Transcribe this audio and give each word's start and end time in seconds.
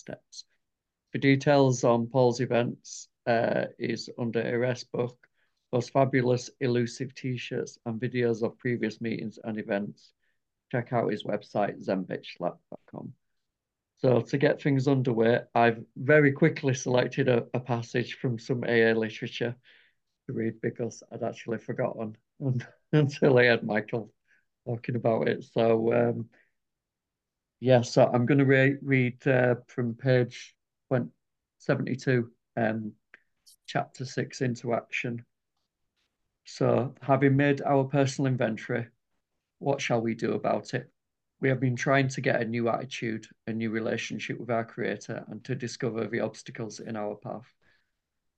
steps. 0.00 0.44
For 1.12 1.18
details 1.18 1.84
on 1.84 2.08
Paul's 2.08 2.40
events, 2.40 3.08
uh, 3.26 3.66
is 3.78 4.10
under 4.18 4.40
Arrest 4.40 4.90
book, 4.92 5.16
those 5.72 5.88
fabulous 5.88 6.50
elusive 6.60 7.14
t-shirts 7.14 7.78
and 7.86 8.00
videos 8.00 8.42
of 8.42 8.58
previous 8.58 9.00
meetings 9.00 9.38
and 9.44 9.58
events. 9.58 10.12
Check 10.72 10.92
out 10.92 11.10
his 11.10 11.24
website, 11.24 11.84
zenbitchslap.com. 11.84 13.12
So 13.98 14.20
to 14.22 14.38
get 14.38 14.62
things 14.62 14.88
underway, 14.88 15.40
I've 15.54 15.84
very 15.96 16.32
quickly 16.32 16.74
selected 16.74 17.28
a, 17.28 17.46
a 17.52 17.60
passage 17.60 18.14
from 18.14 18.38
some 18.38 18.64
AA 18.64 18.92
literature 18.96 19.54
to 20.26 20.32
read 20.32 20.60
because 20.62 21.02
I'd 21.12 21.22
actually 21.22 21.58
forgotten 21.58 22.16
until 22.92 23.38
I 23.38 23.44
had 23.44 23.62
Michael 23.62 24.12
talking 24.66 24.96
about 24.96 25.28
it. 25.28 25.44
So 25.44 25.92
um, 25.92 26.28
yeah, 27.60 27.82
so 27.82 28.10
I'm 28.12 28.26
going 28.26 28.38
to 28.38 28.44
re 28.44 28.76
read 28.82 29.26
uh, 29.26 29.56
from 29.66 29.94
page 29.94 30.54
72, 31.60 32.30
um, 32.56 32.92
chapter 33.66 34.04
6, 34.04 34.40
into 34.40 34.72
action. 34.74 35.24
So 36.44 36.94
having 37.02 37.36
made 37.36 37.60
our 37.60 37.84
personal 37.84 38.32
inventory, 38.32 38.86
what 39.58 39.80
shall 39.80 40.00
we 40.00 40.14
do 40.14 40.32
about 40.32 40.72
it? 40.72 40.90
We 41.40 41.50
have 41.50 41.60
been 41.60 41.76
trying 41.76 42.08
to 42.08 42.22
get 42.22 42.40
a 42.40 42.46
new 42.46 42.68
attitude, 42.68 43.26
a 43.46 43.52
new 43.52 43.70
relationship 43.70 44.38
with 44.38 44.50
our 44.50 44.64
Creator, 44.64 45.24
and 45.28 45.44
to 45.44 45.54
discover 45.54 46.06
the 46.06 46.20
obstacles 46.20 46.80
in 46.80 46.96
our 46.96 47.14
path. 47.14 47.52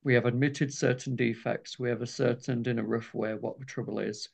We 0.03 0.13
have 0.15 0.25
admitted 0.25 0.73
certain 0.73 1.15
defects. 1.15 1.79
We 1.79 1.89
have 1.89 2.01
ascertained 2.01 2.67
in 2.67 2.77
a 2.77 2.83
rough 2.83 3.13
way 3.13 3.33
what 3.35 3.57
the 3.57 3.65
trouble 3.65 3.99
is. 3.99 4.27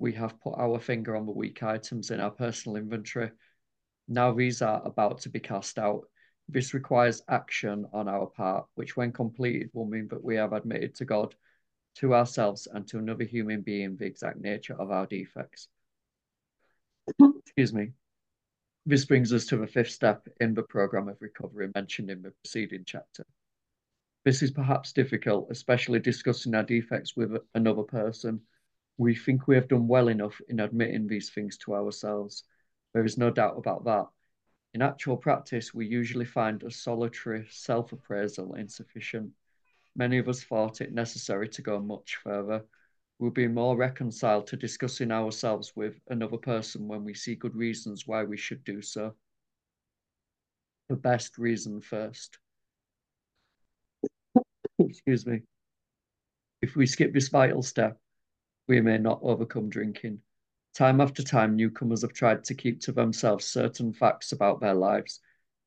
We 0.00 0.12
have 0.14 0.40
put 0.40 0.58
our 0.58 0.80
finger 0.80 1.14
on 1.14 1.26
the 1.26 1.32
weak 1.32 1.62
items 1.62 2.10
in 2.10 2.20
our 2.20 2.30
personal 2.30 2.76
inventory. 2.76 3.30
Now 4.12 4.32
these 4.32 4.60
are 4.60 4.82
about 4.84 5.20
to 5.20 5.28
be 5.28 5.38
cast 5.38 5.78
out. 5.78 6.02
This 6.48 6.74
requires 6.74 7.22
action 7.28 7.86
on 7.92 8.08
our 8.08 8.26
part, 8.26 8.66
which, 8.74 8.96
when 8.96 9.12
completed, 9.12 9.70
will 9.72 9.86
mean 9.86 10.08
that 10.08 10.22
we 10.22 10.34
have 10.34 10.52
admitted 10.52 10.96
to 10.96 11.04
God, 11.04 11.36
to 11.98 12.12
ourselves, 12.12 12.66
and 12.66 12.86
to 12.88 12.98
another 12.98 13.22
human 13.22 13.60
being 13.60 13.96
the 13.96 14.06
exact 14.06 14.40
nature 14.40 14.74
of 14.74 14.90
our 14.90 15.06
defects. 15.06 15.68
Excuse 17.20 17.72
me. 17.72 17.92
This 18.84 19.04
brings 19.04 19.32
us 19.32 19.46
to 19.46 19.56
the 19.56 19.66
fifth 19.68 19.92
step 19.92 20.26
in 20.40 20.54
the 20.54 20.64
program 20.64 21.08
of 21.08 21.22
recovery 21.22 21.70
mentioned 21.72 22.10
in 22.10 22.22
the 22.22 22.32
preceding 22.42 22.82
chapter. 22.84 23.24
This 24.24 24.42
is 24.42 24.50
perhaps 24.50 24.92
difficult, 24.92 25.48
especially 25.50 26.00
discussing 26.00 26.56
our 26.56 26.64
defects 26.64 27.14
with 27.14 27.36
another 27.54 27.84
person. 27.84 28.40
We 28.98 29.14
think 29.14 29.46
we 29.46 29.54
have 29.54 29.68
done 29.68 29.86
well 29.86 30.08
enough 30.08 30.40
in 30.48 30.58
admitting 30.58 31.06
these 31.06 31.30
things 31.30 31.58
to 31.58 31.76
ourselves. 31.76 32.42
There 32.92 33.04
is 33.04 33.18
no 33.18 33.30
doubt 33.30 33.56
about 33.56 33.84
that. 33.84 34.06
In 34.74 34.82
actual 34.82 35.16
practice, 35.16 35.74
we 35.74 35.86
usually 35.86 36.24
find 36.24 36.62
a 36.62 36.70
solitary 36.70 37.46
self 37.50 37.92
appraisal 37.92 38.54
insufficient. 38.54 39.32
Many 39.96 40.18
of 40.18 40.28
us 40.28 40.42
thought 40.44 40.80
it 40.80 40.92
necessary 40.92 41.48
to 41.50 41.62
go 41.62 41.80
much 41.80 42.16
further. 42.16 42.64
We'll 43.18 43.30
be 43.30 43.48
more 43.48 43.76
reconciled 43.76 44.46
to 44.48 44.56
discussing 44.56 45.10
ourselves 45.10 45.74
with 45.76 46.00
another 46.08 46.38
person 46.38 46.88
when 46.88 47.04
we 47.04 47.14
see 47.14 47.34
good 47.34 47.54
reasons 47.54 48.06
why 48.06 48.24
we 48.24 48.36
should 48.36 48.64
do 48.64 48.80
so. 48.80 49.14
The 50.88 50.96
best 50.96 51.36
reason 51.36 51.80
first. 51.80 52.38
Excuse 54.78 55.26
me. 55.26 55.42
If 56.62 56.76
we 56.76 56.86
skip 56.86 57.12
this 57.12 57.28
vital 57.28 57.62
step, 57.62 57.98
we 58.68 58.80
may 58.80 58.98
not 58.98 59.20
overcome 59.22 59.68
drinking. 59.68 60.20
Time 60.74 61.00
after 61.00 61.22
time, 61.22 61.56
newcomers 61.56 62.02
have 62.02 62.12
tried 62.12 62.44
to 62.44 62.54
keep 62.54 62.80
to 62.82 62.92
themselves 62.92 63.44
certain 63.44 63.92
facts 63.92 64.32
about 64.32 64.60
their 64.60 64.74
lives. 64.74 65.20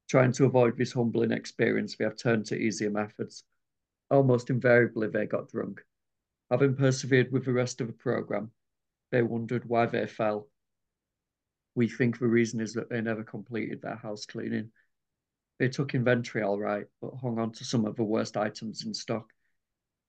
Trying 0.09 0.31
to 0.33 0.45
avoid 0.45 0.77
this 0.77 0.93
humbling 0.93 1.31
experience, 1.31 1.95
they 1.95 2.05
have 2.05 2.15
turned 2.15 2.45
to 2.47 2.57
easier 2.57 2.89
methods. 2.89 3.43
Almost 4.09 4.49
invariably, 4.49 5.07
they 5.09 5.25
got 5.25 5.49
drunk. 5.49 5.81
Having 6.49 6.75
persevered 6.75 7.31
with 7.31 7.45
the 7.45 7.53
rest 7.53 7.81
of 7.81 7.87
the 7.87 7.93
program, 7.93 8.51
they 9.11 9.21
wondered 9.21 9.67
why 9.67 9.85
they 9.85 10.07
fell. 10.07 10.47
We 11.75 11.87
think 11.87 12.19
the 12.19 12.27
reason 12.27 12.61
is 12.61 12.73
that 12.73 12.89
they 12.89 13.01
never 13.01 13.23
completed 13.23 13.81
their 13.81 13.95
house 13.95 14.25
cleaning. 14.25 14.71
They 15.59 15.69
took 15.69 15.95
inventory 15.95 16.43
all 16.43 16.59
right, 16.59 16.85
but 17.01 17.15
hung 17.15 17.39
on 17.39 17.51
to 17.53 17.65
some 17.65 17.85
of 17.85 17.95
the 17.95 18.03
worst 18.03 18.37
items 18.37 18.85
in 18.85 18.93
stock. 18.93 19.31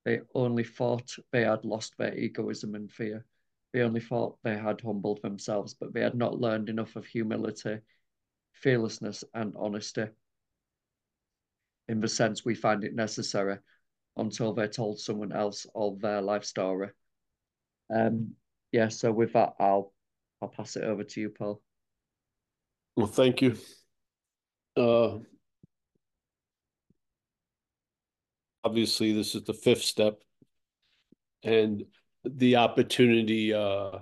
They 0.05 0.21
only 0.35 0.65
thought 0.65 1.17
they 1.33 1.43
had 1.43 1.65
lost 1.65 1.97
their 1.97 2.17
egoism 2.17 2.75
and 2.75 2.93
fear. 2.93 3.25
They 3.75 3.83
only 3.83 4.01
thought 4.01 4.39
they 4.45 4.57
had 4.57 4.81
humbled 4.81 5.21
themselves, 5.21 5.75
but 5.75 5.93
they 5.93 6.01
had 6.01 6.15
not 6.15 6.41
learned 6.41 6.69
enough 6.69 6.95
of 6.95 7.05
humility, 7.05 7.81
fearlessness, 8.53 9.25
and 9.35 9.53
honesty. 9.59 10.07
In 11.89 12.01
the 12.01 12.07
sense 12.07 12.45
we 12.45 12.55
find 12.55 12.85
it 12.85 12.95
necessary 12.95 13.59
until 14.17 14.55
they 14.55 14.69
told 14.69 15.01
someone 15.01 15.33
else 15.33 15.67
of 15.75 16.01
their 16.01 16.23
life 16.23 16.45
story. 16.45 16.91
Um, 17.93 18.35
yeah, 18.71 18.89
so 18.89 19.11
with 19.11 19.33
that, 19.33 19.55
I'll 19.59 19.93
I'll 20.41 20.49
pass 20.49 20.77
it 20.77 20.85
over 20.85 21.03
to 21.03 21.21
you, 21.21 21.31
Paul. 21.31 21.61
Well, 22.97 23.09
thank 23.09 23.43
you. 23.43 23.57
Uh, 24.77 25.19
obviously 28.63 29.13
this 29.13 29.35
is 29.35 29.43
the 29.43 29.53
fifth 29.53 29.83
step 29.83 30.23
and 31.43 31.85
the 32.25 32.57
opportunity 32.57 33.53
uh, 33.53 33.99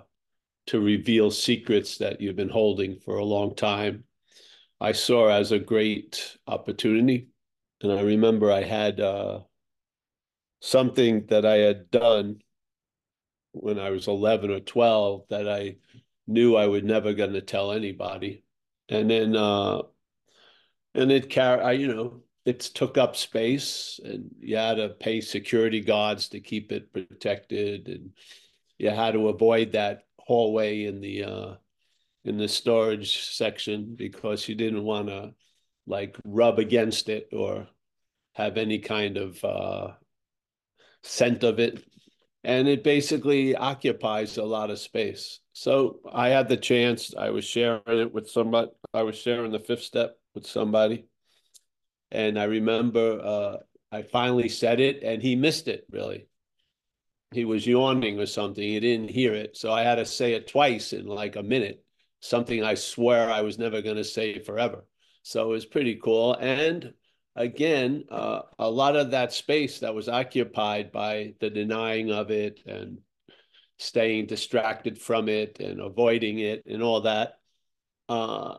to 0.67 0.81
reveal 0.81 1.31
secrets 1.31 1.99
that 1.99 2.21
you've 2.21 2.37
been 2.37 2.49
holding 2.49 2.99
for 2.99 3.17
a 3.17 3.25
long 3.25 3.55
time. 3.55 4.05
I 4.81 4.93
saw 4.93 5.29
as 5.29 5.53
a 5.53 5.59
great 5.59 6.37
opportunity 6.47 7.29
and 7.83 7.93
i 7.93 8.01
remember 8.01 8.51
i 8.51 8.63
had 8.63 9.01
uh, 9.01 9.41
something 10.61 11.27
that 11.27 11.45
i 11.45 11.57
had 11.57 11.91
done 11.91 12.41
when 13.53 13.79
i 13.79 13.91
was 13.91 14.09
11 14.09 14.51
or 14.51 14.61
12 14.61 15.25
that 15.29 15.49
i 15.49 15.77
knew 16.27 16.57
i 16.57 16.67
would 16.67 16.85
never 16.85 17.13
going 17.13 17.33
to 17.33 17.41
tell 17.41 17.73
anybody. 17.73 18.45
And 18.89 19.11
then 19.11 19.37
uh 19.37 19.83
and 20.95 21.11
it 21.11 21.31
carried 21.31 21.81
you 21.81 21.89
know 21.89 22.23
it 22.45 22.61
took 22.61 22.99
up 22.99 23.17
space 23.17 24.01
and 24.05 24.31
you 24.41 24.57
had 24.57 24.75
to 24.75 24.89
pay 24.89 25.21
security 25.21 25.81
guards 25.81 26.29
to 26.29 26.41
keep 26.41 26.73
it 26.73 26.93
protected 26.93 27.89
and 27.89 28.11
you 28.79 28.91
had 28.91 29.13
to 29.13 29.29
avoid 29.29 29.73
that 29.73 30.05
hallway 30.19 30.85
in 30.85 31.01
the 31.01 31.25
uh, 31.25 31.55
in 32.25 32.37
the 32.37 32.49
storage 32.49 33.25
section 33.25 33.95
because 33.97 34.49
you 34.49 34.55
didn't 34.55 34.83
want 34.83 35.09
to 35.09 35.35
like 35.87 36.17
rub 36.25 36.59
against 36.59 37.09
it 37.09 37.29
or 37.33 37.69
have 38.35 38.57
any 38.57 38.79
kind 38.79 39.17
of 39.17 39.45
uh, 39.45 39.89
scent 41.03 41.43
of 41.43 41.59
it. 41.59 41.85
And 42.45 42.67
it 42.67 42.83
basically 42.83 43.55
occupies 43.55 44.37
a 44.37 44.45
lot 44.45 44.71
of 44.71 44.79
space. 44.79 45.41
So 45.53 46.01
i 46.13 46.29
had 46.29 46.49
the 46.49 46.57
chance 46.57 47.15
i 47.17 47.31
was 47.31 47.45
sharing 47.45 47.83
it 47.87 48.13
with 48.13 48.29
somebody 48.31 48.71
i 48.95 49.03
was 49.03 49.17
sharing 49.17 49.53
the 49.53 49.59
fifth 49.59 49.83
step 49.83 50.17
with 50.35 50.47
somebody 50.47 51.07
and 52.13 52.39
I 52.39 52.45
remember 52.45 53.21
uh, 53.21 53.57
I 53.91 54.03
finally 54.03 54.49
said 54.49 54.79
it, 54.79 55.03
and 55.03 55.23
he 55.23 55.35
missed 55.35 55.67
it. 55.67 55.87
Really, 55.91 56.29
he 57.33 57.45
was 57.45 57.67
yawning 57.67 58.21
or 58.21 58.27
something. 58.27 58.63
He 58.63 58.79
didn't 58.79 59.11
hear 59.11 59.35
it, 59.35 59.57
so 59.57 59.73
I 59.73 59.83
had 59.83 59.97
to 59.97 60.07
say 60.07 60.35
it 60.35 60.47
twice 60.47 60.93
in 60.93 61.07
like 61.07 61.37
a 61.37 61.43
minute. 61.43 61.85
Something 62.21 62.63
I 62.63 62.75
swear 62.75 63.31
I 63.31 63.41
was 63.41 63.59
never 63.59 63.83
going 63.83 63.97
to 63.97 64.05
say 64.05 64.39
forever. 64.39 64.85
So 65.25 65.45
it 65.45 65.49
was 65.49 65.67
pretty 65.67 65.97
cool. 65.97 66.35
And 66.35 66.95
again, 67.35 68.05
uh, 68.11 68.43
a 68.59 68.71
lot 68.71 68.97
of 68.97 69.11
that 69.11 69.33
space 69.33 69.81
that 69.81 69.95
was 69.95 70.09
occupied 70.09 70.93
by 70.93 71.35
the 71.41 71.51
denying 71.51 72.13
of 72.13 72.31
it 72.31 72.61
and 72.67 72.99
staying 73.79 74.27
distracted 74.27 75.01
from 75.01 75.29
it 75.29 75.59
and 75.59 75.81
avoiding 75.81 76.39
it 76.39 76.65
and 76.67 76.83
all 76.83 77.03
that. 77.03 77.39
Uh, 78.09 78.59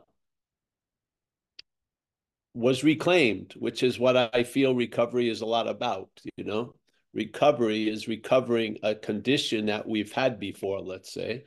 was 2.53 2.83
reclaimed, 2.83 3.53
which 3.57 3.83
is 3.83 3.99
what 3.99 4.17
I 4.33 4.43
feel 4.43 4.75
recovery 4.75 5.29
is 5.29 5.41
a 5.41 5.45
lot 5.45 5.67
about. 5.67 6.09
You 6.37 6.43
know, 6.43 6.75
recovery 7.13 7.89
is 7.89 8.07
recovering 8.07 8.77
a 8.83 8.95
condition 8.95 9.67
that 9.67 9.87
we've 9.87 10.11
had 10.11 10.39
before, 10.39 10.79
let's 10.79 11.11
say, 11.11 11.45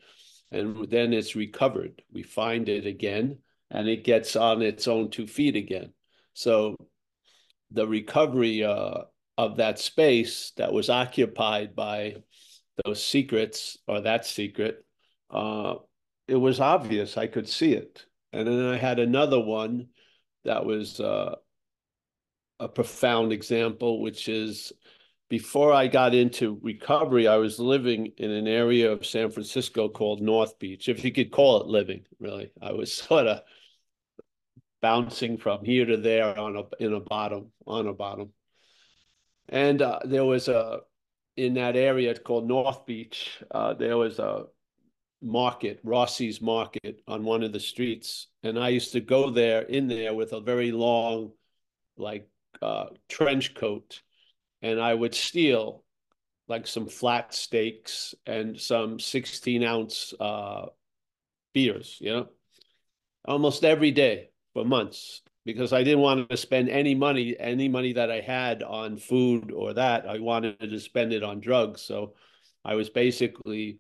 and 0.51 0.89
then 0.91 1.13
it's 1.13 1.37
recovered. 1.37 2.03
We 2.13 2.23
find 2.23 2.69
it 2.69 2.87
again 2.87 3.39
and 3.71 3.89
it 3.89 4.05
gets 4.05 4.37
on 4.37 4.63
its 4.63 4.87
own 4.89 5.11
two 5.11 5.27
feet 5.27 5.57
again. 5.57 5.93
So 6.35 6.77
the 7.71 7.87
recovery 7.87 8.65
uh, 8.65 9.03
of 9.39 9.57
that 9.57 9.79
space 9.79 10.53
that 10.57 10.73
was 10.73 10.89
occupied 10.91 11.75
by 11.75 12.17
those 12.85 13.05
secrets 13.05 13.79
or 13.87 14.03
that 14.03 14.27
secret, 14.27 14.85
uh, 15.31 15.77
it 16.29 16.37
was 16.37 16.61
obvious. 16.61 17.17
I 17.17 17.27
could 17.27 17.49
see 17.49 17.73
it. 17.73 18.05
And 18.33 18.47
then 18.47 18.67
I 18.67 18.77
had 18.77 18.99
another 18.99 19.41
one 19.41 19.89
that 20.47 20.65
was 20.65 21.01
uh, 21.01 21.35
a 22.59 22.69
profound 22.69 23.33
example, 23.33 24.01
which 24.01 24.29
is 24.29 24.73
before 25.29 25.73
I 25.73 25.89
got 25.89 26.15
into 26.15 26.59
recovery, 26.63 27.27
I 27.27 27.37
was 27.37 27.59
living 27.59 28.13
in 28.17 28.31
an 28.31 28.47
area 28.47 28.93
of 28.93 29.05
San 29.05 29.31
Francisco 29.31 29.89
called 29.89 30.23
North 30.23 30.59
Beach, 30.59 30.89
if 30.89 31.05
you 31.05 31.13
could 31.13 31.33
call 31.33 31.61
it 31.61 31.67
living, 31.67 32.05
really. 32.21 32.53
I 32.63 32.73
was 32.73 32.93
sort 33.09 33.27
of 33.27 33.43
bouncing 34.81 35.37
from 35.37 35.65
here 35.65 35.85
to 35.87 35.97
there 35.97 36.39
on 36.39 36.57
a 36.57 36.63
in 36.83 36.93
a 36.93 37.01
bottom 37.01 37.51
on 37.67 37.89
a 37.89 37.93
bottom. 37.93 38.33
And 39.49 39.83
uh, 39.83 40.01
there 40.05 40.25
was 40.25 40.49
a 40.49 40.81
in 41.37 41.55
that 41.55 41.77
area 41.77 42.15
called 42.15 42.49
North 42.49 42.87
Beach. 42.87 43.43
Uh, 43.51 43.75
there 43.75 43.97
was 43.97 44.19
a 44.19 44.45
market, 45.23 45.85
Rossi's 45.85 46.41
Market, 46.41 47.01
on 47.09 47.25
one 47.25 47.43
of 47.43 47.53
the 47.53 47.61
streets, 47.61 48.29
and 48.43 48.59
I 48.59 48.69
used 48.69 48.93
to 48.93 49.01
go 49.01 49.31
there 49.31 49.63
in 49.63 49.89
there 49.89 50.15
with 50.15 50.33
a 50.33 50.41
very 50.41 50.73
long, 50.73 51.33
like 51.97 52.29
uh, 52.63 52.87
trench 53.09 53.55
coat, 53.55 54.03
and 54.63 54.81
I 54.81 54.95
would 54.95 55.15
steal 55.15 55.85
like 56.49 56.67
some 56.67 56.87
flat 56.87 57.35
steaks 57.35 58.15
and 58.25 58.59
some 58.61 59.01
16 59.01 59.65
ounce 59.65 60.15
uh, 60.21 60.67
beers, 61.53 61.97
you 62.01 62.13
know, 62.13 62.29
almost 63.25 63.65
every 63.65 63.91
day 63.91 64.31
for 64.53 64.65
months 64.65 65.23
because 65.45 65.73
I 65.73 65.85
didn't 65.85 66.01
want 66.01 66.29
to 66.29 66.37
spend 66.37 66.69
any 66.69 66.95
money, 66.95 67.37
any 67.39 67.69
money 67.69 67.93
that 67.93 68.11
I 68.11 68.21
had 68.21 68.63
on 68.65 68.97
food 68.97 69.53
or 69.53 69.75
that. 69.75 70.07
I 70.09 70.19
wanted 70.19 70.59
to 70.59 70.81
spend 70.81 71.13
it 71.13 71.23
on 71.23 71.41
drugs. 71.41 71.83
So 71.83 72.15
I 72.65 72.75
was 72.75 72.91
basically 72.91 73.79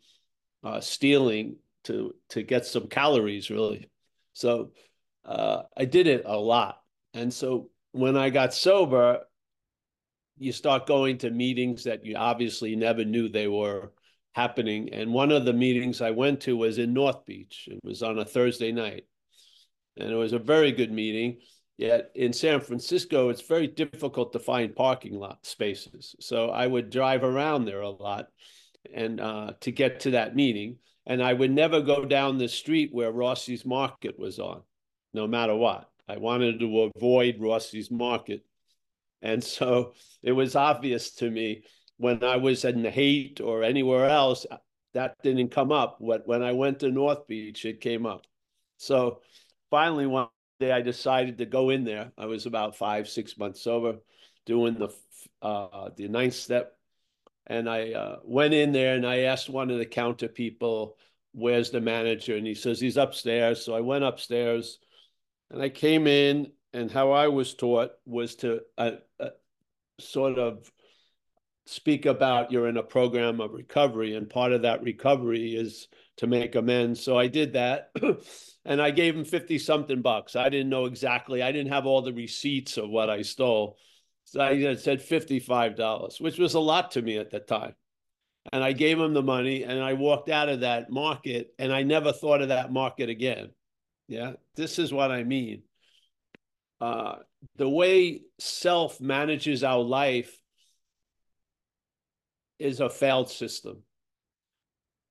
uh, 0.64 0.80
stealing 0.80 1.56
to 1.84 2.14
to 2.30 2.42
get 2.42 2.66
some 2.66 2.88
calories, 2.88 3.50
really. 3.50 3.90
So 4.32 4.72
uh, 5.24 5.62
I 5.76 5.84
did 5.84 6.06
it 6.06 6.22
a 6.26 6.36
lot. 6.36 6.80
And 7.14 7.32
so 7.32 7.70
when 7.92 8.16
I 8.16 8.30
got 8.30 8.52
sober, 8.52 9.20
you 10.38 10.52
start 10.52 10.86
going 10.86 11.18
to 11.18 11.30
meetings 11.30 11.84
that 11.84 12.04
you 12.04 12.16
obviously 12.16 12.76
never 12.76 13.04
knew 13.04 13.28
they 13.28 13.48
were 13.48 13.92
happening. 14.34 14.92
And 14.92 15.14
one 15.14 15.32
of 15.32 15.46
the 15.46 15.52
meetings 15.54 16.02
I 16.02 16.10
went 16.10 16.42
to 16.42 16.56
was 16.56 16.78
in 16.78 16.92
North 16.92 17.24
Beach. 17.24 17.68
It 17.70 17.80
was 17.82 18.02
on 18.02 18.18
a 18.18 18.24
Thursday 18.24 18.70
night. 18.70 19.04
And 19.96 20.10
it 20.10 20.14
was 20.14 20.34
a 20.34 20.38
very 20.38 20.72
good 20.72 20.92
meeting. 20.92 21.38
Yet 21.78 22.10
in 22.14 22.32
San 22.32 22.60
Francisco, 22.60 23.30
it's 23.30 23.42
very 23.42 23.66
difficult 23.66 24.32
to 24.32 24.38
find 24.38 24.76
parking 24.76 25.14
lot 25.14 25.38
spaces. 25.44 26.14
So 26.20 26.50
I 26.50 26.66
would 26.66 26.90
drive 26.90 27.24
around 27.24 27.64
there 27.64 27.80
a 27.80 27.90
lot 27.90 28.26
and 28.94 29.20
uh, 29.20 29.52
to 29.60 29.72
get 29.72 30.00
to 30.00 30.12
that 30.12 30.36
meeting. 30.36 30.78
And 31.06 31.22
I 31.22 31.32
would 31.32 31.52
never 31.52 31.80
go 31.80 32.04
down 32.04 32.38
the 32.38 32.48
street 32.48 32.90
where 32.92 33.12
Rossi's 33.12 33.64
Market 33.64 34.18
was 34.18 34.38
on, 34.38 34.62
no 35.14 35.26
matter 35.26 35.54
what. 35.54 35.88
I 36.08 36.16
wanted 36.16 36.60
to 36.60 36.90
avoid 36.96 37.40
Rossi's 37.40 37.90
Market. 37.90 38.44
And 39.22 39.42
so 39.42 39.94
it 40.22 40.32
was 40.32 40.56
obvious 40.56 41.12
to 41.16 41.30
me 41.30 41.62
when 41.96 42.22
I 42.22 42.36
was 42.36 42.64
in 42.64 42.82
the 42.82 42.90
Haight 42.90 43.40
or 43.40 43.62
anywhere 43.62 44.08
else, 44.08 44.46
that 44.94 45.16
didn't 45.22 45.50
come 45.50 45.72
up. 45.72 45.96
What 46.00 46.26
when 46.26 46.42
I 46.42 46.52
went 46.52 46.80
to 46.80 46.90
North 46.90 47.26
Beach, 47.26 47.64
it 47.64 47.80
came 47.80 48.06
up. 48.06 48.26
So 48.78 49.20
finally, 49.70 50.06
one 50.06 50.28
day 50.60 50.72
I 50.72 50.82
decided 50.82 51.38
to 51.38 51.46
go 51.46 51.70
in 51.70 51.84
there. 51.84 52.12
I 52.16 52.26
was 52.26 52.46
about 52.46 52.76
five, 52.76 53.08
six 53.08 53.36
months 53.38 53.62
sober, 53.62 53.96
doing 54.44 54.74
the 54.74 54.88
uh, 55.42 55.90
the 55.96 56.08
ninth 56.08 56.34
step. 56.34 56.75
And 57.46 57.68
I 57.68 57.92
uh, 57.92 58.16
went 58.24 58.54
in 58.54 58.72
there 58.72 58.94
and 58.94 59.06
I 59.06 59.20
asked 59.20 59.48
one 59.48 59.70
of 59.70 59.78
the 59.78 59.86
counter 59.86 60.28
people, 60.28 60.96
where's 61.32 61.70
the 61.70 61.80
manager? 61.80 62.36
And 62.36 62.46
he 62.46 62.54
says, 62.54 62.80
he's 62.80 62.96
upstairs. 62.96 63.64
So 63.64 63.74
I 63.74 63.80
went 63.80 64.04
upstairs 64.04 64.78
and 65.50 65.62
I 65.62 65.68
came 65.68 66.06
in 66.06 66.52
and 66.72 66.90
how 66.90 67.12
I 67.12 67.28
was 67.28 67.54
taught 67.54 67.92
was 68.04 68.34
to 68.36 68.60
uh, 68.76 68.92
uh, 69.18 69.28
sort 69.98 70.38
of 70.38 70.70
speak 71.66 72.06
about 72.06 72.52
you're 72.52 72.68
in 72.68 72.76
a 72.76 72.82
program 72.82 73.40
of 73.40 73.52
recovery, 73.52 74.14
and 74.14 74.28
part 74.28 74.52
of 74.52 74.62
that 74.62 74.82
recovery 74.82 75.56
is 75.56 75.88
to 76.18 76.26
make 76.26 76.54
amends. 76.54 77.02
So 77.02 77.18
I 77.18 77.26
did 77.26 77.54
that, 77.54 77.90
and 78.64 78.80
I 78.80 78.90
gave 78.90 79.16
him 79.16 79.24
fifty 79.24 79.58
something 79.58 80.02
bucks. 80.02 80.36
I 80.36 80.48
didn't 80.48 80.68
know 80.68 80.84
exactly. 80.84 81.42
I 81.42 81.52
didn't 81.52 81.72
have 81.72 81.86
all 81.86 82.02
the 82.02 82.12
receipts 82.12 82.76
of 82.76 82.90
what 82.90 83.10
I 83.10 83.22
stole. 83.22 83.78
So 84.26 84.40
I 84.40 84.74
said 84.74 85.00
fifty 85.00 85.38
five 85.38 85.76
dollars, 85.76 86.20
which 86.20 86.38
was 86.38 86.54
a 86.54 86.60
lot 86.60 86.90
to 86.92 87.02
me 87.02 87.16
at 87.16 87.30
the 87.30 87.40
time. 87.40 87.74
And 88.52 88.62
I 88.62 88.72
gave 88.72 88.98
him 88.98 89.14
the 89.14 89.22
money, 89.22 89.62
and 89.62 89.82
I 89.82 89.94
walked 89.94 90.28
out 90.28 90.48
of 90.48 90.60
that 90.60 90.90
market, 90.90 91.54
and 91.58 91.72
I 91.72 91.82
never 91.82 92.12
thought 92.12 92.42
of 92.42 92.48
that 92.48 92.72
market 92.72 93.08
again. 93.08 93.50
Yeah, 94.08 94.32
this 94.56 94.78
is 94.78 94.92
what 94.92 95.10
I 95.10 95.22
mean. 95.22 95.62
Uh, 96.80 97.16
the 97.56 97.68
way 97.68 98.22
self 98.38 99.00
manages 99.00 99.64
our 99.64 99.82
life 99.82 100.36
is 102.58 102.80
a 102.80 102.90
failed 102.90 103.30
system. 103.30 103.82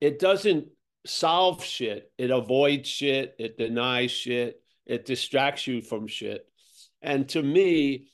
It 0.01 0.19
doesn't 0.19 0.67
solve 1.05 1.63
shit. 1.63 2.11
It 2.17 2.31
avoids 2.31 2.89
shit. 2.89 3.35
It 3.39 3.57
denies 3.57 4.11
shit. 4.11 4.61
It 4.85 5.05
distracts 5.05 5.67
you 5.67 5.81
from 5.81 6.07
shit. 6.07 6.45
And 7.01 7.29
to 7.29 7.41
me, 7.41 8.07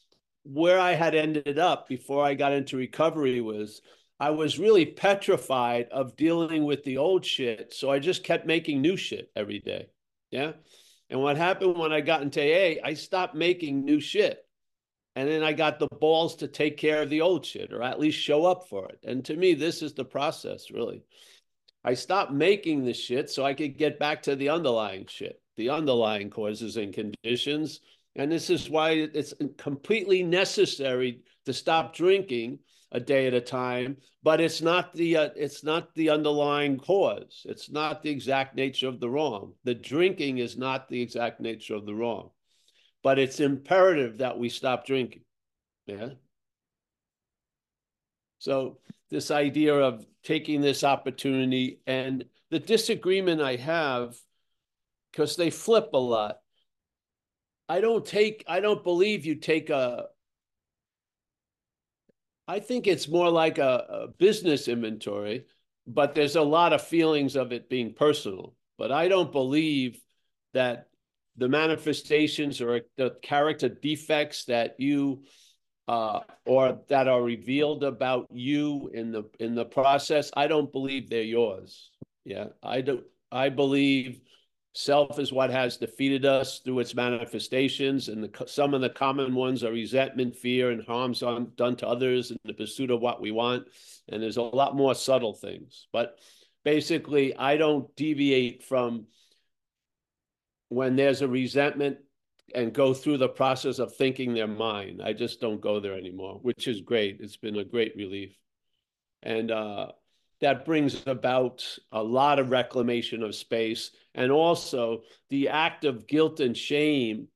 where 0.44 0.80
I 0.80 0.94
had 0.94 1.16
ended 1.16 1.60
up 1.60 1.88
before 1.88 2.26
I 2.26 2.34
got 2.34 2.54
into 2.54 2.78
recovery 2.78 3.42
was 3.42 3.82
I 4.20 4.30
was 4.30 4.60
really 4.60 4.86
petrified 4.86 5.88
of 5.92 6.16
dealing 6.16 6.64
with 6.64 6.84
the 6.84 6.98
old 6.98 7.26
shit. 7.26 7.74
So 7.74 7.90
I 7.90 8.00
just 8.00 8.24
kept 8.24 8.46
making 8.46 8.82
new 8.82 8.96
shit 8.96 9.32
every 9.36 9.60
day. 9.60 9.88
Yeah. 10.30 10.54
And 11.10 11.22
what 11.22 11.38
happened 11.38 11.78
when 11.78 11.92
I 11.92 12.02
got 12.02 12.22
into 12.22 12.40
AA, 12.40 12.80
I 12.84 12.94
stopped 12.94 13.36
making 13.36 13.84
new 13.84 14.00
shit. 14.00 14.46
And 15.16 15.28
then 15.28 15.44
I 15.44 15.52
got 15.52 15.80
the 15.80 15.88
balls 16.00 16.38
to 16.38 16.48
take 16.48 16.78
care 16.78 17.02
of 17.02 17.10
the 17.10 17.22
old 17.22 17.46
shit 17.46 17.74
or 17.74 17.84
at 17.84 18.00
least 18.00 18.20
show 18.20 18.46
up 18.46 18.70
for 18.70 18.88
it. 18.88 19.00
And 19.04 19.26
to 19.26 19.36
me, 19.36 19.56
this 19.56 19.82
is 19.82 19.94
the 19.94 20.06
process, 20.06 20.72
really. 20.72 21.04
I 21.84 21.96
stopped 21.96 22.32
making 22.32 22.86
the 22.86 22.94
shit 22.94 23.30
so 23.30 23.44
I 23.44 23.54
could 23.54 23.78
get 23.78 24.00
back 24.00 24.24
to 24.24 24.36
the 24.36 24.50
underlying 24.50 25.08
shit, 25.08 25.42
the 25.58 25.72
underlying 25.72 26.30
causes 26.30 26.78
and 26.78 26.94
conditions. 26.94 27.82
And 28.16 28.32
this 28.32 28.50
is 28.50 28.70
why 28.70 28.92
it's 28.92 29.34
completely 29.58 30.24
necessary 30.24 31.22
to 31.46 31.54
stop 31.54 31.96
drinking 31.96 32.60
a 32.92 33.00
day 33.00 33.26
at 33.26 33.34
a 33.34 33.40
time 33.40 33.96
but 34.22 34.42
it's 34.42 34.62
not 34.62 34.94
the 34.94 35.16
uh, 35.16 35.30
it's 35.38 35.64
not 35.64 35.96
the 35.96 36.10
underlying 36.10 36.78
cause 36.78 37.46
it's 37.46 37.72
not 37.72 38.04
the 38.04 38.10
exact 38.10 38.54
nature 38.54 38.90
of 38.90 39.00
the 39.00 39.10
wrong 39.10 39.54
the 39.64 39.74
drinking 39.74 40.40
is 40.40 40.58
not 40.58 40.90
the 40.90 41.02
exact 41.02 41.40
nature 41.40 41.74
of 41.74 41.86
the 41.86 41.96
wrong 41.96 42.30
but 43.04 43.20
it's 43.20 43.40
imperative 43.40 44.20
that 44.20 44.38
we 44.38 44.50
stop 44.50 44.86
drinking. 44.86 45.24
Yeah. 45.86 46.10
So 48.40 48.78
this 49.10 49.32
idea 49.32 49.76
of 49.76 50.06
taking 50.24 50.62
this 50.62 50.84
opportunity 50.84 51.82
and 51.88 52.26
the 52.50 52.60
disagreement 52.60 53.42
I 53.42 53.56
have, 53.56 54.16
because 55.12 55.36
they 55.36 55.50
flip 55.50 55.90
a 55.94 55.98
lot. 55.98 56.41
I 57.72 57.80
don't 57.80 58.06
take, 58.06 58.44
I 58.50 58.60
don't 58.60 58.84
believe 58.84 59.26
you 59.26 59.36
take 59.36 59.70
a, 59.70 60.08
I 62.46 62.60
think 62.60 62.86
it's 62.86 63.08
more 63.08 63.30
like 63.30 63.60
a, 63.60 63.86
a 63.90 64.08
business 64.10 64.68
inventory, 64.68 65.46
but 65.88 66.14
there's 66.14 66.36
a 66.36 66.42
lot 66.42 66.74
of 66.74 66.82
feelings 66.82 67.38
of 67.38 67.54
it 67.54 67.70
being 67.70 67.94
personal. 67.94 68.56
But 68.78 68.92
I 68.92 69.08
don't 69.08 69.32
believe 69.32 70.02
that 70.54 70.88
the 71.38 71.48
manifestations 71.48 72.60
or 72.60 72.82
the 72.98 73.16
character 73.22 73.70
defects 73.70 74.44
that 74.46 74.78
you 74.78 75.24
uh, 75.88 76.20
or 76.46 76.82
that 76.90 77.08
are 77.08 77.24
revealed 77.24 77.86
about 77.86 78.28
you 78.34 78.92
in 78.94 79.14
the 79.14 79.24
in 79.40 79.56
the 79.56 79.64
process, 79.66 80.30
I 80.36 80.48
don't 80.48 80.74
believe 80.74 81.10
they're 81.10 81.24
yours. 81.24 81.90
Yeah, 82.26 82.48
I 82.62 82.82
do. 82.82 83.04
I 83.32 83.48
believe 83.48 84.20
self 84.74 85.20
is 85.20 85.34
what 85.34 85.50
has 85.50 85.78
defeated 85.78 86.26
us 86.26 86.60
through 86.60 86.80
its 86.80 86.96
manifestations, 86.96 88.08
and 88.08 88.24
the, 88.24 88.48
some 88.48 88.74
of 88.74 88.82
the 88.82 88.90
common 88.90 89.36
ones 89.36 89.64
are 89.64 89.72
resentment, 89.72 90.36
fear, 90.36 90.72
and 90.72 90.86
harms 90.86 91.24
on, 91.24 91.52
done 91.56 91.76
to 91.78 91.88
others 91.88 92.32
in 92.32 92.38
the 92.46 92.54
pursuit 92.54 92.92
of 92.92 93.02
what 93.02 93.22
we 93.22 93.32
want. 93.32 93.68
And 94.10 94.22
there's 94.22 94.38
a 94.38 94.42
lot 94.42 94.76
more 94.76 94.96
subtle 94.96 95.34
things, 95.34 95.88
but 95.92 96.18
basically, 96.64 97.36
I 97.36 97.58
don't 97.58 97.94
deviate 97.96 98.64
from 98.64 99.08
when 100.70 100.96
there's 100.96 101.22
a 101.22 101.28
resentment 101.28 101.98
and 102.56 102.74
go 102.74 102.94
through 102.94 103.18
the 103.18 103.30
process 103.30 103.80
of 103.80 103.96
thinking 103.96 104.34
their 104.34 104.48
mind. 104.48 105.02
I 105.02 105.14
just 105.14 105.42
don't 105.42 105.62
go 105.62 105.80
there 105.80 105.98
anymore, 105.98 106.40
which 106.42 106.68
is 106.68 106.82
great. 106.82 107.18
It's 107.20 107.38
been 107.38 107.58
a 107.58 107.64
great 107.64 107.96
relief. 107.96 108.38
And 109.24 109.52
uh, 109.52 109.88
that 110.42 110.66
brings 110.66 111.06
about 111.08 111.64
a 111.92 112.04
lot 112.04 112.40
of 112.40 112.50
reclamation 112.50 113.24
of 113.24 113.36
space 113.36 113.92
and 114.16 114.32
also 114.32 115.02
the 115.30 115.50
act 115.50 115.86
of 115.86 116.08
guilt 116.08 116.40
and 116.40 116.58
shame. 116.58 117.28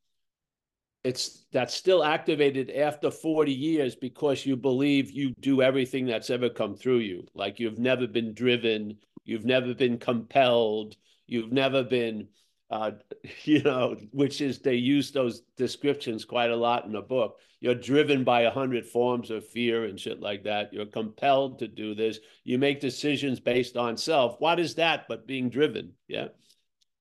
It's 1.03 1.45
that's 1.51 1.75
still 1.75 2.03
activated 2.03 2.71
after 2.71 3.11
40 3.11 3.53
years 3.53 3.95
because 3.95 4.45
you 4.45 4.57
believe 4.57 5.11
you 5.11 5.33
do 5.39 5.61
everything 5.61 6.07
that's 6.07 6.31
ever 6.31 6.49
come 6.49 6.75
through 6.75 6.99
you. 6.99 7.27
Like 7.35 7.59
you've 7.59 7.77
never 7.77 8.07
been 8.07 8.33
driven 8.33 8.97
you've 9.25 9.45
never 9.45 9.73
been 9.73 9.97
compelled 9.97 10.95
you've 11.27 11.51
never 11.51 11.83
been 11.83 12.27
uh, 12.69 12.91
you 13.43 13.61
know, 13.63 13.95
which 14.11 14.41
is 14.41 14.59
they 14.59 14.75
use 14.75 15.11
those 15.11 15.41
descriptions 15.57 16.25
quite 16.25 16.51
a 16.51 16.55
lot 16.55 16.85
in 16.85 16.91
the 16.91 17.01
book. 17.01 17.37
You're 17.61 17.75
driven 17.75 18.23
by 18.23 18.41
a 18.41 18.51
hundred 18.51 18.85
forms 18.85 19.31
of 19.31 19.47
fear 19.47 19.85
and 19.85 19.99
shit 19.99 20.19
like 20.19 20.43
that. 20.43 20.73
You're 20.73 20.85
compelled 20.85 21.59
to 21.59 21.67
do 21.67 21.95
this. 21.95 22.19
You 22.43 22.57
make 22.57 22.79
decisions 22.79 23.39
based 23.39 23.77
on 23.77 23.97
self. 23.97 24.39
What 24.39 24.59
is 24.59 24.75
that 24.75 25.07
but 25.07 25.25
being 25.25 25.49
driven? 25.49 25.93
Yeah. 26.07 26.27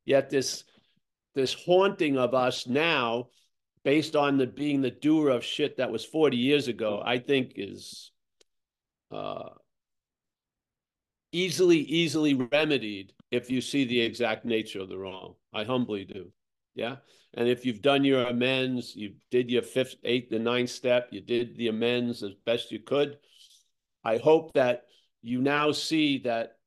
Yet 0.04 0.30
this 0.30 0.64
this 1.34 1.52
haunting 1.52 2.16
of 2.16 2.32
us 2.32 2.66
now 2.66 3.28
based 3.84 4.16
on 4.16 4.38
the 4.38 4.46
being 4.46 4.80
the 4.80 4.90
doer 4.90 5.28
of 5.28 5.44
shit 5.44 5.76
that 5.76 5.92
was 5.92 6.04
40 6.04 6.36
years 6.36 6.68
ago, 6.68 7.02
I 7.04 7.18
think 7.18 7.52
is 7.56 8.10
uh, 9.10 9.50
easily, 11.32 11.78
easily 11.78 12.34
remedied 12.34 13.12
if 13.30 13.50
you 13.50 13.60
see 13.60 13.84
the 13.84 14.00
exact 14.00 14.44
nature 14.44 14.80
of 14.80 14.88
the 14.88 14.98
wrong. 14.98 15.34
I 15.54 15.64
humbly 15.64 16.04
do. 16.04 16.32
Yeah. 16.74 16.96
And 17.34 17.48
if 17.48 17.64
you've 17.64 17.82
done 17.82 18.04
your 18.04 18.26
amends, 18.26 18.94
you 18.94 19.14
did 19.30 19.50
your 19.50 19.62
fifth, 19.62 19.96
eighth, 20.04 20.32
and 20.32 20.44
ninth 20.44 20.70
step, 20.70 21.08
you 21.10 21.20
did 21.20 21.56
the 21.56 21.68
amends 21.68 22.22
as 22.22 22.34
best 22.44 22.72
you 22.72 22.80
could. 22.80 23.18
I 24.04 24.18
hope 24.18 24.52
that 24.54 24.84
you 25.22 25.40
now 25.40 25.72
see 25.72 26.18
that 26.18 26.58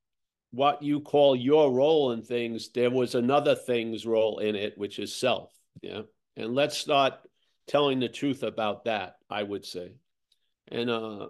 what 0.50 0.82
you 0.82 1.00
call 1.00 1.36
your 1.36 1.70
role 1.70 2.12
in 2.12 2.22
things, 2.22 2.70
there 2.70 2.90
was 2.90 3.14
another 3.14 3.54
thing's 3.54 4.06
role 4.06 4.38
in 4.38 4.56
it, 4.56 4.76
which 4.76 4.98
is 4.98 5.14
self. 5.14 5.52
Yeah. 5.82 6.02
And 6.36 6.54
let's 6.54 6.76
start 6.76 7.14
telling 7.66 8.00
the 8.00 8.08
truth 8.08 8.42
about 8.42 8.84
that, 8.86 9.16
I 9.28 9.42
would 9.42 9.64
say. 9.64 9.92
And 10.68 10.90
uh, 10.90 11.28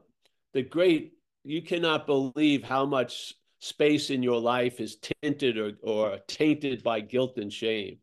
the 0.53 0.62
great, 0.62 1.15
you 1.45 1.62
cannot 1.62 2.07
believe 2.07 2.62
how 2.62 2.87
much 2.87 3.35
space 3.59 4.11
in 4.11 4.23
your 4.23 4.41
life 4.41 4.81
is 4.81 4.97
tinted 5.23 5.59
or, 5.59 5.73
or 5.83 6.19
tainted 6.27 6.83
by 6.83 7.00
guilt 7.00 7.38
and 7.38 7.53
shame. 7.53 7.99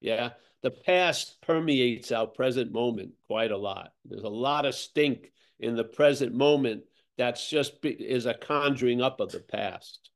Yeah. 0.00 0.30
The 0.62 0.70
past 0.70 1.40
permeates 1.40 2.12
our 2.12 2.26
present 2.26 2.72
moment 2.72 3.12
quite 3.26 3.50
a 3.50 3.56
lot. 3.56 3.92
There's 4.04 4.22
a 4.22 4.28
lot 4.28 4.64
of 4.64 4.74
stink 4.74 5.32
in 5.58 5.74
the 5.74 5.84
present 5.84 6.34
moment 6.34 6.84
that's 7.18 7.48
just 7.48 7.74
is 7.84 8.26
a 8.26 8.34
conjuring 8.34 9.02
up 9.02 9.20
of 9.20 9.32
the 9.32 9.40
past. 9.40 10.10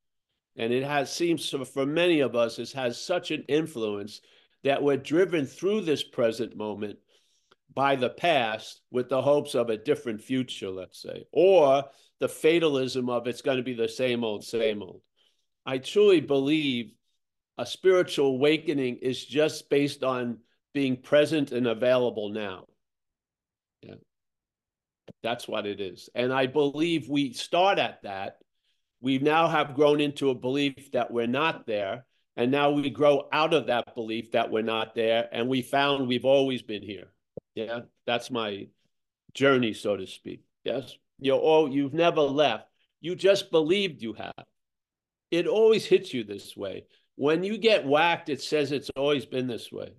And 0.57 0.73
it 0.73 0.85
has 0.85 1.13
seems 1.13 1.51
to, 1.51 1.65
for 1.65 1.85
many 1.85 2.21
of 2.21 2.35
us, 2.35 2.59
it 2.59 2.73
has 2.73 3.01
such 3.01 3.31
an 3.31 3.45
influence 3.49 4.21
that 4.65 4.83
we're 4.83 4.97
driven 4.97 5.47
through 5.47 5.83
this 5.83 6.03
present 6.03 6.57
moment 6.57 6.99
by 7.75 7.95
the 7.95 8.09
past 8.09 8.81
with 8.91 9.09
the 9.09 9.21
hopes 9.21 9.55
of 9.55 9.69
a 9.69 9.77
different 9.77 10.23
future, 10.23 10.71
let's 10.71 11.03
say, 11.03 11.25
or 11.31 11.85
the 12.21 12.29
fatalism 12.29 13.09
of 13.11 13.27
it's 13.27 13.43
going 13.43 13.59
to 13.59 13.63
be 13.63 13.75
the 13.75 13.89
same 13.89 14.25
old, 14.25 14.45
same 14.45 14.83
old. 14.83 15.03
I 15.65 15.79
truly 15.79 16.21
believe 16.21 16.93
a 17.59 17.67
spiritual 17.67 18.27
awakening 18.29 18.97
is 18.97 19.25
just 19.25 19.69
based 19.71 20.05
on 20.05 20.39
being 20.75 20.97
present 20.97 21.53
and 21.53 21.67
available 21.67 22.29
now. 22.29 22.67
Yeah. 23.83 23.95
That's 25.23 25.49
what 25.49 25.67
it 25.67 25.81
is. 25.81 26.09
And 26.15 26.33
I 26.33 26.47
believe 26.47 27.09
we 27.09 27.33
start 27.33 27.79
at 27.79 28.03
that. 28.03 28.39
We 29.01 29.19
now 29.19 29.49
have 29.49 29.75
grown 29.75 30.01
into 30.01 30.31
a 30.31 30.35
belief 30.35 30.93
that 30.93 31.11
we're 31.11 31.27
not 31.27 31.67
there. 31.67 32.07
And 32.37 32.51
now 32.51 32.71
we 32.71 32.91
grow 32.91 33.29
out 33.33 33.55
of 33.55 33.69
that 33.69 33.95
belief 33.95 34.33
that 34.33 34.51
we're 34.51 34.63
not 34.63 34.95
there. 34.95 35.29
And 35.33 35.49
we 35.49 35.63
found 35.63 36.07
we've 36.07 36.25
always 36.25 36.63
been 36.63 36.83
here. 36.83 37.09
Yeah. 37.55 37.81
That's 38.07 38.31
my 38.31 38.69
journey, 39.33 39.73
so 39.73 39.97
to 39.97 40.07
speak. 40.07 40.43
Yes. 40.65 40.97
You're 41.19 41.39
all, 41.39 41.65
oh, 41.65 41.67
you've 41.67 41.95
never 41.95 42.21
left. 42.21 42.67
You 43.01 43.15
just 43.15 43.51
believed 43.51 44.03
you 44.03 44.15
have. 44.15 44.45
It 45.31 45.47
always 45.47 45.85
hits 45.85 46.13
you 46.13 46.25
this 46.25 46.57
way. 46.57 46.85
When 47.17 47.43
you 47.43 47.59
get 47.59 47.87
whacked, 47.87 48.29
it 48.29 48.43
says 48.43 48.73
it's 48.73 48.91
always 48.97 49.27
been 49.27 49.47
this 49.47 49.73
way. 49.73 49.95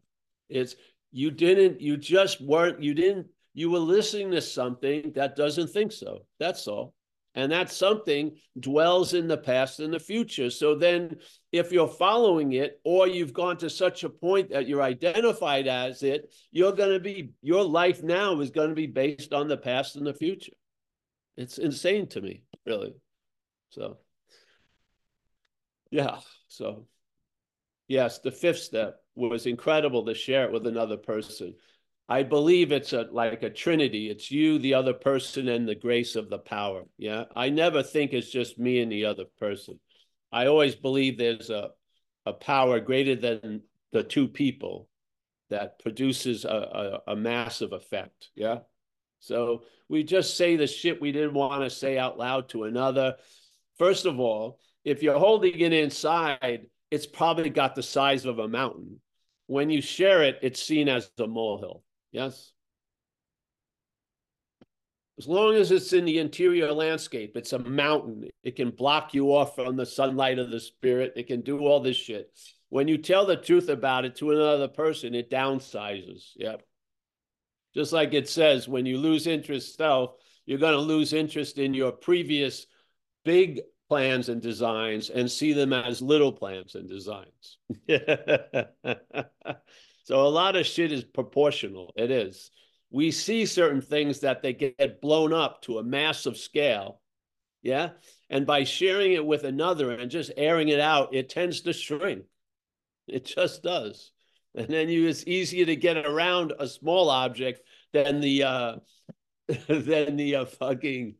It's 0.49 0.75
you 1.11 1.31
didn't, 1.31 1.81
you 1.81 1.97
just 1.97 2.41
weren't, 2.41 2.81
you 2.81 2.93
didn't, 2.93 3.27
you 3.53 3.71
were 3.71 3.79
listening 3.79 4.31
to 4.31 4.41
something 4.41 5.11
that 5.15 5.35
doesn't 5.35 5.69
think 5.69 5.91
so. 5.91 6.25
That's 6.39 6.67
all. 6.67 6.93
And 7.33 7.51
that 7.51 7.71
something 7.71 8.35
dwells 8.59 9.13
in 9.13 9.27
the 9.27 9.37
past 9.37 9.79
and 9.79 9.93
the 9.93 9.99
future. 9.99 10.49
So 10.49 10.75
then, 10.75 11.17
if 11.51 11.71
you're 11.71 11.87
following 11.87 12.53
it, 12.53 12.79
or 12.83 13.07
you've 13.07 13.33
gone 13.33 13.57
to 13.57 13.69
such 13.69 14.03
a 14.03 14.09
point 14.09 14.49
that 14.49 14.67
you're 14.67 14.81
identified 14.81 15.67
as 15.67 16.01
it, 16.01 16.33
you're 16.51 16.71
going 16.71 16.93
to 16.93 16.99
be, 16.99 17.31
your 17.43 17.63
life 17.63 18.01
now 18.01 18.39
is 18.41 18.49
going 18.49 18.69
to 18.69 18.75
be 18.75 18.87
based 18.87 19.33
on 19.33 19.47
the 19.47 19.57
past 19.57 19.97
and 19.97 20.05
the 20.05 20.15
future. 20.15 20.53
It's 21.37 21.59
insane 21.59 22.07
to 22.07 22.21
me, 22.21 22.43
really. 22.65 22.95
So, 23.69 23.97
yeah. 25.91 26.19
So, 26.47 26.87
yes, 27.87 28.19
the 28.19 28.31
fifth 28.31 28.59
step 28.59 28.99
was 29.15 29.45
incredible 29.45 30.05
to 30.05 30.13
share 30.15 30.45
it 30.45 30.51
with 30.51 30.67
another 30.67 30.97
person. 30.97 31.53
I 32.09 32.23
believe 32.23 32.71
it's 32.71 32.93
a 32.93 33.07
like 33.11 33.43
a 33.43 33.49
trinity. 33.49 34.09
It's 34.09 34.31
you, 34.31 34.59
the 34.59 34.73
other 34.73 34.93
person, 34.93 35.49
and 35.49 35.67
the 35.67 35.75
grace 35.75 36.15
of 36.15 36.29
the 36.29 36.37
power. 36.39 36.83
Yeah. 36.97 37.25
I 37.35 37.49
never 37.49 37.83
think 37.83 38.13
it's 38.13 38.31
just 38.31 38.57
me 38.57 38.79
and 38.81 38.91
the 38.91 39.05
other 39.05 39.25
person. 39.39 39.79
I 40.31 40.47
always 40.47 40.75
believe 40.75 41.17
there's 41.17 41.49
a, 41.49 41.69
a 42.25 42.33
power 42.33 42.79
greater 42.79 43.15
than 43.15 43.61
the 43.91 44.03
two 44.03 44.27
people 44.27 44.87
that 45.49 45.79
produces 45.79 46.45
a, 46.45 47.01
a, 47.07 47.11
a 47.11 47.15
massive 47.15 47.73
effect. 47.73 48.29
Yeah. 48.35 48.59
So 49.19 49.63
we 49.89 50.03
just 50.03 50.37
say 50.37 50.55
the 50.55 50.67
shit 50.67 51.01
we 51.01 51.11
didn't 51.11 51.33
want 51.33 51.63
to 51.63 51.69
say 51.69 51.97
out 51.97 52.17
loud 52.17 52.49
to 52.49 52.65
another. 52.65 53.15
First 53.77 54.05
of 54.05 54.19
all, 54.19 54.59
if 54.83 55.03
you're 55.03 55.19
holding 55.19 55.59
it 55.59 55.73
inside, 55.73 56.67
it's 56.91 57.05
probably 57.05 57.49
got 57.49 57.75
the 57.75 57.83
size 57.83 58.25
of 58.25 58.39
a 58.39 58.47
mountain. 58.47 59.01
When 59.47 59.69
you 59.69 59.81
share 59.81 60.23
it, 60.23 60.39
it's 60.41 60.61
seen 60.61 60.89
as 60.89 61.09
a 61.19 61.27
molehill. 61.27 61.83
Yes. 62.11 62.51
As 65.17 65.27
long 65.27 65.55
as 65.55 65.71
it's 65.71 65.93
in 65.93 66.05
the 66.05 66.19
interior 66.19 66.71
landscape, 66.71 67.35
it's 67.35 67.53
a 67.53 67.59
mountain. 67.59 68.29
It 68.43 68.55
can 68.55 68.69
block 68.69 69.15
you 69.15 69.33
off 69.33 69.55
from 69.55 69.75
the 69.75 69.85
sunlight 69.85 70.37
of 70.37 70.51
the 70.51 70.59
spirit. 70.59 71.13
It 71.15 71.27
can 71.27 71.41
do 71.41 71.59
all 71.59 71.79
this 71.79 71.97
shit. 71.97 72.31
When 72.69 72.87
you 72.87 72.97
tell 72.97 73.25
the 73.25 73.35
truth 73.35 73.69
about 73.69 74.05
it 74.05 74.15
to 74.17 74.31
another 74.31 74.67
person, 74.67 75.15
it 75.15 75.31
downsizes. 75.31 76.33
Yep. 76.35 76.61
Just 77.77 77.93
like 77.93 78.13
it 78.13 78.27
says, 78.27 78.67
when 78.67 78.85
you 78.87 78.97
lose 78.97 79.27
interest 79.27 79.77
self, 79.77 80.15
you're 80.45 80.57
going 80.57 80.73
to 80.73 80.79
lose 80.79 81.13
interest 81.13 81.59
in 81.59 81.73
your 81.73 81.91
previous 81.91 82.65
big 83.23 83.61
plans 83.87 84.29
and 84.29 84.41
designs 84.41 85.09
and 85.09 85.29
see 85.29 85.53
them 85.53 85.73
as 85.73 86.01
little 86.01 86.31
plans 86.31 86.75
and 86.75 86.89
designs. 86.89 87.57
So 90.07 90.25
a 90.25 90.29
lot 90.29 90.55
of 90.55 90.65
shit 90.65 90.93
is 90.93 91.03
proportional. 91.03 91.91
It 91.97 92.11
is. 92.11 92.49
We 92.89 93.11
see 93.11 93.45
certain 93.45 93.81
things 93.81 94.21
that 94.21 94.41
they 94.41 94.53
get 94.53 95.01
blown 95.01 95.33
up 95.33 95.63
to 95.63 95.79
a 95.79 95.83
massive 95.83 96.37
scale. 96.37 97.01
Yeah. 97.61 97.89
And 98.29 98.45
by 98.45 98.63
sharing 98.63 99.11
it 99.11 99.25
with 99.25 99.43
another 99.43 99.91
and 99.91 100.09
just 100.09 100.31
airing 100.37 100.69
it 100.69 100.79
out, 100.79 101.13
it 101.13 101.27
tends 101.27 101.59
to 101.63 101.73
shrink. 101.73 102.23
It 103.05 103.25
just 103.25 103.63
does. 103.63 104.13
And 104.57 104.67
then 104.67 104.89
you 104.89 105.07
it's 105.07 105.25
easier 105.27 105.65
to 105.67 105.75
get 105.75 105.97
around 105.97 106.53
a 106.59 106.67
small 106.67 107.09
object 107.09 107.61
than 107.93 108.19
the 108.19 108.43
uh 108.43 108.75
than 109.67 110.17
the 110.17 110.35
uh, 110.37 110.45
fucking 110.45 111.15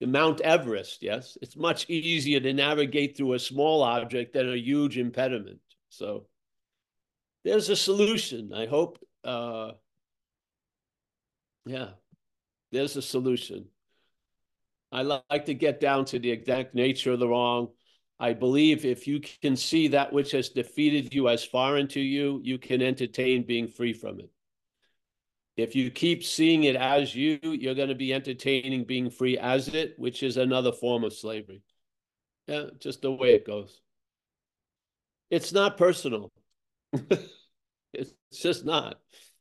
the 0.00 0.06
Mount 0.06 0.40
Everest, 0.40 1.02
yes. 1.02 1.36
It's 1.42 1.56
much 1.56 1.88
easier 1.90 2.40
to 2.40 2.52
navigate 2.52 3.16
through 3.16 3.34
a 3.34 3.38
small 3.38 3.82
object 3.82 4.32
than 4.32 4.52
a 4.52 4.56
huge 4.56 4.96
impediment. 4.96 5.60
So 5.88 6.26
there's 7.44 7.68
a 7.68 7.76
solution. 7.76 8.52
I 8.54 8.66
hope, 8.66 8.98
uh, 9.24 9.72
yeah, 11.66 11.90
there's 12.70 12.96
a 12.96 13.02
solution. 13.02 13.66
I 14.92 15.02
like 15.02 15.46
to 15.46 15.54
get 15.54 15.80
down 15.80 16.04
to 16.06 16.18
the 16.18 16.30
exact 16.30 16.74
nature 16.74 17.12
of 17.12 17.18
the 17.18 17.28
wrong. 17.28 17.68
I 18.20 18.32
believe 18.32 18.84
if 18.84 19.06
you 19.06 19.20
can 19.20 19.56
see 19.56 19.88
that 19.88 20.12
which 20.12 20.32
has 20.32 20.48
defeated 20.48 21.14
you 21.14 21.28
as 21.28 21.44
foreign 21.44 21.86
to 21.88 22.00
you, 22.00 22.40
you 22.42 22.58
can 22.58 22.82
entertain 22.82 23.44
being 23.44 23.68
free 23.68 23.92
from 23.92 24.18
it. 24.18 24.30
If 25.56 25.74
you 25.74 25.90
keep 25.90 26.24
seeing 26.24 26.64
it 26.64 26.76
as 26.76 27.14
you, 27.14 27.38
you're 27.42 27.74
going 27.74 27.88
to 27.88 27.94
be 27.94 28.14
entertaining 28.14 28.84
being 28.84 29.10
free 29.10 29.38
as 29.38 29.68
it, 29.68 29.94
which 29.98 30.22
is 30.22 30.36
another 30.36 30.72
form 30.72 31.04
of 31.04 31.12
slavery. 31.12 31.62
Yeah, 32.46 32.66
just 32.78 33.02
the 33.02 33.12
way 33.12 33.34
it 33.34 33.46
goes. 33.46 33.80
It's 35.30 35.52
not 35.52 35.76
personal. 35.76 36.32
it's 37.92 38.12
just 38.32 38.64
not. 38.64 39.00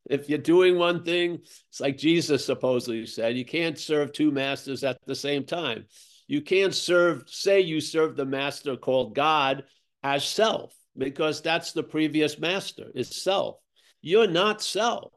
If 0.09 0.29
you're 0.29 0.39
doing 0.39 0.77
one 0.77 1.03
thing, 1.03 1.39
it's 1.69 1.79
like 1.79 1.97
Jesus 1.97 2.45
supposedly 2.45 3.05
said, 3.05 3.37
you 3.37 3.45
can't 3.45 3.77
serve 3.77 4.11
two 4.11 4.31
masters 4.31 4.83
at 4.83 4.97
the 5.05 5.15
same 5.15 5.45
time. 5.45 5.85
You 6.27 6.41
can't 6.41 6.75
serve, 6.75 7.23
say 7.27 7.61
you 7.61 7.79
serve 7.79 8.15
the 8.15 8.25
master 8.25 8.75
called 8.75 9.15
God 9.15 9.63
as 10.03 10.25
self, 10.25 10.73
because 10.97 11.41
that's 11.41 11.71
the 11.71 11.83
previous 11.83 12.37
master, 12.37 12.91
is 12.93 13.23
self. 13.23 13.57
You're 14.01 14.27
not 14.27 14.61
self. 14.61 15.13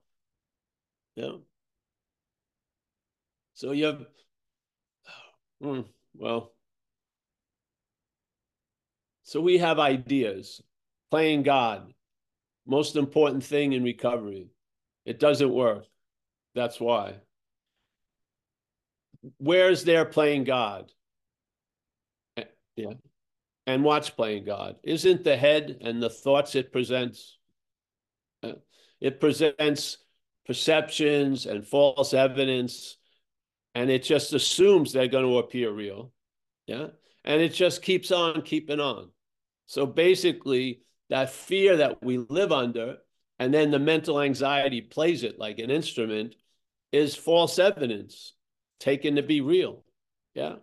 You 1.16 1.22
know? 1.22 1.40
So 3.54 3.72
you're, 3.72 3.98
hmm, 5.60 5.80
well, 6.14 6.52
so 9.24 9.40
we 9.40 9.58
have 9.58 9.78
ideas, 9.78 10.62
playing 11.10 11.42
God, 11.42 11.92
most 12.66 12.96
important 12.96 13.44
thing 13.44 13.72
in 13.72 13.84
recovery. 13.84 14.48
It 15.04 15.20
doesn't 15.20 15.52
work. 15.52 15.84
That's 16.54 16.80
why. 16.80 17.16
Where's 19.38 19.84
there 19.84 20.04
playing 20.04 20.44
God? 20.44 20.90
Yeah. 22.82 22.94
And 23.66 23.84
watch 23.84 24.16
playing 24.16 24.44
God. 24.44 24.76
Isn't 24.82 25.22
the 25.24 25.36
head 25.36 25.78
and 25.80 26.02
the 26.02 26.10
thoughts 26.10 26.54
it 26.54 26.72
presents? 26.72 27.38
Uh, 28.42 28.54
it 29.00 29.20
presents 29.20 29.98
perceptions 30.46 31.46
and 31.46 31.66
false 31.66 32.14
evidence, 32.14 32.96
and 33.74 33.90
it 33.90 34.02
just 34.02 34.32
assumes 34.32 34.92
they're 34.92 35.08
going 35.08 35.26
to 35.26 35.38
appear 35.38 35.70
real. 35.70 36.12
Yeah. 36.66 36.88
And 37.24 37.40
it 37.40 37.52
just 37.52 37.82
keeps 37.82 38.10
on 38.10 38.42
keeping 38.42 38.80
on. 38.80 39.10
So 39.66 39.86
basically, 39.86 40.80
that 41.10 41.30
fear 41.30 41.76
that 41.76 42.02
we 42.02 42.18
live 42.18 42.50
under, 42.50 42.96
and 43.38 43.52
then 43.52 43.70
the 43.70 43.78
mental 43.78 44.20
anxiety 44.20 44.80
plays 44.80 45.22
it 45.22 45.38
like 45.38 45.58
an 45.58 45.70
instrument, 45.70 46.34
is 46.92 47.14
false 47.14 47.58
evidence 47.58 48.34
taken 48.80 49.16
to 49.16 49.22
be 49.22 49.40
real. 49.40 49.84
Yeah. 50.34 50.56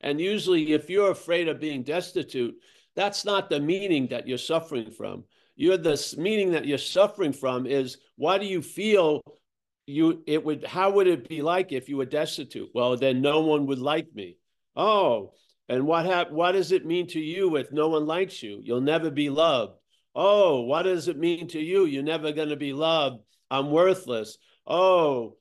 And 0.00 0.20
usually, 0.20 0.72
if 0.72 0.88
you're 0.88 1.10
afraid 1.10 1.48
of 1.48 1.60
being 1.60 1.82
destitute, 1.82 2.56
that's 2.96 3.24
not 3.24 3.50
the 3.50 3.60
meaning 3.60 4.08
that 4.08 4.26
you're 4.26 4.38
suffering 4.38 4.90
from. 4.90 5.24
You're 5.56 5.76
the 5.76 6.14
meaning 6.16 6.52
that 6.52 6.64
you're 6.64 6.78
suffering 6.78 7.32
from 7.32 7.66
is 7.66 7.98
why 8.16 8.38
do 8.38 8.46
you 8.46 8.62
feel 8.62 9.20
you 9.86 10.22
it 10.26 10.44
would 10.44 10.64
how 10.64 10.90
would 10.92 11.06
it 11.06 11.28
be 11.28 11.42
like 11.42 11.72
if 11.72 11.88
you 11.88 11.98
were 11.98 12.06
destitute? 12.06 12.70
Well, 12.74 12.96
then 12.96 13.20
no 13.20 13.40
one 13.40 13.66
would 13.66 13.78
like 13.78 14.14
me. 14.14 14.38
Oh, 14.74 15.34
and 15.68 15.86
what 15.86 16.06
hap- 16.06 16.30
what 16.30 16.52
does 16.52 16.72
it 16.72 16.86
mean 16.86 17.06
to 17.08 17.20
you 17.20 17.56
if 17.56 17.72
no 17.72 17.88
one 17.88 18.06
likes 18.06 18.42
you? 18.42 18.60
You'll 18.62 18.80
never 18.80 19.10
be 19.10 19.30
loved. 19.30 19.74
Oh, 20.14 20.62
what 20.62 20.82
does 20.82 21.08
it 21.08 21.18
mean 21.18 21.48
to 21.48 21.60
you? 21.60 21.84
You're 21.84 22.02
never 22.02 22.32
going 22.32 22.48
to 22.48 22.56
be 22.56 22.72
loved. 22.72 23.22
I'm 23.50 23.70
worthless. 23.70 24.38
Oh, 24.66 25.36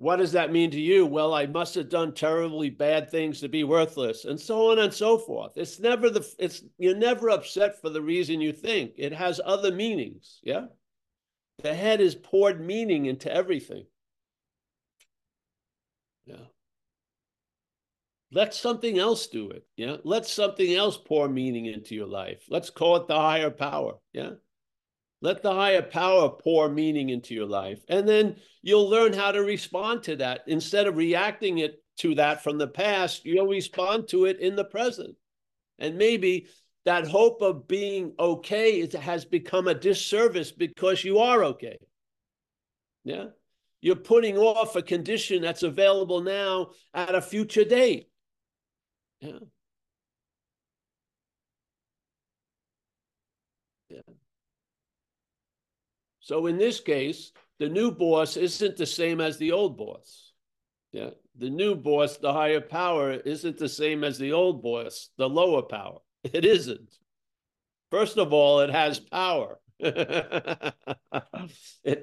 what 0.00 0.16
does 0.16 0.32
that 0.32 0.50
mean 0.50 0.70
to 0.70 0.80
you? 0.80 1.04
Well, 1.04 1.34
I 1.34 1.44
must 1.44 1.74
have 1.74 1.90
done 1.90 2.14
terribly 2.14 2.70
bad 2.70 3.10
things 3.10 3.38
to 3.40 3.50
be 3.50 3.64
worthless, 3.64 4.24
and 4.24 4.40
so 4.40 4.70
on 4.70 4.78
and 4.78 4.92
so 4.94 5.18
forth. 5.18 5.52
It's 5.56 5.78
never 5.78 6.08
the 6.08 6.26
it's 6.38 6.62
you're 6.78 6.96
never 6.96 7.28
upset 7.28 7.78
for 7.82 7.90
the 7.90 8.00
reason 8.00 8.40
you 8.40 8.54
think. 8.54 8.92
It 8.96 9.12
has 9.12 9.42
other 9.44 9.70
meanings. 9.70 10.40
Yeah. 10.42 10.66
The 11.62 11.74
head 11.74 12.00
is 12.00 12.14
poured 12.14 12.62
meaning 12.62 13.04
into 13.06 13.30
everything. 13.30 13.84
Yeah. 16.24 16.46
Let 18.32 18.54
something 18.54 18.98
else 18.98 19.26
do 19.26 19.50
it. 19.50 19.66
Yeah. 19.76 19.96
Let 20.04 20.24
something 20.24 20.74
else 20.74 20.96
pour 20.96 21.28
meaning 21.28 21.66
into 21.66 21.94
your 21.94 22.06
life. 22.06 22.46
Let's 22.48 22.70
call 22.70 22.96
it 22.96 23.06
the 23.06 23.20
higher 23.20 23.50
power. 23.50 23.98
Yeah. 24.14 24.30
Let 25.22 25.42
the 25.42 25.52
higher 25.52 25.82
power 25.82 26.30
pour 26.30 26.68
meaning 26.68 27.10
into 27.10 27.34
your 27.34 27.46
life. 27.46 27.80
And 27.88 28.08
then 28.08 28.36
you'll 28.62 28.88
learn 28.88 29.12
how 29.12 29.32
to 29.32 29.42
respond 29.42 30.02
to 30.04 30.16
that. 30.16 30.42
Instead 30.46 30.86
of 30.86 30.96
reacting 30.96 31.58
it 31.58 31.82
to 31.98 32.14
that 32.14 32.42
from 32.42 32.56
the 32.56 32.68
past, 32.68 33.26
you'll 33.26 33.46
respond 33.46 34.08
to 34.08 34.24
it 34.24 34.40
in 34.40 34.56
the 34.56 34.64
present. 34.64 35.14
And 35.78 35.98
maybe 35.98 36.46
that 36.86 37.06
hope 37.06 37.42
of 37.42 37.68
being 37.68 38.14
okay 38.18 38.88
has 38.96 39.24
become 39.26 39.68
a 39.68 39.74
disservice 39.74 40.52
because 40.52 41.04
you 41.04 41.18
are 41.18 41.44
okay. 41.44 41.76
Yeah. 43.04 43.26
You're 43.82 43.96
putting 43.96 44.38
off 44.38 44.76
a 44.76 44.82
condition 44.82 45.42
that's 45.42 45.62
available 45.62 46.22
now 46.22 46.70
at 46.94 47.14
a 47.14 47.20
future 47.20 47.64
date. 47.64 48.08
Yeah. 49.20 49.38
So 56.30 56.46
in 56.46 56.58
this 56.58 56.78
case, 56.78 57.32
the 57.58 57.68
new 57.68 57.90
boss 57.90 58.36
isn't 58.36 58.76
the 58.76 58.86
same 58.86 59.20
as 59.20 59.36
the 59.36 59.50
old 59.50 59.76
boss. 59.76 60.30
Yeah. 60.92 61.10
The 61.36 61.50
new 61.50 61.74
boss, 61.74 62.18
the 62.18 62.32
higher 62.32 62.60
power, 62.60 63.14
isn't 63.14 63.58
the 63.58 63.68
same 63.68 64.04
as 64.04 64.16
the 64.16 64.32
old 64.32 64.62
boss, 64.62 65.08
the 65.18 65.28
lower 65.28 65.62
power. 65.62 65.98
It 66.32 66.44
isn't. 66.44 66.94
First 67.90 68.16
of 68.16 68.32
all, 68.32 68.60
it 68.60 68.70
has 68.70 69.00
power. 69.00 69.58
it 69.80 70.74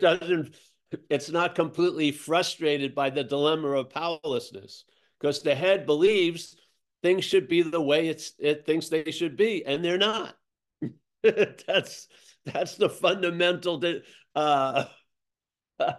doesn't, 0.02 0.56
it's 1.10 1.30
not 1.30 1.56
completely 1.56 2.12
frustrated 2.12 2.94
by 2.94 3.10
the 3.10 3.24
dilemma 3.24 3.70
of 3.70 3.92
powerlessness 3.92 4.84
because 5.22 5.42
the 5.42 5.56
head 5.56 5.86
believes 5.86 6.58
things 7.02 7.24
should 7.24 7.48
be 7.48 7.62
the 7.62 7.82
way 7.82 8.10
it's, 8.10 8.34
it 8.40 8.66
thinks 8.66 8.90
they 8.90 9.10
should 9.10 9.38
be, 9.38 9.64
and 9.66 9.86
they're 9.86 9.98
not. 9.98 10.36
that's 11.24 12.10
that's 12.54 12.76
the 12.76 12.90
fundamental. 12.90 13.84
Uh, 14.36 14.86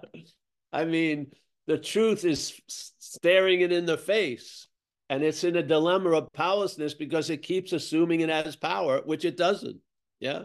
I 0.73 0.85
mean, 0.85 1.33
the 1.67 1.79
truth 1.79 2.25
is 2.25 2.61
staring 2.67 3.61
it 3.61 3.73
in 3.73 3.87
the 3.87 3.99
face. 3.99 4.67
And 5.11 5.23
it's 5.23 5.43
in 5.43 5.57
a 5.57 5.63
dilemma 5.63 6.11
of 6.11 6.33
powerlessness 6.35 6.95
because 6.95 7.31
it 7.31 7.43
keeps 7.43 7.73
assuming 7.73 8.21
it 8.21 8.29
has 8.29 8.57
power, 8.57 9.01
which 9.05 9.25
it 9.25 9.39
doesn't. 9.39 9.79
Yeah. 10.21 10.43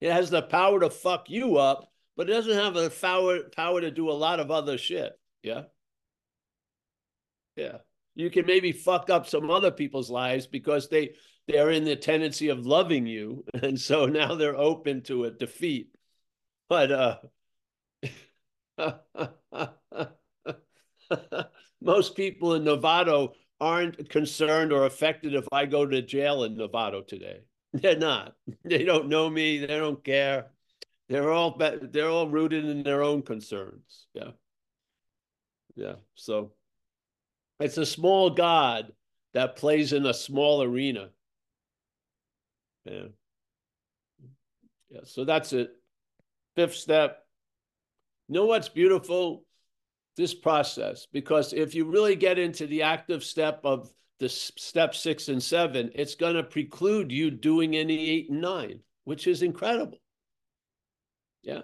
It 0.00 0.10
has 0.10 0.30
the 0.30 0.40
power 0.40 0.80
to 0.80 0.88
fuck 0.88 1.28
you 1.28 1.58
up, 1.58 1.90
but 2.16 2.30
it 2.30 2.32
doesn't 2.32 2.54
have 2.54 2.72
the 2.72 2.88
power, 2.88 3.40
power 3.54 3.80
to 3.82 3.90
do 3.90 4.10
a 4.10 4.12
lot 4.12 4.40
of 4.40 4.50
other 4.50 4.78
shit. 4.78 5.12
Yeah. 5.42 5.64
Yeah. 7.56 7.78
You 8.14 8.30
can 8.30 8.46
maybe 8.46 8.72
fuck 8.72 9.10
up 9.10 9.28
some 9.28 9.50
other 9.50 9.70
people's 9.70 10.10
lives 10.10 10.46
because 10.46 10.88
they 10.88 11.10
they're 11.50 11.70
in 11.70 11.84
the 11.84 11.96
tendency 11.96 12.48
of 12.48 12.66
loving 12.66 13.06
you. 13.06 13.44
And 13.62 13.80
so 13.80 14.06
now 14.06 14.34
they're 14.34 14.56
open 14.56 15.02
to 15.02 15.24
a 15.24 15.30
defeat. 15.30 15.94
But 16.68 16.92
uh 16.92 17.18
most 21.80 22.16
people 22.16 22.54
in 22.54 22.64
Novato 22.64 23.34
aren't 23.60 24.08
concerned 24.08 24.72
or 24.72 24.86
affected 24.86 25.34
if 25.34 25.46
I 25.52 25.66
go 25.66 25.84
to 25.84 26.00
jail 26.00 26.44
in 26.44 26.56
Novato 26.56 27.06
today. 27.06 27.40
They're 27.72 27.98
not. 27.98 28.34
They 28.64 28.84
don't 28.84 29.08
know 29.08 29.28
me. 29.28 29.58
They 29.58 29.66
don't 29.66 30.02
care. 30.02 30.50
They're 31.08 31.32
all 31.32 31.58
they're 31.58 32.08
all 32.08 32.28
rooted 32.28 32.64
in 32.64 32.82
their 32.82 33.02
own 33.02 33.22
concerns. 33.22 34.06
Yeah. 34.14 34.30
Yeah. 35.74 35.96
So 36.14 36.52
it's 37.58 37.78
a 37.78 37.86
small 37.86 38.30
God 38.30 38.92
that 39.34 39.56
plays 39.56 39.92
in 39.92 40.06
a 40.06 40.14
small 40.14 40.62
arena. 40.62 41.10
Yeah. 42.84 43.08
Yeah. 44.90 45.00
So 45.04 45.24
that's 45.24 45.52
it. 45.52 45.70
Fifth 46.56 46.74
step. 46.74 47.24
Know 48.28 48.46
what's 48.46 48.68
beautiful? 48.68 49.44
This 50.16 50.34
process. 50.34 51.06
Because 51.12 51.52
if 51.52 51.74
you 51.74 51.84
really 51.84 52.16
get 52.16 52.38
into 52.38 52.66
the 52.66 52.82
active 52.82 53.24
step 53.24 53.60
of 53.64 53.90
the 54.18 54.28
step 54.28 54.94
six 54.94 55.28
and 55.28 55.42
seven, 55.42 55.90
it's 55.94 56.14
going 56.14 56.34
to 56.34 56.42
preclude 56.42 57.10
you 57.10 57.30
doing 57.30 57.76
any 57.76 58.10
eight 58.10 58.30
and 58.30 58.40
nine, 58.40 58.80
which 59.04 59.26
is 59.26 59.42
incredible. 59.42 59.98
Yeah. 61.42 61.62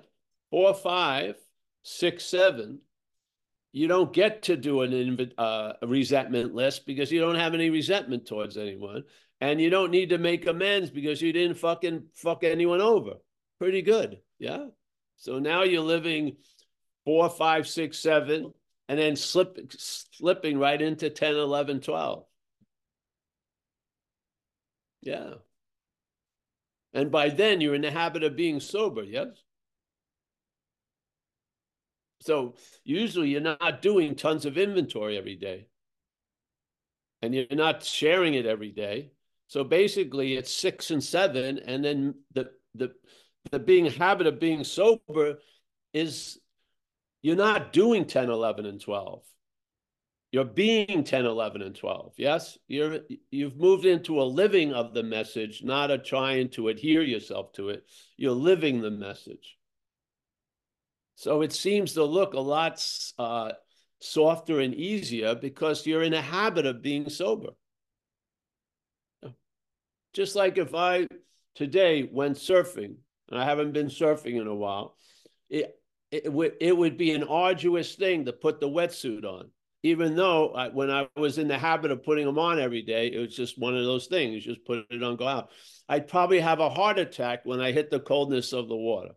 Four, 0.50 0.74
five, 0.74 1.37
six, 1.83 2.24
seven. 2.24 2.81
You 3.72 3.88
don't 3.88 4.12
get 4.12 4.44
to 4.44 4.57
do 4.57 4.81
an 4.83 5.33
uh, 5.37 5.74
resentment 5.83 6.55
list 6.55 6.87
because 6.87 7.12
you 7.12 7.20
don't 7.20 7.35
have 7.35 7.52
any 7.52 7.68
resentment 7.68 8.26
towards 8.26 8.57
anyone 8.57 9.05
and 9.40 9.61
you 9.61 9.70
don't 9.70 9.90
need 9.90 10.11
to 10.11 10.18
make 10.18 10.46
amends 10.46 10.90
because 10.90 11.20
you 11.20 11.33
didn't 11.33 11.59
fucking 11.59 12.05
fuck 12.14 12.44
anyone 12.44 12.81
over. 12.81 13.14
Pretty 13.59 13.83
good. 13.83 14.18
Yeah. 14.38 14.66
So 15.16 15.38
now 15.38 15.62
you're 15.62 15.83
living 15.83 16.37
four, 17.05 17.29
five, 17.29 17.66
six, 17.68 17.99
seven, 17.99 18.53
and 18.88 18.99
then 18.99 19.16
slip, 19.16 19.72
slipping 19.72 20.59
right 20.59 20.81
into 20.81 21.11
10, 21.11 21.35
11, 21.35 21.81
12. 21.81 22.25
Yeah. 25.03 25.35
And 26.94 27.11
by 27.11 27.29
then 27.29 27.61
you're 27.61 27.75
in 27.75 27.83
the 27.83 27.90
habit 27.90 28.25
of 28.25 28.37
being 28.37 28.61
sober, 28.61 29.03
yes? 29.03 29.29
So 32.22 32.55
usually 32.85 33.29
you're 33.29 33.40
not 33.40 33.83
doing 33.83 34.14
tons 34.14 34.46
of 34.46 34.59
inventory 34.59 35.16
every 35.16 35.37
day. 35.37 35.66
And 37.22 37.35
you're 37.35 37.46
not 37.51 37.85
sharing 37.85 38.35
it 38.35 38.46
every 38.46 38.72
day. 38.72 39.11
So 39.48 39.64
basically, 39.64 40.35
it's 40.35 40.52
six 40.52 40.90
and 40.90 41.02
seven, 41.02 41.59
and 41.59 41.85
then 41.85 42.14
the 42.32 42.50
the 42.74 42.92
the 43.50 43.59
being 43.59 43.87
habit 43.87 44.26
of 44.26 44.40
being 44.40 44.64
sober 44.64 45.38
is 45.92 46.38
you're 47.22 47.37
not 47.37 47.72
doing 47.72 48.04
10, 48.04 48.30
11, 48.30 48.66
and 48.66 48.80
12. 48.80 49.22
You're 50.32 50.44
being 50.44 51.04
10, 51.04 51.24
11, 51.24 51.62
and 51.62 51.74
12. 51.74 52.12
Yes, 52.16 52.59
you're 52.68 53.00
you've 53.30 53.56
moved 53.56 53.85
into 53.85 54.20
a 54.20 54.24
living 54.24 54.72
of 54.72 54.92
the 54.92 55.02
message, 55.02 55.62
not 55.62 55.90
a 55.90 55.98
trying 55.98 56.50
to 56.50 56.68
adhere 56.68 57.02
yourself 57.02 57.52
to 57.54 57.70
it. 57.70 57.85
You're 58.16 58.32
living 58.32 58.80
the 58.80 58.90
message. 58.90 59.56
So 61.14 61.42
it 61.42 61.52
seems 61.52 61.94
to 61.94 62.04
look 62.04 62.35
a 62.35 62.40
lot 62.40 62.85
uh, 63.18 63.52
softer 64.00 64.61
and 64.61 64.74
easier 64.74 65.35
because 65.35 65.87
you're 65.87 66.02
in 66.02 66.14
a 66.14 66.20
habit 66.20 66.66
of 66.66 66.82
being 66.82 67.09
sober. 67.09 67.50
Just 70.16 70.35
like 70.35 70.57
if 70.57 70.74
I 70.74 71.07
today 71.55 72.09
went 72.11 72.38
surfing, 72.38 72.96
and 73.29 73.38
I 73.38 73.44
haven't 73.44 73.72
been 73.72 73.88
surfing 73.88 74.40
in 74.40 74.46
a 74.46 74.55
while, 74.55 74.96
it, 75.50 75.79
it, 76.11 76.33
would, 76.33 76.55
it 76.59 76.74
would 76.74 76.96
be 76.96 77.12
an 77.12 77.24
arduous 77.24 77.94
thing 77.96 78.24
to 78.24 78.33
put 78.33 78.59
the 78.59 78.68
wetsuit 78.68 79.26
on. 79.26 79.50
Even 79.83 80.16
though 80.16 80.52
I, 80.52 80.68
when 80.68 80.90
I 80.90 81.07
was 81.16 81.37
in 81.37 81.48
the 81.48 81.59
habit 81.59 81.90
of 81.90 82.02
putting 82.02 82.24
them 82.24 82.38
on 82.38 82.59
every 82.59 82.81
day, 82.81 83.09
it 83.09 83.18
was 83.18 83.37
just 83.37 83.59
one 83.59 83.76
of 83.76 83.85
those 83.85 84.07
things. 84.07 84.42
Just 84.42 84.64
put 84.64 84.87
it 84.90 85.02
on, 85.02 85.16
go 85.16 85.29
out. 85.29 85.50
I'd 85.87 86.09
probably 86.09 86.40
have 86.40 86.61
a 86.61 86.70
heart 86.70 86.98
attack 86.98 87.40
when 87.44 87.61
I 87.61 87.72
hit 87.72 87.90
the 87.90 88.00
coldness 88.00 88.55
of 88.55 88.68
the 88.68 88.74
water. 88.74 89.12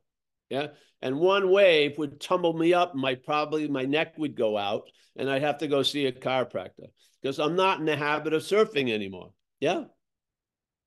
Yeah. 0.50 0.68
And 1.02 1.18
one 1.18 1.50
wave 1.50 1.98
would 1.98 2.20
tumble 2.20 2.54
me 2.54 2.74
up, 2.74 2.94
my 2.94 3.16
probably 3.16 3.70
my 3.70 3.86
neck 3.86 4.18
would 4.18 4.36
go 4.36 4.58
out, 4.58 4.84
and 5.16 5.30
I'd 5.30 5.44
have 5.44 5.60
to 5.60 5.68
go 5.68 5.82
see 5.82 6.08
a 6.08 6.12
chiropractor 6.12 6.88
because 7.22 7.40
I'm 7.40 7.56
not 7.56 7.80
in 7.80 7.86
the 7.86 7.96
habit 7.96 8.34
of 8.34 8.42
surfing 8.42 8.92
anymore. 8.92 9.32
Yeah. 9.62 9.86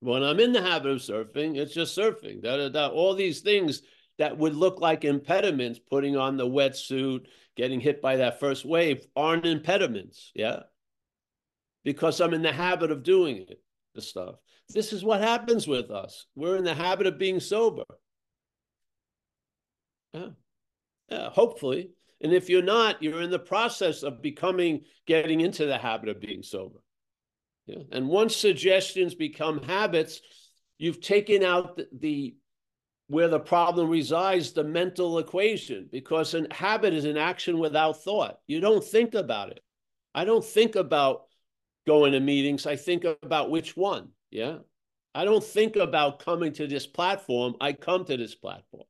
When 0.02 0.24
I'm 0.24 0.40
in 0.40 0.50
the 0.50 0.60
habit 0.60 0.90
of 0.90 0.98
surfing, 0.98 1.56
it's 1.56 1.72
just 1.72 1.96
surfing. 1.96 2.42
Da, 2.42 2.56
da, 2.56 2.68
da. 2.70 2.88
All 2.88 3.14
these 3.14 3.38
things 3.40 3.82
that 4.18 4.36
would 4.36 4.56
look 4.56 4.80
like 4.80 5.04
impediments, 5.04 5.78
putting 5.78 6.16
on 6.16 6.36
the 6.36 6.46
wetsuit, 6.46 7.26
getting 7.56 7.78
hit 7.78 8.02
by 8.02 8.16
that 8.16 8.40
first 8.40 8.64
wave, 8.64 9.06
aren't 9.14 9.46
impediments. 9.46 10.32
Yeah. 10.34 10.64
Because 11.84 12.20
I'm 12.20 12.34
in 12.34 12.42
the 12.42 12.52
habit 12.52 12.90
of 12.90 13.04
doing 13.04 13.36
it, 13.48 13.62
the 13.94 14.02
stuff. 14.02 14.34
This 14.68 14.92
is 14.92 15.04
what 15.04 15.20
happens 15.20 15.68
with 15.68 15.92
us. 15.92 16.26
We're 16.34 16.56
in 16.56 16.64
the 16.64 16.74
habit 16.74 17.06
of 17.06 17.16
being 17.16 17.38
sober. 17.38 17.84
Yeah. 20.12 20.30
Yeah, 21.08 21.30
hopefully. 21.30 21.90
And 22.20 22.32
if 22.32 22.48
you're 22.48 22.60
not, 22.60 23.04
you're 23.04 23.22
in 23.22 23.30
the 23.30 23.38
process 23.38 24.02
of 24.02 24.20
becoming, 24.20 24.80
getting 25.06 25.42
into 25.42 25.66
the 25.66 25.78
habit 25.78 26.08
of 26.08 26.20
being 26.20 26.42
sober. 26.42 26.80
Yeah. 27.66 27.82
And 27.92 28.08
once 28.08 28.36
suggestions 28.36 29.14
become 29.14 29.62
habits, 29.62 30.20
you've 30.78 31.00
taken 31.00 31.42
out 31.42 31.76
the, 31.76 31.88
the 31.92 32.36
where 33.08 33.28
the 33.28 33.40
problem 33.40 33.90
resides, 33.90 34.52
the 34.52 34.64
mental 34.64 35.18
equation, 35.18 35.88
because 35.92 36.34
an 36.34 36.46
habit 36.50 36.94
is 36.94 37.04
an 37.04 37.18
action 37.18 37.58
without 37.58 38.02
thought. 38.02 38.38
You 38.46 38.60
don't 38.60 38.82
think 38.82 39.14
about 39.14 39.50
it. 39.50 39.60
I 40.14 40.24
don't 40.24 40.44
think 40.44 40.76
about 40.76 41.24
going 41.86 42.12
to 42.12 42.20
meetings. 42.20 42.66
I 42.66 42.76
think 42.76 43.04
about 43.04 43.50
which 43.50 43.76
one. 43.76 44.08
Yeah. 44.30 44.58
I 45.14 45.24
don't 45.24 45.44
think 45.44 45.76
about 45.76 46.20
coming 46.24 46.52
to 46.54 46.66
this 46.66 46.86
platform. 46.86 47.54
I 47.60 47.74
come 47.74 48.04
to 48.06 48.16
this 48.16 48.34
platform. 48.34 48.84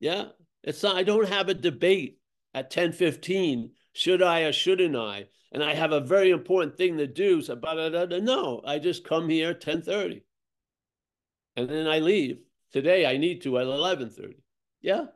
Yeah. 0.00 0.26
It's 0.62 0.82
not, 0.82 0.96
I 0.96 1.02
don't 1.02 1.28
have 1.28 1.48
a 1.48 1.54
debate 1.54 2.18
at 2.54 2.66
1015. 2.66 3.72
Should 3.98 4.22
I 4.22 4.42
or 4.42 4.52
shouldn't 4.52 4.94
I? 4.94 5.26
And 5.50 5.60
I 5.60 5.74
have 5.74 5.90
a 5.90 5.98
very 5.98 6.30
important 6.30 6.76
thing 6.76 6.98
to 6.98 7.08
do. 7.08 7.42
So, 7.42 7.56
no, 7.56 8.62
I 8.64 8.78
just 8.78 9.02
come 9.02 9.28
here 9.28 9.48
1030. 9.48 10.22
And 11.56 11.68
then 11.68 11.88
I 11.88 11.98
leave. 11.98 12.38
Today 12.72 13.06
I 13.06 13.16
need 13.16 13.42
to 13.42 13.58
at 13.58 13.66
1130. 13.66 14.36
Yeah. 14.82 15.06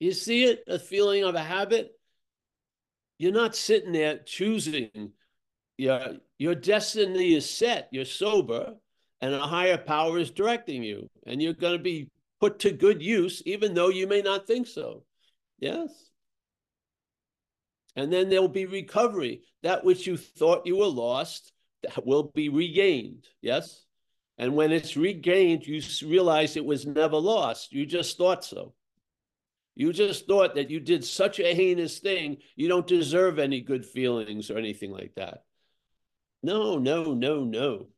You 0.00 0.12
see 0.12 0.42
it, 0.42 0.64
a 0.66 0.80
feeling 0.80 1.22
of 1.22 1.36
a 1.36 1.44
habit? 1.44 1.92
You're 3.18 3.30
not 3.30 3.54
sitting 3.54 3.92
there 3.92 4.18
choosing. 4.18 5.12
Your, 5.78 6.16
your 6.38 6.56
destiny 6.56 7.34
is 7.34 7.48
set. 7.48 7.88
You're 7.92 8.04
sober, 8.04 8.74
and 9.20 9.32
a 9.32 9.38
higher 9.38 9.78
power 9.78 10.18
is 10.18 10.32
directing 10.32 10.82
you. 10.82 11.08
And 11.24 11.40
you're 11.40 11.52
going 11.52 11.78
to 11.78 11.84
be 11.84 12.10
put 12.40 12.58
to 12.60 12.72
good 12.72 13.00
use, 13.00 13.44
even 13.46 13.74
though 13.74 13.90
you 13.90 14.08
may 14.08 14.22
not 14.22 14.48
think 14.48 14.66
so. 14.66 15.04
Yes. 15.60 16.09
And 17.96 18.12
then 18.12 18.28
there 18.28 18.40
will 18.40 18.48
be 18.48 18.66
recovery. 18.66 19.42
That 19.62 19.84
which 19.84 20.06
you 20.06 20.16
thought 20.16 20.66
you 20.66 20.76
were 20.76 20.86
lost 20.86 21.52
that 21.82 22.06
will 22.06 22.24
be 22.34 22.48
regained. 22.48 23.26
Yes. 23.40 23.84
And 24.38 24.54
when 24.54 24.72
it's 24.72 24.96
regained, 24.96 25.66
you 25.66 25.82
realize 26.06 26.56
it 26.56 26.64
was 26.64 26.86
never 26.86 27.16
lost. 27.16 27.72
You 27.72 27.84
just 27.84 28.16
thought 28.16 28.44
so. 28.44 28.74
You 29.74 29.92
just 29.92 30.26
thought 30.26 30.54
that 30.56 30.70
you 30.70 30.80
did 30.80 31.04
such 31.04 31.40
a 31.40 31.54
heinous 31.54 32.00
thing, 32.00 32.38
you 32.56 32.68
don't 32.68 32.86
deserve 32.86 33.38
any 33.38 33.60
good 33.60 33.86
feelings 33.86 34.50
or 34.50 34.58
anything 34.58 34.90
like 34.90 35.14
that. 35.16 35.44
No, 36.42 36.78
no, 36.78 37.14
no, 37.14 37.44
no. 37.44 37.88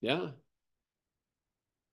Yeah. 0.00 0.28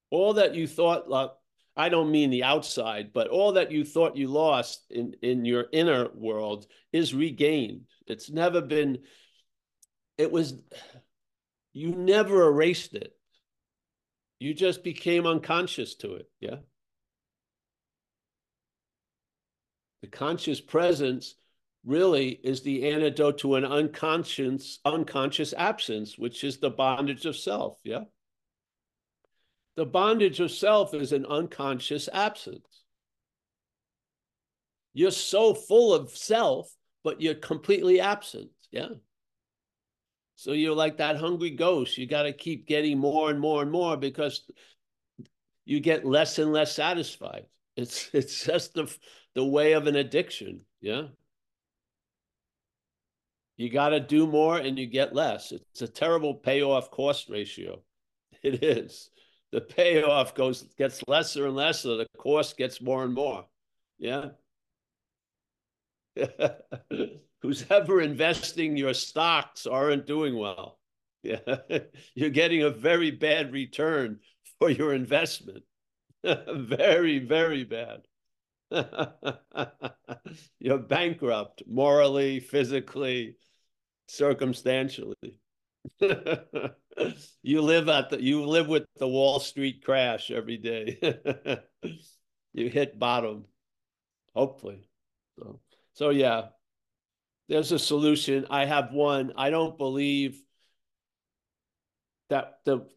All 0.10 0.34
that 0.34 0.54
you 0.56 0.68
thought, 0.68 1.10
like, 1.10 1.32
I 1.76 1.90
don't 1.90 2.12
mean 2.12 2.30
the 2.30 2.44
outside, 2.44 3.14
but 3.14 3.28
all 3.28 3.54
that 3.54 3.72
you 3.72 3.86
thought 3.86 4.18
you 4.18 4.28
lost 4.28 4.84
in, 4.90 5.16
in 5.22 5.46
your 5.46 5.66
inner 5.72 6.10
world 6.14 6.68
is 6.92 7.14
regained. 7.14 7.86
It's 8.08 8.30
never 8.30 8.62
been, 8.62 9.00
it 10.18 10.32
was, 10.32 10.54
you 11.74 11.92
never 11.92 12.48
erased 12.48 12.94
it. 12.94 13.14
You 14.40 14.54
just 14.54 14.84
became 14.84 15.26
unconscious 15.26 15.96
to 15.98 16.16
it. 16.16 16.30
Yeah. 16.40 16.58
The 20.02 20.08
conscious 20.08 20.60
presence 20.60 21.36
really 21.86 22.30
is 22.30 22.62
the 22.62 22.90
antidote 22.90 23.40
to 23.40 23.56
an 23.56 23.66
unconscious 23.66 24.80
unconscious 24.84 25.54
absence, 25.54 26.18
which 26.18 26.44
is 26.44 26.58
the 26.58 26.70
bondage 26.72 27.26
of 27.26 27.36
self. 27.36 27.78
Yeah. 27.84 28.06
The 29.76 29.86
bondage 29.86 30.40
of 30.40 30.52
self 30.52 30.94
is 30.94 31.12
an 31.12 31.26
unconscious 31.26 32.10
absence. 32.12 32.84
You're 34.94 35.12
so 35.12 35.54
full 35.54 35.94
of 35.94 36.12
self, 36.12 36.76
but 37.04 37.22
you're 37.22 37.36
completely 37.36 38.02
absent. 38.02 38.50
Yeah. 38.72 38.90
So 40.36 40.52
you're 40.52 40.76
like 40.76 40.98
that 40.98 41.18
hungry 41.18 41.52
ghost. 41.52 41.98
You 41.98 42.08
got 42.08 42.24
to 42.24 42.34
keep 42.34 42.68
getting 42.68 42.98
more 42.98 43.30
and 43.30 43.40
more 43.40 43.62
and 43.62 43.72
more 43.72 43.96
because 43.96 44.44
you 45.66 45.80
get 45.80 46.06
less 46.06 46.40
and 46.40 46.52
less 46.52 46.76
satisfied. 46.76 47.46
It's 47.78 48.10
it's 48.14 48.44
just 48.44 48.74
the 48.74 48.94
the 49.36 49.46
way 49.46 49.74
of 49.74 49.88
an 49.88 49.96
addiction. 49.96 50.62
Yeah. 50.82 51.04
You 53.56 53.70
got 53.70 53.90
to 53.90 54.00
do 54.00 54.26
more 54.26 54.58
and 54.58 54.78
you 54.80 54.88
get 54.88 55.14
less. 55.14 55.52
It's 55.52 55.84
a 55.84 55.88
terrible 55.88 56.34
payoff 56.34 56.90
cost 56.92 57.30
ratio. 57.30 57.84
It 58.42 58.64
is 58.64 59.11
the 59.52 59.62
payoff 59.62 60.34
goes 60.34 60.64
gets 60.78 61.04
lesser 61.08 61.46
and 61.46 61.56
lesser. 61.56 61.98
The 61.98 62.08
cost 62.18 62.58
gets 62.58 62.82
more 62.82 63.04
and 63.04 63.14
more. 63.14 63.46
Yeah. 64.00 64.30
Who's 67.42 67.66
ever 67.70 68.02
investing 68.02 68.78
your 68.78 68.94
stocks 68.94 69.66
aren't 69.66 70.06
doing 70.06 70.38
well. 70.38 70.80
Yeah. 71.24 71.40
You're 72.16 72.30
getting 72.30 72.64
a 72.64 72.70
very 72.70 73.12
bad 73.12 73.52
return 73.52 74.20
for 74.60 74.70
your 74.70 74.94
investment. 74.94 75.64
very, 76.24 77.20
very 77.20 77.64
bad. 77.64 78.02
You're 80.60 80.78
bankrupt 80.78 81.64
morally, 81.68 82.40
physically, 82.40 83.36
circumstantially. 84.08 85.41
you 87.42 87.62
live 87.62 87.90
at 87.90 88.10
the 88.10 88.22
you 88.22 88.46
live 88.46 88.68
with 88.68 88.86
the 88.98 89.08
Wall 89.08 89.40
Street 89.40 89.84
crash 89.84 90.32
every 90.32 90.58
day. 90.58 91.00
you 92.54 92.70
hit 92.70 93.00
bottom, 93.00 93.46
hopefully. 94.36 94.88
So 95.40 95.60
so 95.94 96.10
yeah, 96.10 96.50
there's 97.50 97.72
a 97.72 97.80
solution. 97.80 98.46
I 98.50 98.66
have 98.66 98.92
one. 98.92 99.34
I 99.36 99.50
don't 99.50 99.78
believe 99.78 100.42
that 102.30 102.60
the 102.66 102.88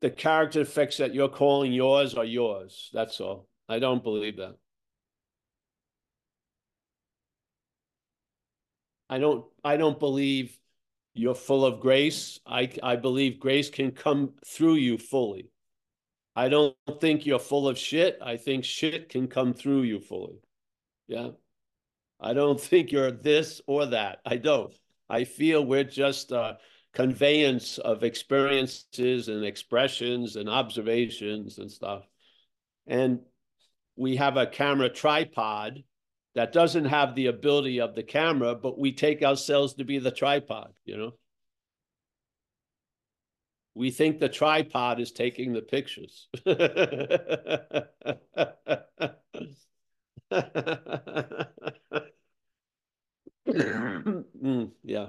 the 0.00 0.10
character 0.10 0.60
effects 0.60 0.98
that 0.98 1.14
you're 1.14 1.28
calling 1.28 1.72
yours 1.72 2.14
are 2.14 2.24
yours. 2.24 2.90
That's 2.92 3.20
all. 3.20 3.48
I 3.68 3.78
don't 3.78 4.02
believe 4.02 4.36
that. 4.36 4.56
I 9.08 9.18
don't 9.18 9.44
I 9.64 9.76
don't 9.76 9.98
believe 9.98 10.58
you're 11.18 11.34
full 11.34 11.64
of 11.64 11.80
grace. 11.80 12.40
I, 12.46 12.70
I 12.82 12.96
believe 12.96 13.40
grace 13.40 13.70
can 13.70 13.92
come 13.92 14.34
through 14.44 14.76
you 14.76 14.98
fully. 14.98 15.50
I 16.34 16.48
don't 16.48 16.76
think 17.00 17.24
you're 17.24 17.38
full 17.38 17.68
of 17.68 17.78
shit. 17.78 18.18
I 18.22 18.36
think 18.36 18.64
shit 18.64 19.08
can 19.08 19.26
come 19.26 19.54
through 19.54 19.82
you 19.82 20.00
fully. 20.00 20.40
Yeah. 21.08 21.30
I 22.20 22.34
don't 22.34 22.60
think 22.70 22.92
you're 22.92 23.10
this 23.10 23.60
or 23.66 23.86
that. 23.86 24.20
I 24.24 24.36
don't. 24.36 24.74
I 25.08 25.24
feel 25.24 25.64
we're 25.64 25.84
just 25.84 26.32
a 26.32 26.58
conveyance 26.92 27.78
of 27.78 28.02
experiences 28.04 29.28
and 29.28 29.44
expressions 29.44 30.36
and 30.36 30.48
observations 30.48 31.58
and 31.58 31.70
stuff. 31.70 32.06
And 32.86 33.20
we 33.96 34.16
have 34.16 34.36
a 34.36 34.46
camera 34.46 34.88
tripod 34.88 35.82
that 36.36 36.52
doesn't 36.52 36.84
have 36.84 37.14
the 37.14 37.28
ability 37.28 37.80
of 37.80 37.94
the 37.94 38.02
camera, 38.02 38.54
but 38.54 38.78
we 38.78 38.92
take 38.92 39.22
ourselves 39.22 39.72
to 39.72 39.84
be 39.84 39.98
the 39.98 40.10
tripod, 40.10 40.74
you 40.84 40.98
know? 40.98 41.12
We 43.74 43.90
think 43.90 44.20
the 44.20 44.28
tripod 44.28 45.00
is 45.00 45.12
taking 45.12 45.54
the 45.54 45.62
pictures. 45.62 46.28
mm, 53.48 54.70
yeah. 54.82 55.06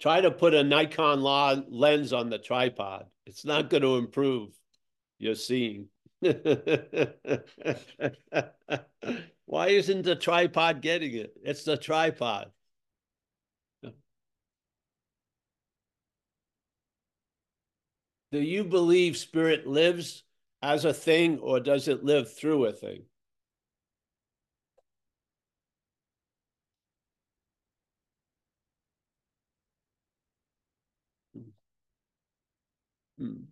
Try 0.00 0.22
to 0.22 0.30
put 0.30 0.54
a 0.54 0.64
Nikon 0.64 1.20
lens 1.22 2.14
on 2.14 2.30
the 2.30 2.38
tripod. 2.38 3.04
It's 3.26 3.44
not 3.44 3.68
going 3.68 3.82
to 3.82 3.96
improve 3.96 4.52
your 5.18 5.34
seeing. 5.34 5.88
Why 9.46 9.68
isn't 9.68 10.02
the 10.02 10.14
tripod 10.14 10.82
getting 10.82 11.14
it? 11.14 11.34
It's 11.42 11.64
the 11.64 11.76
tripod. 11.78 12.52
Do 18.30 18.38
you 18.40 18.62
believe 18.62 19.16
spirit 19.16 19.66
lives 19.66 20.22
as 20.62 20.84
a 20.84 20.94
thing 20.94 21.40
or 21.40 21.58
does 21.58 21.88
it 21.88 22.04
live 22.04 22.32
through 22.32 22.66
a 22.66 22.72
thing? 22.72 23.06
Hmm. 33.18 33.48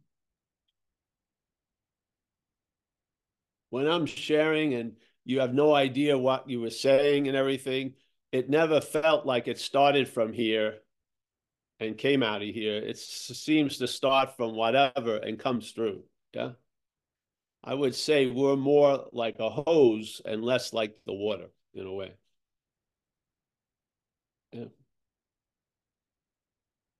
When 3.68 3.87
I'm 3.87 4.07
sharing 4.07 4.72
and 4.72 4.96
you 5.24 5.40
have 5.40 5.54
no 5.54 5.74
idea 5.74 6.18
what 6.18 6.48
you 6.48 6.60
were 6.60 6.70
saying 6.70 7.28
and 7.28 7.37
everything, 7.37 7.94
it 8.32 8.50
never 8.50 8.80
felt 8.80 9.26
like 9.26 9.48
it 9.48 9.58
started 9.58 10.08
from 10.08 10.32
here 10.32 10.78
and 11.80 11.96
came 11.96 12.22
out 12.22 12.42
of 12.42 12.48
here. 12.48 12.76
It 12.76 12.98
seems 12.98 13.78
to 13.78 13.88
start 13.88 14.37
from 14.37 14.54
whatever 14.54 15.16
and 15.16 15.38
comes 15.38 15.72
through. 15.72 16.02
Yeah. 16.32 16.52
I 17.62 17.74
would 17.74 17.94
say 17.94 18.26
we're 18.26 18.56
more 18.56 19.06
like 19.12 19.37
a 19.38 19.48
hose 19.48 20.20
and 20.24 20.44
less 20.44 20.72
like 20.72 20.96
the 21.06 21.14
water 21.14 21.46
in 21.72 21.87
a 21.87 21.92
way. 21.92 22.12
Yeah. 24.52 24.66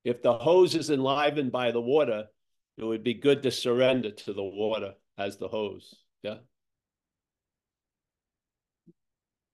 If 0.05 0.23
the 0.23 0.35
hose 0.35 0.75
is 0.75 0.91
enlivened 0.91 1.53
by 1.53 1.71
the 1.71 1.81
water, 1.81 2.27
it 2.77 2.85
would 2.85 3.05
be 3.05 3.15
good 3.15 3.43
to 3.43 3.51
surrender 3.51 4.11
to 4.11 4.33
the 4.33 4.43
water 4.43 4.95
as 5.17 5.37
the 5.37 5.49
hose. 5.49 5.95
Yeah. 6.23 6.39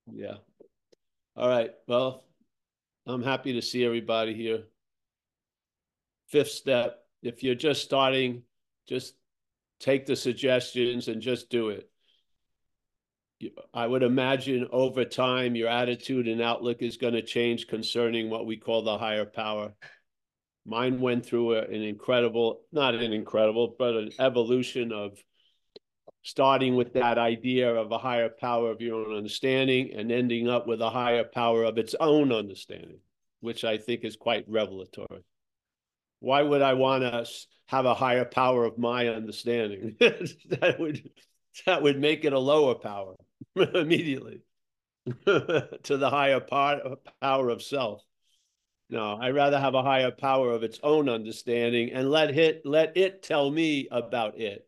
Yeah. 0.07 0.37
All 1.37 1.49
right. 1.49 1.71
Well, 1.87 2.25
I'm 3.07 3.23
happy 3.23 3.55
to 3.55 3.63
see 3.63 3.85
everybody 3.85 4.35
here. 4.35 4.65
Fifth 6.29 6.51
step, 6.51 6.99
if 7.23 7.43
you're 7.43 7.55
just 7.55 7.83
starting, 7.83 8.43
just 8.89 9.15
take 9.81 10.07
the 10.07 10.17
suggestions 10.17 11.09
and 11.09 11.21
just 11.21 11.51
do 11.51 11.71
it. 11.71 11.91
I 13.73 13.87
would 13.87 14.03
imagine 14.03 14.69
over 14.71 15.05
time, 15.05 15.57
your 15.57 15.69
attitude 15.69 16.29
and 16.29 16.43
outlook 16.43 16.83
is 16.83 16.99
going 16.99 17.15
to 17.15 17.23
change 17.23 17.69
concerning 17.69 18.29
what 18.29 18.47
we 18.47 18.59
call 18.59 18.83
the 18.83 18.99
higher 18.99 19.25
power. 19.25 19.73
Mine 20.67 21.01
went 21.01 21.25
through 21.25 21.57
an 21.57 21.83
incredible, 21.83 22.61
not 22.71 22.95
an 22.95 23.13
incredible, 23.15 23.75
but 23.79 23.97
an 23.97 24.11
evolution 24.19 24.93
of 24.93 25.19
starting 26.23 26.77
with 26.77 26.93
that 26.93 27.19
idea 27.19 27.75
of 27.75 27.91
a 27.93 27.99
higher 27.99 28.29
power 28.29 28.71
of 28.71 28.81
your 28.81 29.07
own 29.07 29.17
understanding 29.17 29.93
and 29.95 30.13
ending 30.13 30.49
up 30.49 30.67
with 30.67 30.81
a 30.81 30.91
higher 30.91 31.25
power 31.25 31.65
of 31.65 31.79
its 31.79 31.95
own 31.99 32.33
understanding, 32.33 32.99
which 33.41 33.65
I 33.65 33.79
think 33.79 34.05
is 34.05 34.17
quite 34.17 34.45
revelatory. 34.47 35.25
Why 36.21 36.43
would 36.43 36.61
I 36.61 36.75
want 36.75 37.03
to 37.03 37.27
have 37.67 37.87
a 37.87 37.95
higher 37.95 38.27
power 38.27 38.65
of 38.65 38.79
my 38.79 39.09
understanding? 39.09 39.97
that 40.01 40.77
would 40.79 41.11
that 41.67 41.83
would 41.83 41.99
make 41.99 42.25
it 42.25 42.33
a 42.33 42.39
lower 42.39 42.75
power 42.75 43.17
immediately 43.57 44.43
to 45.27 45.97
the 45.97 46.11
higher 46.11 46.41
part, 46.41 46.83
power 47.21 47.49
of 47.49 47.63
self. 47.63 48.03
No, 48.91 49.17
I'd 49.21 49.35
rather 49.35 49.59
have 49.59 49.75
a 49.75 49.83
higher 49.83 50.11
power 50.11 50.53
of 50.53 50.63
its 50.63 50.81
own 50.83 51.09
understanding 51.09 51.93
and 51.93 52.11
let 52.11 52.37
it 52.37 52.67
let 52.67 52.97
it 52.97 53.23
tell 53.23 53.51
me 53.51 53.89
about 53.91 54.39
it 54.39 54.67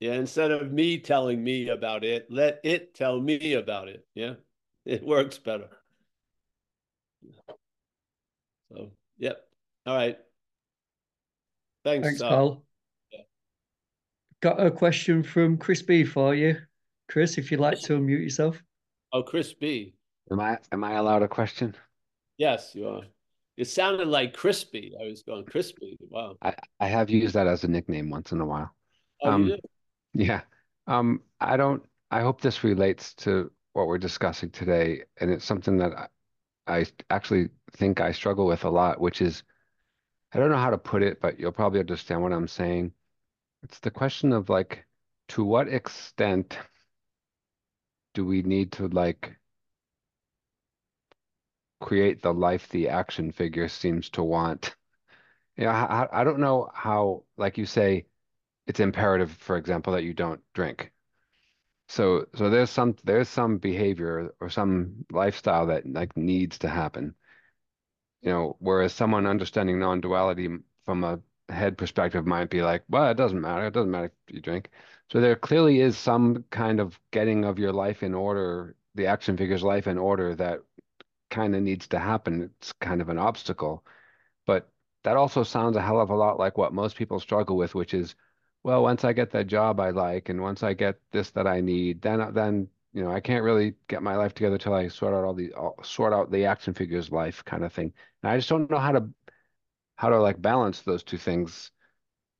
yeah, 0.00 0.14
instead 0.14 0.50
of 0.50 0.72
me 0.72 0.98
telling 0.98 1.42
me 1.42 1.68
about 1.68 2.04
it, 2.04 2.26
let 2.30 2.60
it 2.64 2.94
tell 2.94 3.20
me 3.20 3.54
about 3.54 3.88
it. 3.88 4.06
Yeah, 4.14 4.34
it 4.84 5.04
works 5.04 5.38
better. 5.38 5.68
So, 8.72 8.90
yep. 9.18 9.46
All 9.86 9.94
right. 9.94 10.18
Thanks. 11.84 12.06
Thanks, 12.06 12.22
uh, 12.22 12.28
Paul. 12.28 12.64
Yeah. 13.12 13.20
Got 14.40 14.64
a 14.64 14.70
question 14.70 15.22
from 15.22 15.56
Chris 15.58 15.82
B 15.82 16.04
for 16.04 16.34
you. 16.34 16.56
Chris, 17.08 17.38
if 17.38 17.50
you'd 17.50 17.60
like 17.60 17.80
to 17.82 17.98
unmute 17.98 18.22
yourself. 18.22 18.62
Oh, 19.12 19.22
Chris 19.22 19.52
B. 19.52 19.94
Am 20.30 20.40
I 20.40 20.58
am 20.72 20.82
I 20.82 20.94
allowed 20.94 21.22
a 21.22 21.28
question? 21.28 21.74
Yes, 22.38 22.72
you 22.74 22.88
are. 22.88 23.02
It 23.56 23.66
sounded 23.66 24.08
like 24.08 24.34
crispy. 24.34 24.94
I 25.00 25.04
was 25.04 25.22
going 25.22 25.44
crispy. 25.44 25.96
Wow. 26.00 26.36
I, 26.42 26.54
I 26.80 26.88
have 26.88 27.08
used 27.08 27.34
that 27.34 27.46
as 27.46 27.62
a 27.62 27.68
nickname 27.68 28.10
once 28.10 28.32
in 28.32 28.40
a 28.40 28.46
while. 28.46 28.74
Oh, 29.22 29.30
um, 29.30 29.44
you 29.44 29.50
did? 29.50 29.60
Yeah. 30.14 30.42
Um, 30.86 31.22
I 31.40 31.56
don't, 31.56 31.82
I 32.10 32.20
hope 32.20 32.40
this 32.40 32.64
relates 32.64 33.14
to 33.14 33.50
what 33.72 33.86
we're 33.86 33.98
discussing 33.98 34.50
today. 34.50 35.04
And 35.18 35.30
it's 35.30 35.44
something 35.44 35.78
that 35.78 35.92
I, 36.66 36.80
I 36.80 36.86
actually 37.10 37.50
think 37.72 38.00
I 38.00 38.12
struggle 38.12 38.46
with 38.46 38.64
a 38.64 38.70
lot, 38.70 39.00
which 39.00 39.22
is 39.22 39.42
I 40.32 40.38
don't 40.38 40.50
know 40.50 40.58
how 40.58 40.70
to 40.70 40.78
put 40.78 41.02
it, 41.02 41.20
but 41.20 41.40
you'll 41.40 41.52
probably 41.52 41.80
understand 41.80 42.22
what 42.22 42.32
I'm 42.32 42.48
saying. 42.48 42.92
It's 43.64 43.80
the 43.80 43.90
question 43.92 44.32
of 44.32 44.48
like, 44.50 44.86
to 45.30 45.44
what 45.44 45.68
extent 45.68 46.58
do 48.14 48.24
we 48.24 48.40
need 48.42 48.72
to 48.72 48.88
like 48.88 49.36
create 51.80 52.22
the 52.22 52.32
life 52.32 52.68
the 52.68 52.88
action 52.88 53.30
figure 53.32 53.68
seems 53.68 54.10
to 54.10 54.22
want? 54.22 54.74
You 55.56 55.64
know, 55.64 55.70
I, 55.70 56.08
I 56.12 56.24
don't 56.24 56.40
know 56.40 56.70
how, 56.74 57.24
like 57.36 57.58
you 57.58 57.66
say, 57.66 58.06
it's 58.66 58.80
imperative, 58.80 59.30
for 59.32 59.56
example, 59.56 59.92
that 59.94 60.04
you 60.04 60.14
don't 60.14 60.40
drink. 60.54 60.92
So 61.88 62.26
so 62.34 62.50
there's 62.50 62.70
some 62.70 62.96
there's 63.04 63.28
some 63.28 63.58
behavior 63.58 64.34
or 64.40 64.50
some 64.50 65.04
lifestyle 65.10 65.66
that 65.66 65.86
like 65.86 66.16
needs 66.16 66.58
to 66.60 66.68
happen. 66.68 67.14
You 68.22 68.30
know, 68.30 68.56
whereas 68.58 68.92
someone 68.92 69.26
understanding 69.26 69.78
non-duality 69.78 70.48
from 70.84 71.04
a 71.04 71.20
head 71.48 71.76
perspective 71.76 72.26
might 72.26 72.50
be 72.50 72.62
like, 72.62 72.84
well, 72.88 73.10
it 73.10 73.16
doesn't 73.16 73.40
matter. 73.40 73.66
It 73.66 73.74
doesn't 73.74 73.90
matter 73.90 74.06
if 74.06 74.34
you 74.34 74.40
drink. 74.40 74.70
So 75.12 75.20
there 75.20 75.36
clearly 75.36 75.80
is 75.80 75.98
some 75.98 76.44
kind 76.50 76.80
of 76.80 76.98
getting 77.10 77.44
of 77.44 77.58
your 77.58 77.72
life 77.72 78.02
in 78.02 78.14
order, 78.14 78.76
the 78.94 79.06
action 79.06 79.36
figure's 79.36 79.62
life 79.62 79.86
in 79.86 79.98
order 79.98 80.34
that 80.36 80.60
kind 81.30 81.54
of 81.54 81.62
needs 81.62 81.88
to 81.88 81.98
happen. 81.98 82.42
It's 82.42 82.72
kind 82.74 83.00
of 83.02 83.08
an 83.10 83.18
obstacle. 83.18 83.84
But 84.46 84.70
that 85.04 85.16
also 85.16 85.42
sounds 85.44 85.76
a 85.76 85.82
hell 85.82 86.00
of 86.00 86.10
a 86.10 86.16
lot 86.16 86.38
like 86.38 86.58
what 86.58 86.72
most 86.72 86.96
people 86.96 87.20
struggle 87.20 87.56
with, 87.56 87.74
which 87.74 87.94
is 87.94 88.14
well, 88.64 88.82
once 88.82 89.04
I 89.04 89.12
get 89.12 89.30
that 89.32 89.46
job 89.46 89.78
I 89.78 89.90
like, 89.90 90.30
and 90.30 90.40
once 90.40 90.62
I 90.62 90.72
get 90.72 90.96
this 91.12 91.30
that 91.32 91.46
I 91.46 91.60
need, 91.60 92.02
then 92.02 92.32
then 92.32 92.68
you 92.94 93.04
know 93.04 93.12
I 93.12 93.20
can't 93.20 93.44
really 93.44 93.74
get 93.88 94.02
my 94.02 94.16
life 94.16 94.34
together 94.34 94.58
till 94.58 94.74
I 94.74 94.88
sort 94.88 95.14
out 95.14 95.24
all 95.24 95.34
the 95.34 95.52
all, 95.52 95.78
sort 95.84 96.14
out 96.14 96.32
the 96.32 96.46
action 96.46 96.72
figures 96.74 97.12
life 97.12 97.44
kind 97.44 97.62
of 97.62 97.72
thing. 97.72 97.92
And 98.22 98.32
I 98.32 98.38
just 98.38 98.48
don't 98.48 98.70
know 98.70 98.78
how 98.78 98.92
to 98.92 99.08
how 99.96 100.08
to 100.08 100.20
like 100.20 100.40
balance 100.40 100.80
those 100.80 101.04
two 101.04 101.18
things. 101.18 101.70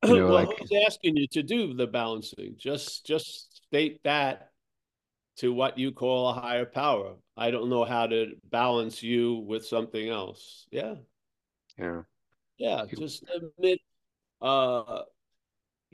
You 0.06 0.16
know, 0.16 0.24
well, 0.26 0.34
like, 0.34 0.58
who's 0.58 0.84
asking 0.87 1.16
you 1.16 1.26
to 1.28 1.42
do 1.42 1.72
the 1.74 1.87
balancing? 1.87 2.56
Just 2.58 3.06
just 3.06 3.56
state 3.66 4.00
that 4.04 4.50
to 5.37 5.52
what 5.52 5.78
you 5.78 5.92
call 5.92 6.28
a 6.28 6.34
higher 6.34 6.66
power. 6.66 7.16
I 7.37 7.50
don't 7.50 7.68
know 7.68 7.84
how 7.84 8.06
to 8.06 8.32
balance 8.50 9.02
you 9.02 9.37
with 9.46 9.66
something 9.66 10.08
else. 10.08 10.66
Yeah. 10.70 10.96
Yeah. 11.78 12.02
Yeah. 12.58 12.84
Just 12.96 13.24
admit 13.34 13.80
uh 14.40 15.02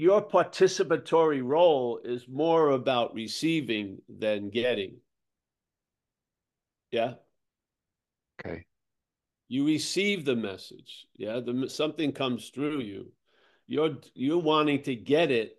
your 0.01 0.23
participatory 0.23 1.43
role 1.45 2.01
is 2.03 2.27
more 2.27 2.71
about 2.71 3.13
receiving 3.13 3.99
than 4.09 4.49
getting. 4.49 4.97
Yeah. 6.91 7.15
Okay. 8.41 8.65
You 9.49 9.67
receive 9.67 10.25
the 10.25 10.37
message. 10.37 11.07
Yeah. 11.17 11.41
The, 11.41 11.69
something 11.69 12.13
comes 12.13 12.49
through 12.49 12.81
you. 12.81 13.13
You're 13.67 13.99
you're 14.15 14.39
wanting 14.39 14.83
to 14.85 14.97
get 14.97 15.31
it. 15.31 15.59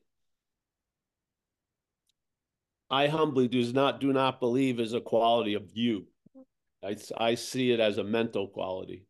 I 2.90 3.08
humbly 3.10 3.48
does 3.48 3.76
not 3.76 4.02
do 4.02 4.12
not 4.12 4.40
believe 4.40 4.80
is 4.80 4.94
a 4.94 5.02
quality 5.02 5.54
of 5.54 5.70
you. 5.74 6.08
I, 6.84 6.98
I 7.16 7.36
see 7.36 7.72
it 7.72 7.80
as 7.80 8.00
a 8.00 8.04
mental 8.04 8.48
quality 8.48 9.06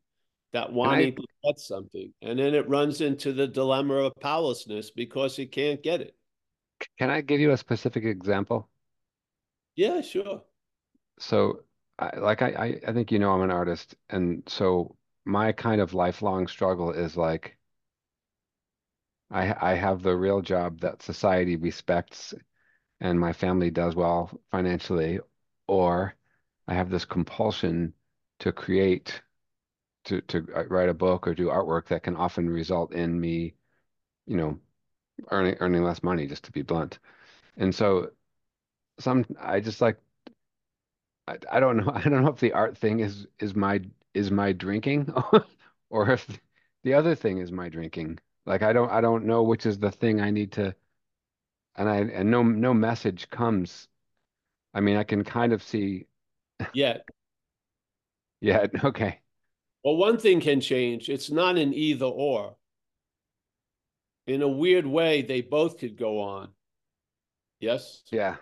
that 0.54 0.72
wanting 0.72 1.16
to 1.16 1.28
get 1.44 1.60
something. 1.60 2.14
And 2.22 2.40
then 2.40 2.54
it 2.54 2.68
runs 2.70 3.02
into 3.02 3.34
the 3.34 3.48
dilemma 3.48 3.96
of 3.96 4.14
powerlessness 4.20 4.92
because 4.92 5.36
he 5.36 5.46
can't 5.46 5.82
get 5.82 6.02
it. 6.02 6.16
Can 6.98 7.10
I 7.10 7.22
give 7.22 7.40
you 7.40 7.52
a 7.52 7.58
specific 7.58 8.06
example? 8.06 8.70
Yeah, 9.76 10.02
sure. 10.02 10.44
So, 11.20 11.64
I, 12.00 12.18
like 12.18 12.42
I, 12.42 12.80
I 12.88 12.94
think 12.94 13.12
you 13.12 13.20
know 13.20 13.32
I'm 13.32 13.42
an 13.42 13.52
artist, 13.52 13.96
and 14.10 14.44
so 14.48 14.98
my 15.26 15.52
kind 15.52 15.80
of 15.82 15.94
lifelong 15.94 16.48
struggle 16.48 16.92
is 16.92 17.16
like 17.16 17.58
I 19.32 19.72
I 19.72 19.74
have 19.74 20.04
the 20.04 20.16
real 20.16 20.42
job 20.42 20.82
that 20.82 21.02
society 21.02 21.56
respects 21.56 22.36
and 23.02 23.20
my 23.20 23.34
family 23.34 23.72
does 23.72 23.96
well 23.96 24.32
financially, 24.52 25.20
or 25.68 26.16
I 26.68 26.76
have 26.76 26.90
this 26.90 27.06
compulsion 27.06 27.94
to 28.40 28.52
create 28.54 29.22
to 30.06 30.22
to 30.22 30.48
uh, 30.56 30.66
write 30.68 30.90
a 30.90 30.94
book 30.94 31.28
or 31.28 31.36
do 31.36 31.48
artwork 31.48 31.88
that 31.88 32.04
can 32.04 32.16
often 32.16 32.50
result 32.50 32.94
in 32.94 33.20
me, 33.20 33.56
you 34.28 34.38
know, 34.38 34.60
earning 35.32 35.58
earning 35.62 35.84
less 35.84 36.04
money, 36.04 36.28
just 36.28 36.46
to 36.46 36.52
be 36.54 36.64
blunt. 36.64 37.00
And 37.58 37.74
so 37.76 38.12
some 39.00 39.26
I 39.40 39.60
just 39.62 39.82
like 39.82 40.00
I, 41.28 41.38
I 41.52 41.60
don't 41.60 41.78
know 41.78 41.92
I 41.94 42.02
don't 42.02 42.24
know 42.24 42.30
if 42.32 42.40
the 42.40 42.54
art 42.54 42.78
thing 42.78 43.00
is 43.00 43.28
is 43.40 43.56
my 43.56 43.82
is 44.14 44.32
my 44.32 44.52
drinking 44.54 45.14
or 45.90 46.12
if 46.12 46.40
the 46.84 46.94
other 46.94 47.16
thing 47.16 47.38
is 47.40 47.52
my 47.52 47.70
drinking. 47.70 48.20
Like 48.46 48.62
I 48.64 48.74
don't 48.74 48.90
I 48.92 49.02
don't 49.02 49.26
know 49.26 49.44
which 49.44 49.66
is 49.66 49.80
the 49.80 49.92
thing 49.92 50.20
I 50.22 50.32
need 50.32 50.52
to 50.54 50.76
and 51.76 51.90
I 51.90 51.98
and 51.98 52.32
no 52.32 52.44
no 52.44 52.74
message 52.74 53.30
comes. 53.30 53.88
I 54.74 54.82
mean, 54.82 54.98
I 54.98 55.06
can 55.06 55.24
kind 55.26 55.54
of 55.54 55.64
see. 55.64 56.08
Yet, 56.74 57.06
Yeah. 58.42 58.68
Okay. 58.84 59.21
Well, 59.84 59.96
one 59.96 60.18
thing 60.18 60.40
can 60.40 60.62
change. 60.62 61.10
It's 61.10 61.32
not 61.32 61.58
an 61.58 61.74
either 61.74 62.06
or. 62.06 62.56
In 64.28 64.42
a 64.42 64.48
weird 64.48 64.86
way, 64.86 65.22
they 65.22 65.42
both 65.42 65.80
could 65.80 65.98
go 65.98 66.22
on. 66.22 66.50
Yes. 67.60 68.04
Yeah. 68.12 68.36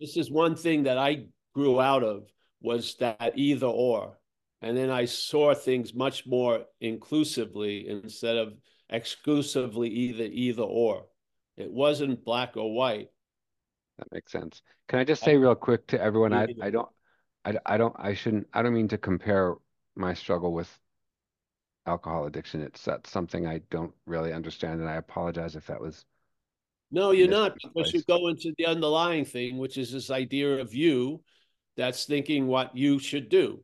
This 0.00 0.16
is 0.16 0.30
one 0.30 0.56
thing 0.56 0.84
that 0.84 0.98
I 0.98 1.26
grew 1.54 1.80
out 1.80 2.02
of 2.02 2.26
was 2.60 2.94
that 2.96 3.32
either 3.36 3.66
or. 3.66 4.18
And 4.62 4.76
then 4.76 4.90
I 4.90 5.04
saw 5.06 5.54
things 5.54 5.92
much 5.92 6.26
more 6.26 6.64
inclusively 6.80 7.88
instead 7.88 8.36
of 8.36 8.54
exclusively 8.88 9.88
either 9.88 10.24
either 10.24 10.62
or. 10.62 11.06
It 11.56 11.70
wasn't 11.70 12.24
black 12.24 12.56
or 12.56 12.74
white. 12.74 13.08
That 13.98 14.10
makes 14.12 14.32
sense. 14.32 14.62
Can 14.88 14.98
I 14.98 15.04
just 15.04 15.22
say 15.22 15.36
real 15.36 15.54
quick 15.54 15.86
to 15.88 16.00
everyone, 16.00 16.32
I, 16.32 16.46
I 16.60 16.70
don't, 16.70 16.88
I, 17.44 17.54
I 17.66 17.76
don't, 17.76 17.94
I 17.98 18.14
shouldn't, 18.14 18.46
I 18.52 18.62
don't 18.62 18.74
mean 18.74 18.88
to 18.88 18.98
compare 18.98 19.54
my 19.96 20.14
struggle 20.14 20.52
with 20.52 20.78
alcohol 21.86 22.26
addiction. 22.26 22.62
It's 22.62 22.84
that's 22.84 23.10
something 23.10 23.46
I 23.46 23.60
don't 23.70 23.92
really 24.06 24.32
understand, 24.32 24.80
and 24.80 24.88
I 24.88 24.96
apologize 24.96 25.56
if 25.56 25.66
that 25.66 25.80
was. 25.80 26.04
No, 26.90 27.10
you're 27.12 27.28
not, 27.28 27.56
because 27.62 27.94
you 27.94 28.02
go 28.02 28.28
into 28.28 28.52
the 28.58 28.66
underlying 28.66 29.24
thing, 29.24 29.56
which 29.56 29.78
is 29.78 29.92
this 29.92 30.10
idea 30.10 30.58
of 30.58 30.74
you 30.74 31.22
that's 31.76 32.04
thinking 32.04 32.46
what 32.46 32.76
you 32.76 32.98
should 32.98 33.30
do. 33.30 33.62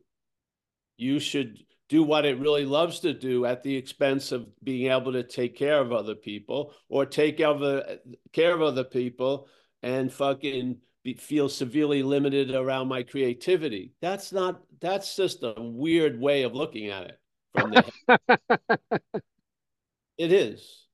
You 0.97 1.19
should 1.19 1.59
do 1.89 2.03
what 2.03 2.25
it 2.25 2.39
really 2.39 2.65
loves 2.65 3.01
to 3.01 3.13
do 3.13 3.45
at 3.45 3.61
the 3.61 3.75
expense 3.75 4.31
of 4.31 4.47
being 4.63 4.91
able 4.91 5.13
to 5.13 5.23
take 5.23 5.55
care 5.55 5.79
of 5.79 5.91
other 5.91 6.15
people 6.15 6.73
or 6.87 7.05
take 7.05 7.39
other, 7.39 7.99
care 8.33 8.53
of 8.53 8.61
other 8.61 8.83
people 8.83 9.47
and 9.83 10.11
fucking 10.11 10.77
be, 11.03 11.13
feel 11.15 11.49
severely 11.49 12.03
limited 12.03 12.53
around 12.53 12.87
my 12.87 13.03
creativity. 13.03 13.93
That's 14.01 14.31
not, 14.31 14.61
that's 14.81 15.15
just 15.15 15.43
a 15.43 15.55
weird 15.57 16.19
way 16.19 16.43
of 16.43 16.53
looking 16.53 16.89
at 16.89 17.03
it 17.05 17.19
from 17.53 17.71
the. 17.71 18.59
It 20.19 20.33
is. 20.33 20.85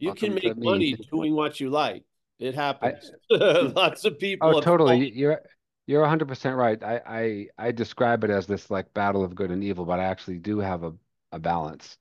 You 0.00 0.12
can 0.12 0.32
Welcome 0.32 0.48
make 0.48 0.64
money 0.64 0.96
doing 1.10 1.36
what 1.36 1.60
you 1.60 1.70
like. 1.70 2.02
It 2.38 2.54
happens. 2.54 3.12
Lots 3.30 4.04
of 4.04 4.18
people. 4.18 4.56
Oh, 4.56 4.60
totally. 4.60 5.10
You're 5.14 5.40
you're 5.86 6.04
100% 6.04 6.56
right. 6.56 6.82
I, 6.82 7.00
I 7.06 7.46
I 7.68 7.72
describe 7.72 8.24
it 8.24 8.30
as 8.30 8.46
this 8.46 8.68
like 8.68 8.92
battle 8.92 9.24
of 9.24 9.36
good 9.36 9.52
and 9.52 9.62
evil, 9.62 9.84
but 9.84 10.00
I 10.00 10.04
actually 10.04 10.38
do 10.38 10.58
have 10.58 10.82
a, 10.82 10.92
a 11.30 11.38
balance. 11.38 11.96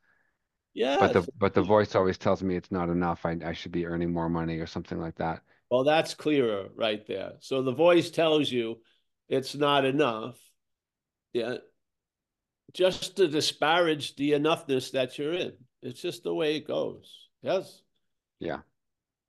Yeah. 0.74 0.98
But 1.00 1.14
the 1.14 1.28
but 1.38 1.54
the 1.54 1.62
voice 1.62 1.96
always 1.96 2.18
tells 2.18 2.42
me 2.42 2.56
it's 2.56 2.72
not 2.72 2.90
enough. 2.90 3.26
I 3.26 3.38
I 3.46 3.54
should 3.54 3.72
be 3.72 3.86
earning 3.86 4.12
more 4.12 4.28
money 4.28 4.58
or 4.58 4.68
something 4.68 5.00
like 5.00 5.16
that. 5.16 5.42
Well, 5.70 5.84
that's 5.84 6.14
clearer 6.14 6.70
right 6.76 7.06
there. 7.08 7.34
So 7.40 7.62
the 7.62 7.74
voice 7.74 8.12
tells 8.12 8.52
you 8.52 8.82
it's 9.28 9.56
not 9.56 9.86
enough. 9.86 10.38
Yeah. 11.34 11.58
Just 12.74 13.18
to 13.18 13.28
disparage 13.28 14.16
the 14.16 14.32
enoughness 14.32 14.92
that 14.92 15.18
you're 15.18 15.34
in. 15.34 15.54
It's 15.82 16.02
just 16.02 16.24
the 16.24 16.34
way 16.34 16.56
it 16.56 16.68
goes. 16.68 17.30
Yes. 17.42 17.82
Yeah. 18.40 18.60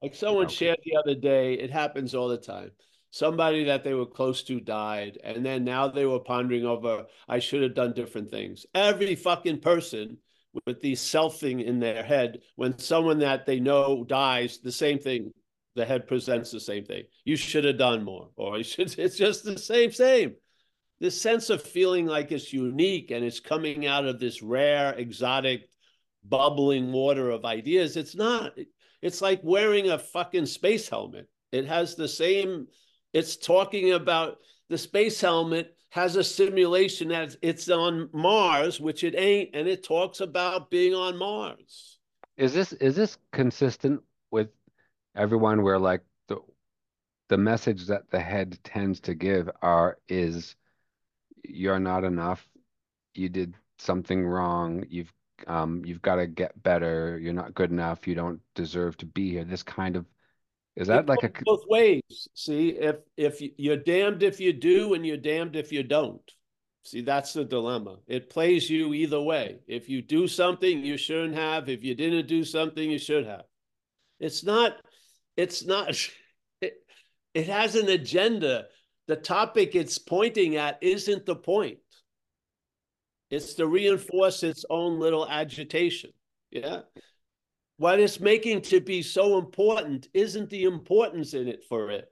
Like 0.03 0.15
someone 0.15 0.47
Okay. 0.47 0.55
shared 0.55 0.79
the 0.85 0.97
other 0.97 1.15
day, 1.15 1.55
it 1.55 1.71
happens 1.71 2.15
all 2.15 2.29
the 2.29 2.39
time. 2.39 2.71
Somebody 3.11 3.65
that 3.65 3.83
they 3.83 3.95
were 3.95 4.07
close 4.07 4.43
to 4.45 4.61
died, 4.61 5.19
and 5.25 5.45
then 5.45 5.65
now 5.65 5.89
they 5.89 6.05
were 6.05 6.21
pondering 6.21 6.67
over, 6.67 7.07
I 7.27 7.39
should 7.39 7.63
have 7.63 7.75
done 7.75 7.95
different 7.95 8.31
things. 8.31 8.67
Every 8.75 9.15
fucking 9.15 9.61
person 9.61 10.19
with 10.67 10.83
the 10.83 10.93
selfing 10.93 11.65
in 11.65 11.79
their 11.81 12.03
head, 12.03 12.41
when 12.57 12.79
someone 12.79 13.21
that 13.21 13.47
they 13.47 13.59
know 13.59 14.05
dies, 14.05 14.59
the 14.59 14.73
same 14.73 14.99
thing, 14.99 15.33
the 15.77 15.85
head 15.85 16.09
presents 16.09 16.51
the 16.51 16.59
same 16.59 16.85
thing. 16.85 17.05
You 17.25 17.37
should 17.37 17.65
have 17.65 17.79
done 17.79 18.03
more, 18.03 18.31
or 18.37 18.59
you 18.59 18.65
should, 18.65 18.93
it's 18.99 19.17
just 19.17 19.45
the 19.45 19.59
same, 19.59 19.93
same. 19.93 20.35
This 20.99 21.21
sense 21.21 21.51
of 21.51 21.63
feeling 21.63 22.07
like 22.07 22.33
it's 22.33 22.53
unique 22.53 23.11
and 23.11 23.25
it's 23.25 23.39
coming 23.39 23.87
out 23.87 24.07
of 24.07 24.19
this 24.19 24.43
rare, 24.43 24.95
exotic, 24.95 25.69
bubbling 26.25 26.91
water 26.91 27.31
of 27.31 27.45
ideas. 27.45 27.97
It's 27.97 28.17
not. 28.17 28.55
It's 29.03 29.21
like 29.21 29.41
wearing 29.45 29.91
a 29.91 29.99
fucking 29.99 30.47
space 30.47 30.89
helmet. 30.89 31.29
It 31.53 31.67
has 31.67 31.95
the 31.95 32.09
same, 32.09 32.67
it's 33.13 33.37
talking 33.37 33.93
about 33.93 34.39
the 34.71 34.79
space 34.79 35.21
helmet 35.21 35.77
has 35.91 36.17
a 36.17 36.25
simulation 36.25 37.09
that 37.09 37.37
it's 37.43 37.69
on 37.69 38.09
Mars, 38.13 38.81
which 38.81 39.05
it 39.05 39.15
ain't, 39.17 39.51
and 39.55 39.69
it 39.69 39.85
talks 39.85 40.21
about 40.21 40.71
being 40.71 40.95
on 40.95 41.17
Mars. 41.17 41.99
Is 42.37 42.53
this 42.53 42.73
is 42.75 42.97
this 42.97 43.17
consistent 43.33 44.03
everyone 45.17 45.63
where 45.63 45.79
like 45.79 46.03
the 46.29 46.39
the 47.29 47.39
message 47.39 47.87
that 47.87 48.11
the 48.11 48.21
head 48.21 48.59
tends 48.63 49.01
to 49.01 49.15
give 49.15 49.51
are 49.63 49.99
is 50.09 50.57
you're 51.45 51.81
not 51.81 52.05
enough, 52.05 52.47
you 53.15 53.29
did 53.29 53.55
something 53.79 54.27
wrong, 54.27 54.85
you've 54.89 55.13
um 55.47 55.85
you've 55.85 56.03
got 56.03 56.17
to 56.17 56.27
get 56.27 56.63
better, 56.63 57.19
you're 57.21 57.33
not 57.33 57.55
good 57.55 57.71
enough, 57.71 58.07
you 58.07 58.15
don't 58.15 58.41
deserve 58.55 58.97
to 58.99 59.07
be 59.07 59.31
here. 59.31 59.45
This 59.45 59.63
kind 59.63 59.97
of 59.97 60.07
is 60.77 60.89
that 60.89 61.05
It 61.05 61.09
like 61.09 61.23
a 61.23 61.33
both 61.45 61.65
ways? 61.69 62.29
See, 62.35 62.71
if 62.71 62.97
if 63.17 63.41
you're 63.57 63.79
damned 63.79 64.23
if 64.23 64.39
you 64.39 64.53
do, 64.53 64.95
and 64.95 65.07
you're 65.07 65.17
damned 65.17 65.57
if 65.57 65.73
you 65.73 65.83
don't. 65.83 66.31
See, 66.85 67.01
that's 67.01 67.33
the 67.33 67.45
dilemma. 67.45 67.97
It 68.07 68.31
plays 68.31 68.71
you 68.71 68.95
either 68.95 69.21
way. 69.21 69.59
If 69.67 69.89
you 69.89 70.03
do 70.03 70.29
something 70.29 70.85
you 70.85 70.97
shouldn't 70.97 71.35
have, 71.35 71.69
if 71.69 71.83
you 71.83 71.97
didn't 71.97 72.29
do 72.29 72.45
something 72.45 72.89
you 72.89 72.99
should 72.99 73.27
have. 73.27 73.43
It's 74.21 74.45
not, 74.45 74.77
it's 75.37 75.65
not, 75.65 75.91
it, 76.61 76.75
it 77.35 77.49
has 77.49 77.75
an 77.75 77.89
agenda. 77.89 78.67
The 79.09 79.17
topic 79.17 79.75
it's 79.75 79.99
pointing 79.99 80.57
at 80.57 80.79
isn't 80.81 81.27
the 81.27 81.37
point. 81.37 81.79
It's 83.31 83.55
to 83.55 83.67
reinforce 83.67 84.43
its 84.43 84.65
own 84.71 85.01
little 85.01 85.29
agitation. 85.29 86.11
Yeah. 86.51 86.81
What 87.79 88.01
it's 88.01 88.21
making 88.21 88.63
to 88.63 88.81
be 88.81 89.03
so 89.03 89.39
important 89.39 90.09
isn't 90.15 90.51
the 90.51 90.65
importance 90.65 91.35
in 91.35 91.49
it 91.49 91.65
for 91.69 91.91
it. 91.91 92.09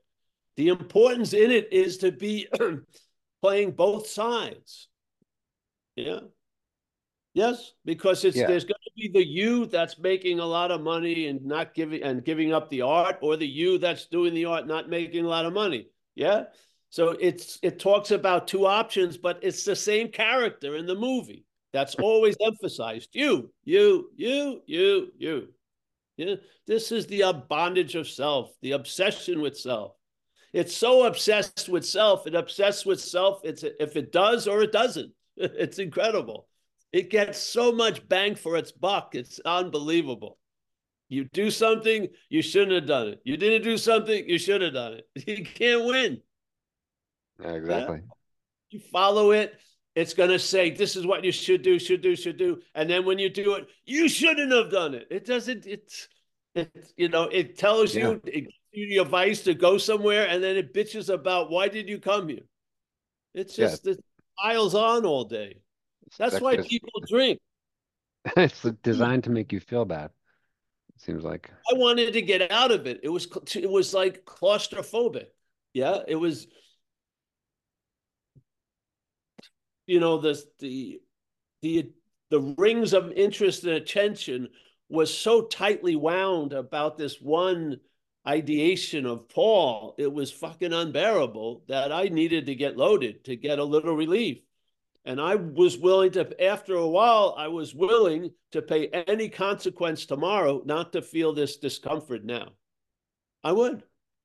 The 0.57 0.69
importance 0.69 1.33
in 1.33 1.51
it 1.51 1.73
is 1.73 1.99
to 1.99 2.13
be 2.13 2.49
playing 3.43 3.73
both 3.73 4.07
sides. 4.07 4.89
Yeah. 5.97 6.21
Yes, 7.35 7.73
because 7.85 8.25
it's 8.25 8.37
Yeah. 8.37 8.47
there's 8.47 8.65
going 8.65 8.81
to 8.85 8.91
be 8.97 9.09
the 9.09 9.27
you 9.27 9.67
that's 9.67 9.99
making 9.99 10.39
a 10.39 10.47
lot 10.47 10.71
of 10.71 10.81
money 10.81 11.27
and 11.27 11.45
not 11.45 11.75
giving 11.75 12.03
and 12.03 12.25
giving 12.25 12.53
up 12.53 12.71
the 12.71 12.83
art, 12.83 13.19
or 13.23 13.37
the 13.37 13.47
you 13.47 13.77
that's 13.79 14.07
doing 14.07 14.35
the 14.35 14.45
art 14.47 14.67
not 14.69 14.89
making 14.89 15.25
a 15.25 15.29
lot 15.29 15.45
of 15.45 15.53
money. 15.53 15.89
Yeah. 16.15 16.45
So 16.91 17.11
it's 17.11 17.59
it 17.63 17.81
talks 17.81 18.13
about 18.13 18.47
two 18.47 18.67
options, 18.67 19.19
but 19.19 19.41
it's 19.43 19.65
the 19.65 19.75
same 19.75 20.09
character 20.13 20.77
in 20.77 20.87
the 20.87 20.95
movie. 20.95 21.45
That's 21.73 21.95
always 21.99 22.37
emphasized. 22.41 23.11
You, 23.15 23.53
you, 23.65 24.11
you, 24.17 24.63
you, 24.67 25.13
you. 25.19 25.49
Yeah. 26.17 26.37
This 26.69 26.93
is 26.93 27.07
the 27.09 27.45
bondage 27.49 27.97
of 27.97 28.09
self, 28.09 28.53
the 28.63 28.73
obsession 28.73 29.41
with 29.41 29.59
self. 29.59 29.97
It's 30.53 30.77
so 30.77 31.05
obsessed 31.05 31.69
with 31.69 31.85
self. 31.85 32.29
It 32.29 32.37
obsessed 32.37 32.87
with 32.87 33.01
self. 33.01 33.41
It's 33.43 33.65
if 33.65 33.97
it 33.97 34.13
does 34.13 34.47
or 34.47 34.63
it 34.63 34.71
doesn't. 34.71 35.13
It's 35.37 35.81
incredible. 35.81 36.47
It 36.95 37.11
gets 37.11 37.41
so 37.41 37.73
much 37.73 38.09
bang 38.09 38.37
for 38.37 38.57
its 38.57 38.71
buck. 38.71 39.17
It's 39.17 39.41
unbelievable. 39.45 40.39
You 41.09 41.25
do 41.25 41.51
something, 41.51 42.07
you 42.29 42.41
shouldn't 42.41 42.71
have 42.71 42.87
done 42.87 43.09
it. 43.09 43.21
You 43.25 43.37
didn't 43.37 43.63
do 43.63 43.77
something, 43.77 44.29
you 44.29 44.39
should 44.39 44.63
have 44.63 44.75
done 44.75 45.01
it. 45.01 45.09
You 45.27 45.45
can't 45.45 45.85
win. 45.87 46.23
Yeah, 47.43 47.51
exactly. 47.55 48.01
You 48.71 48.79
follow 48.93 49.33
it, 49.33 49.59
it's 49.97 50.15
going 50.15 50.31
to 50.31 50.39
say, 50.39 50.71
this 50.71 50.95
is 50.95 51.05
what 51.05 51.25
you 51.25 51.33
should 51.33 51.63
do, 51.63 51.81
should 51.81 52.01
do, 52.01 52.15
should 52.15 52.37
do. 52.37 52.61
And 52.77 52.89
then 52.89 53.05
when 53.05 53.19
you 53.19 53.29
do 53.29 53.55
it, 53.55 53.67
you 53.85 54.09
shouldn't 54.09 54.53
have 54.53 54.71
done 54.71 54.95
it. 54.95 55.09
It 55.11 55.27
doesn't, 55.27 55.67
it's, 55.67 56.09
it, 56.55 56.93
you 56.97 57.09
know, 57.09 57.25
it 57.25 57.59
tells 57.59 57.93
Yeah. 57.93 58.11
you, 58.11 58.21
it 58.25 58.41
gives 58.43 58.55
you 58.71 58.89
the 58.89 58.99
advice 58.99 59.43
to 59.43 59.55
go 59.55 59.79
somewhere 59.79 60.29
and 60.29 60.41
then 60.45 60.57
it 60.57 60.73
bitches 60.73 61.13
about 61.13 61.51
why 61.51 61.67
did 61.67 61.89
you 61.89 61.99
come 61.99 62.29
here? 62.29 62.47
It's 63.35 63.59
Yeah. 63.59 63.71
just, 63.71 63.85
it 63.89 63.99
piles 64.41 64.77
on 64.77 65.05
all 65.05 65.25
day. 65.25 65.57
That's 66.19 66.41
why 66.41 66.57
people 66.57 67.01
drink. 67.07 67.41
It's 68.37 68.63
designed 68.83 69.25
to 69.25 69.31
make 69.31 69.53
you 69.53 69.61
feel 69.61 69.85
bad. 69.85 70.11
It 70.95 71.03
seems 71.03 71.25
like. 71.25 71.51
I 71.71 71.77
wanted 71.77 72.15
to 72.15 72.23
get 72.23 72.51
out 72.51 72.71
of 72.71 72.87
it. 72.87 73.01
It 73.03 73.11
was 73.11 73.29
it 73.55 73.71
was 73.71 73.93
like 73.93 74.25
claustrophobic. 74.25 75.27
Yeah, 75.75 75.99
it 76.09 76.17
was. 76.17 76.47
You 79.87 80.01
know 80.01 80.17
the 80.17 80.43
the 80.61 81.03
the 81.61 81.91
the 82.31 82.41
rings 82.57 82.95
of 82.95 83.13
interest 83.13 83.65
and 83.65 83.75
attention 83.75 84.49
was 84.89 85.17
so 85.17 85.43
tightly 85.43 85.97
wound 85.97 86.53
about 86.53 86.97
this 86.97 87.21
one 87.21 87.81
ideation 88.27 89.07
of 89.07 89.29
Paul. 89.29 89.95
It 89.99 90.13
was 90.13 90.31
fucking 90.31 90.73
unbearable 90.73 91.65
that 91.69 91.93
I 91.93 92.05
needed 92.05 92.47
to 92.47 92.55
get 92.55 92.77
loaded 92.77 93.25
to 93.25 93.37
get 93.37 93.59
a 93.59 93.65
little 93.65 93.95
relief. 93.95 94.39
And 95.07 95.21
I 95.21 95.35
was 95.35 95.77
willing 95.77 96.13
to, 96.13 96.43
after 96.43 96.77
a 96.77 96.89
while, 96.89 97.35
I 97.37 97.49
was 97.49 97.75
willing 97.75 98.31
to 98.53 98.63
pay 98.63 98.89
any 98.89 99.29
consequence 99.29 100.07
tomorrow 100.07 100.63
not 100.65 100.93
to 100.93 101.03
feel 101.03 101.35
this 101.35 101.57
discomfort 101.57 102.25
now. 102.25 102.53
I 103.43 103.53
would. 103.53 103.83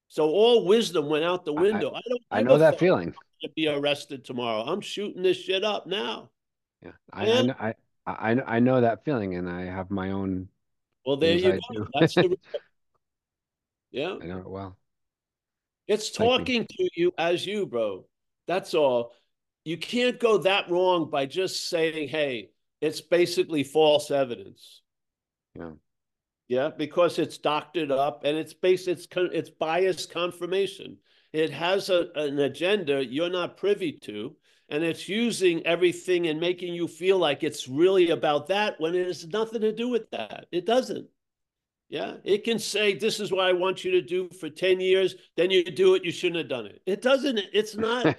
So 0.08 0.30
all 0.30 0.66
wisdom 0.66 1.08
went 1.08 1.26
out 1.26 1.46
the 1.46 1.54
window. 1.54 1.92
I, 1.92 1.98
I 1.98 2.02
don't. 2.08 2.22
I 2.32 2.42
know 2.42 2.58
that 2.58 2.80
feeling. 2.80 3.14
To 3.42 3.50
be 3.56 3.68
arrested 3.68 4.26
tomorrow, 4.26 4.64
I'm 4.64 4.82
shooting 4.82 5.22
this 5.22 5.38
shit 5.38 5.64
up 5.64 5.86
now. 5.88 6.30
Yeah, 6.84 6.92
I 7.14 7.54
I, 7.60 7.74
I 8.06 8.12
I 8.32 8.56
I 8.56 8.60
know 8.60 8.82
that 8.82 9.06
feeling, 9.06 9.36
and 9.36 9.50
I 9.50 9.64
have 9.66 9.92
my 9.92 10.12
own. 10.12 10.50
Well, 11.06 11.16
there 11.16 11.36
you 11.36 11.60
go. 11.74 11.88
That's 11.98 12.16
the. 12.16 12.38
yeah, 13.92 14.16
I 14.22 14.26
know 14.26 14.40
it 14.40 14.50
well. 14.50 14.78
It's 15.88 16.12
talking 16.12 16.66
to 16.66 16.90
you 16.96 17.14
as 17.18 17.46
you, 17.46 17.66
bro. 17.66 18.06
That's 18.48 18.74
all. 18.74 19.14
You 19.70 19.78
can't 19.78 20.20
go 20.20 20.40
that 20.40 20.68
wrong 20.72 21.12
by 21.12 21.28
just 21.28 21.70
saying, 21.70 22.10
"Hey, 22.10 22.50
it's 22.82 23.02
basically 23.02 23.64
false 23.64 24.10
evidence." 24.10 24.82
Yeah. 25.54 25.74
Yeah, 26.48 26.70
because 26.76 27.20
it's 27.20 27.38
doctored 27.38 27.92
up 27.92 28.24
and 28.24 28.36
it's 28.36 28.56
based 28.56 28.88
it's 28.88 29.08
it's 29.16 29.52
biased 29.52 30.10
confirmation. 30.12 30.98
It 31.34 31.52
has 31.52 31.92
a, 31.92 32.08
an 32.16 32.40
agenda 32.40 33.06
you're 33.06 33.30
not 33.30 33.58
privy 33.58 33.92
to, 34.06 34.36
and 34.70 34.84
it's 34.84 35.08
using 35.08 35.64
everything 35.68 36.26
and 36.26 36.40
making 36.40 36.74
you 36.74 36.88
feel 36.88 37.20
like 37.20 37.44
it's 37.44 37.68
really 37.68 38.10
about 38.10 38.48
that 38.48 38.82
when 38.82 38.96
it 38.96 39.06
has 39.06 39.28
nothing 39.28 39.62
to 39.62 39.72
do 39.72 39.88
with 39.88 40.10
that. 40.10 40.48
It 40.52 40.66
doesn't. 40.66 41.08
Yeah, 41.90 42.16
it 42.24 42.44
can 42.44 42.58
say 42.58 42.96
this 42.96 43.20
is 43.20 43.32
what 43.32 43.46
I 43.46 43.54
want 43.54 43.86
you 43.86 43.92
to 43.92 44.02
do 44.02 44.30
for 44.30 44.50
10 44.50 44.80
years, 44.80 45.14
then 45.38 45.52
you 45.52 45.64
do 45.64 45.94
it, 45.94 46.04
you 46.04 46.12
shouldn't 46.12 46.38
have 46.38 46.50
done 46.50 46.66
it. 46.66 46.82
It 46.88 47.04
doesn't, 47.04 47.40
it's 47.54 47.78
not 47.78 48.18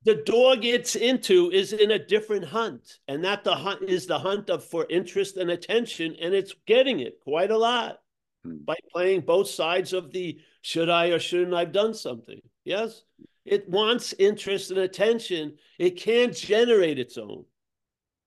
the 0.06 0.16
dog 0.16 0.66
it's 0.66 0.96
into 0.96 1.50
is 1.52 1.74
in 1.74 1.92
a 1.92 2.06
different 2.06 2.46
hunt 2.46 3.00
and 3.08 3.24
that 3.24 3.44
the 3.44 3.56
hunt 3.56 3.84
is 3.84 4.06
the 4.06 4.20
hunt 4.20 4.50
of 4.50 4.64
for 4.64 4.86
interest 4.90 5.38
and 5.38 5.50
attention 5.50 6.16
and 6.22 6.34
it's 6.34 6.54
getting 6.66 7.00
it 7.00 7.20
quite 7.24 7.52
a 7.52 7.58
lot 7.58 8.00
hmm. 8.44 8.58
by 8.66 8.76
playing 8.92 9.22
both 9.22 9.48
sides 9.48 9.94
of 9.94 10.12
the 10.12 10.38
should 10.62 10.90
i 10.90 11.08
or 11.08 11.20
shouldn't 11.20 11.54
i've 11.54 11.72
done 11.72 11.94
something? 11.94 12.42
Yes? 12.64 13.04
It 13.46 13.68
wants 13.70 14.14
interest 14.20 14.72
and 14.72 14.80
attention. 14.80 15.58
It 15.78 15.98
can't 15.98 16.34
generate 16.34 16.98
its 16.98 17.18
own. 17.18 17.46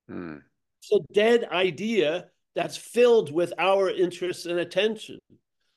Hmm. 0.09 0.37
it's 0.79 0.93
a 0.93 1.13
dead 1.13 1.49
idea 1.51 2.27
that's 2.55 2.77
filled 2.77 3.33
with 3.33 3.53
our 3.59 3.91
interest 3.91 4.47
and 4.47 4.59
attention. 4.59 5.19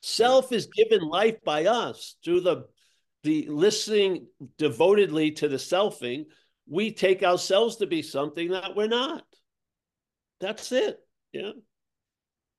Self 0.01 0.51
is 0.51 0.67
given 0.67 1.01
life 1.01 1.43
by 1.43 1.65
us 1.65 2.15
through 2.23 2.41
the 2.41 2.67
the 3.23 3.47
listening 3.47 4.27
devotedly 4.57 5.31
to 5.31 5.47
the 5.47 5.57
selfing, 5.57 6.25
we 6.67 6.91
take 6.91 7.23
ourselves 7.23 7.77
to 7.77 7.87
be 7.87 8.01
something 8.01 8.51
that 8.51 8.75
we're 8.75 8.87
not. 8.87 9.23
That's 10.39 10.71
it. 10.71 10.99
Yeah. 11.33 11.51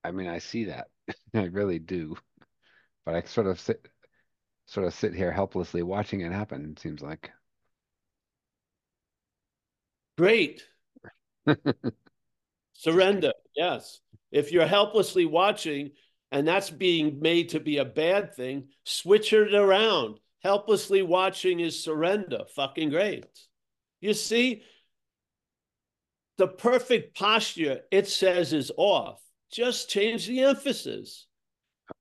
I 0.04 0.10
mean, 0.10 0.28
I 0.28 0.38
see 0.38 0.64
that. 0.64 0.88
I 1.34 1.44
really 1.44 1.78
do. 1.78 2.16
But 3.04 3.14
I 3.14 3.22
sort 3.22 3.46
of 3.46 3.58
sit 3.58 3.86
sort 4.66 4.86
of 4.86 4.94
sit 4.94 5.14
here 5.14 5.32
helplessly 5.32 5.82
watching 5.82 6.20
it 6.20 6.30
happen, 6.30 6.72
it 6.72 6.80
seems 6.80 7.02
like. 7.02 7.30
Great. 10.16 10.62
Surrender. 12.74 13.32
Yes. 13.56 14.00
If 14.30 14.52
you're 14.52 14.66
helplessly 14.66 15.24
watching 15.24 15.90
and 16.30 16.46
that's 16.46 16.70
being 16.70 17.20
made 17.20 17.48
to 17.48 17.60
be 17.60 17.78
a 17.78 17.84
bad 17.84 18.34
thing, 18.36 18.68
switch 18.84 19.32
it 19.32 19.54
around 19.54 20.20
helplessly 20.42 21.02
watching 21.02 21.58
his 21.58 21.82
surrender. 21.82 22.44
Fucking 22.54 22.90
great. 22.90 23.26
You 24.00 24.14
see, 24.14 24.62
the 26.38 26.48
perfect 26.48 27.16
posture, 27.16 27.80
it 27.90 28.08
says, 28.08 28.52
is 28.52 28.72
off. 28.76 29.20
Just 29.52 29.90
change 29.90 30.26
the 30.26 30.40
emphasis. 30.40 31.26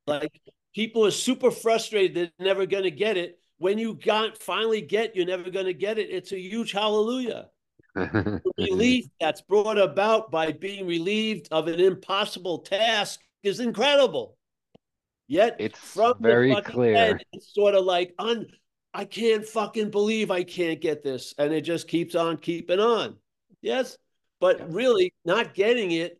Like 0.08 0.40
people 0.74 1.06
are 1.06 1.12
super 1.12 1.52
frustrated, 1.52 2.16
they're 2.16 2.46
never 2.46 2.66
going 2.66 2.84
to 2.84 2.92
get 2.92 3.18
it. 3.18 3.40
When 3.58 3.78
you 3.78 3.96
got 3.96 4.38
finally 4.38 4.82
get, 4.82 5.16
you're 5.16 5.26
never 5.26 5.50
going 5.50 5.66
to 5.66 5.74
get 5.74 5.98
it. 5.98 6.10
It's 6.10 6.32
a 6.32 6.40
huge 6.40 6.72
hallelujah. 6.72 7.50
relief 8.58 9.06
that's 9.20 9.42
brought 9.42 9.78
about 9.78 10.32
by 10.32 10.52
being 10.52 10.88
relieved 10.88 11.50
of 11.52 11.68
an 11.68 11.80
impossible 11.80 12.60
task 12.60 13.20
is 13.44 13.60
incredible. 13.60 14.38
Yet 15.30 15.58
it's 15.60 15.78
from 15.78 16.16
very 16.20 16.60
clear. 16.64 16.96
Head, 16.96 17.24
it's 17.32 17.54
sort 17.54 17.76
of 17.76 17.86
like 17.86 18.16
un, 18.18 18.48
I 18.96 19.06
can't 19.06 19.46
fucking 19.46 19.92
believe 19.92 20.32
I 20.32 20.44
can't 20.44 20.82
get 20.82 21.04
this, 21.04 21.36
and 21.38 21.54
it 21.54 21.62
just 21.62 21.88
keeps 21.88 22.16
on 22.16 22.38
keeping 22.38 22.80
on. 22.80 23.16
Yes, 23.62 23.96
but 24.42 24.58
yeah. 24.58 24.66
really 24.70 25.14
not 25.24 25.54
getting 25.54 25.92
it. 25.92 26.20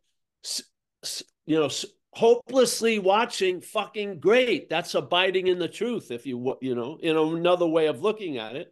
You 1.48 1.60
know, 1.60 1.70
hopelessly 2.12 3.00
watching. 3.00 3.62
Fucking 3.62 4.20
great. 4.20 4.70
That's 4.70 4.94
abiding 4.94 5.48
in 5.48 5.58
the 5.58 5.68
truth. 5.68 6.12
If 6.12 6.28
you 6.28 6.56
you 6.62 6.76
know, 6.76 7.00
in 7.02 7.18
another 7.18 7.66
way 7.66 7.88
of 7.88 8.02
looking 8.02 8.38
at 8.38 8.56
it. 8.56 8.72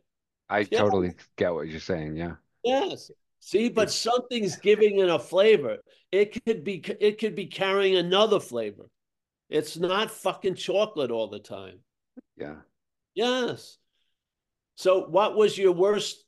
I 0.49 0.67
yeah. 0.69 0.77
totally 0.77 1.15
get 1.35 1.51
what 1.51 1.67
you're 1.67 1.79
saying. 1.79 2.15
Yeah. 2.15 2.35
Yes. 2.63 3.09
See, 3.39 3.69
but 3.69 3.89
something's 3.89 4.57
giving 4.57 4.99
it 4.99 5.09
a 5.09 5.17
flavor. 5.17 5.77
It 6.11 6.45
could 6.45 6.63
be 6.63 6.83
it 6.99 7.17
could 7.17 7.33
be 7.33 7.47
carrying 7.47 7.95
another 7.95 8.39
flavor. 8.39 8.85
It's 9.49 9.77
not 9.77 10.11
fucking 10.11 10.55
chocolate 10.55 11.11
all 11.11 11.27
the 11.27 11.39
time. 11.39 11.79
Yeah. 12.35 12.57
Yes. 13.15 13.77
So 14.75 15.07
what 15.07 15.35
was 15.35 15.57
your 15.57 15.71
worst 15.71 16.23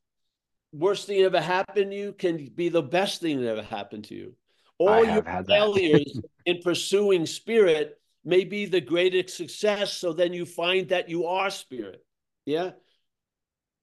worst 0.72 1.08
thing 1.08 1.20
that 1.20 1.26
ever 1.26 1.42
happened 1.42 1.92
to 1.92 1.98
you 1.98 2.14
can 2.14 2.46
be 2.56 2.70
the 2.70 2.82
best 2.82 3.22
thing 3.22 3.42
that 3.42 3.50
ever 3.50 3.64
happened 3.64 4.06
to 4.06 4.16
you. 4.16 4.36
All 4.78 5.04
your 5.04 5.24
failures 5.48 6.20
in 6.46 6.62
pursuing 6.64 7.26
spirit 7.26 8.00
may 8.24 8.44
be 8.44 8.66
the 8.66 8.82
greatest 8.82 9.36
success. 9.36 9.94
So 9.94 10.14
then 10.14 10.34
you 10.34 10.46
find 10.46 10.90
that 10.90 11.10
you 11.10 11.26
are 11.26 11.50
spirit. 11.50 12.06
Yeah. 12.46 12.72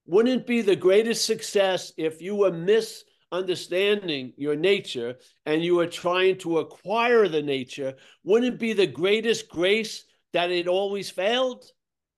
Wouldn't 0.05 0.41
it 0.41 0.47
be 0.47 0.61
the 0.61 0.75
greatest 0.75 1.25
success 1.25 1.91
if 1.97 2.21
you 2.21 2.35
were 2.35 2.51
miss 2.51 3.03
understanding 3.31 4.33
your 4.37 4.55
nature 4.55 5.17
and 5.45 5.63
you 5.63 5.79
are 5.79 5.87
trying 5.87 6.37
to 6.39 6.59
acquire 6.59 7.27
the 7.27 7.41
nature, 7.41 7.95
wouldn't 8.23 8.55
it 8.55 8.59
be 8.59 8.73
the 8.73 8.87
greatest 8.87 9.49
grace 9.49 10.05
that 10.33 10.51
it 10.51 10.67
always 10.67 11.09
failed? 11.09 11.65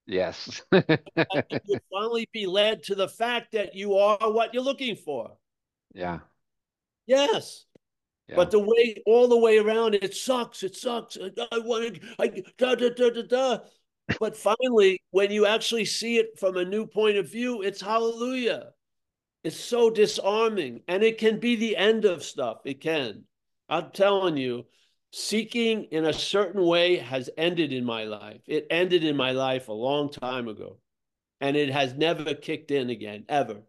Yes. 0.05 0.61
you 0.71 0.81
would 1.67 1.81
finally 1.91 2.27
be 2.33 2.45
led 2.45 2.83
to 2.83 2.95
the 2.95 3.07
fact 3.07 3.51
that 3.53 3.75
you 3.75 3.95
are 3.95 4.31
what 4.31 4.53
you're 4.53 4.63
looking 4.63 4.95
for. 4.95 5.37
Yeah. 5.93 6.19
Yes. 7.05 7.65
Yeah. 8.27 8.35
But 8.35 8.51
the 8.51 8.59
way 8.59 9.01
all 9.05 9.27
the 9.27 9.37
way 9.37 9.57
around, 9.57 9.95
it 9.95 10.15
sucks. 10.15 10.63
It 10.63 10.75
sucks. 10.75 11.17
I 11.17 11.59
want 11.59 11.95
to. 11.95 12.01
I 12.19 12.27
da 12.57 12.75
da 12.75 12.89
da 12.89 13.09
da 13.09 13.21
da. 13.23 13.57
But 14.19 14.35
finally, 14.35 15.01
when 15.11 15.31
you 15.31 15.45
actually 15.45 15.85
see 15.85 16.17
it 16.17 16.39
from 16.39 16.57
a 16.57 16.65
new 16.65 16.85
point 16.85 17.17
of 17.17 17.29
view, 17.29 17.61
it's 17.61 17.81
hallelujah. 17.81 18.71
It's 19.43 19.59
so 19.59 19.89
disarming 19.89 20.81
and 20.87 21.03
it 21.03 21.17
can 21.17 21.39
be 21.39 21.55
the 21.55 21.77
end 21.77 22.05
of 22.05 22.23
stuff. 22.23 22.59
It 22.65 22.81
can. 22.81 23.23
I'm 23.69 23.91
telling 23.91 24.37
you, 24.37 24.65
seeking 25.11 25.85
in 25.85 26.05
a 26.05 26.13
certain 26.13 26.63
way 26.65 26.97
has 26.97 27.29
ended 27.37 27.71
in 27.71 27.85
my 27.85 28.03
life. 28.03 28.41
It 28.47 28.67
ended 28.69 29.03
in 29.03 29.15
my 29.15 29.31
life 29.31 29.67
a 29.67 29.73
long 29.73 30.09
time 30.09 30.47
ago 30.47 30.77
and 31.41 31.55
it 31.55 31.69
has 31.69 31.93
never 31.93 32.33
kicked 32.33 32.71
in 32.71 32.89
again, 32.89 33.25
ever. 33.29 33.61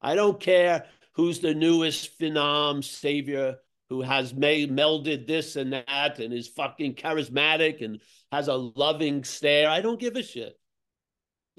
I 0.00 0.14
don't 0.14 0.38
care 0.38 0.86
who's 1.14 1.40
the 1.40 1.54
newest 1.54 2.18
phenom 2.18 2.84
savior 2.84 3.56
who 3.88 4.02
has 4.02 4.34
made, 4.34 4.70
melded 4.70 5.26
this 5.26 5.56
and 5.56 5.72
that 5.72 6.18
and 6.18 6.32
is 6.32 6.48
fucking 6.48 6.94
charismatic 6.94 7.84
and 7.84 8.00
has 8.32 8.48
a 8.48 8.54
loving 8.54 9.24
stare. 9.24 9.68
I 9.68 9.80
don't 9.80 10.00
give 10.00 10.16
a 10.16 10.22
shit. 10.22 10.58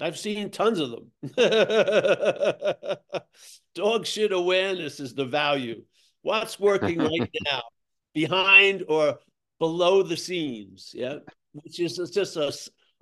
I've 0.00 0.18
seen 0.18 0.50
tons 0.50 0.78
of 0.78 0.90
them. 0.90 1.10
Dog 3.74 4.06
shit 4.06 4.32
awareness 4.32 5.00
is 5.00 5.14
the 5.14 5.24
value. 5.24 5.82
What's 6.22 6.60
working 6.60 6.98
right 6.98 7.30
now, 7.44 7.62
behind 8.14 8.84
or 8.88 9.18
below 9.58 10.02
the 10.02 10.16
scenes? 10.16 10.90
Yeah, 10.94 11.18
which 11.52 11.80
is 11.80 11.96
just 12.12 12.36
a, 12.36 12.52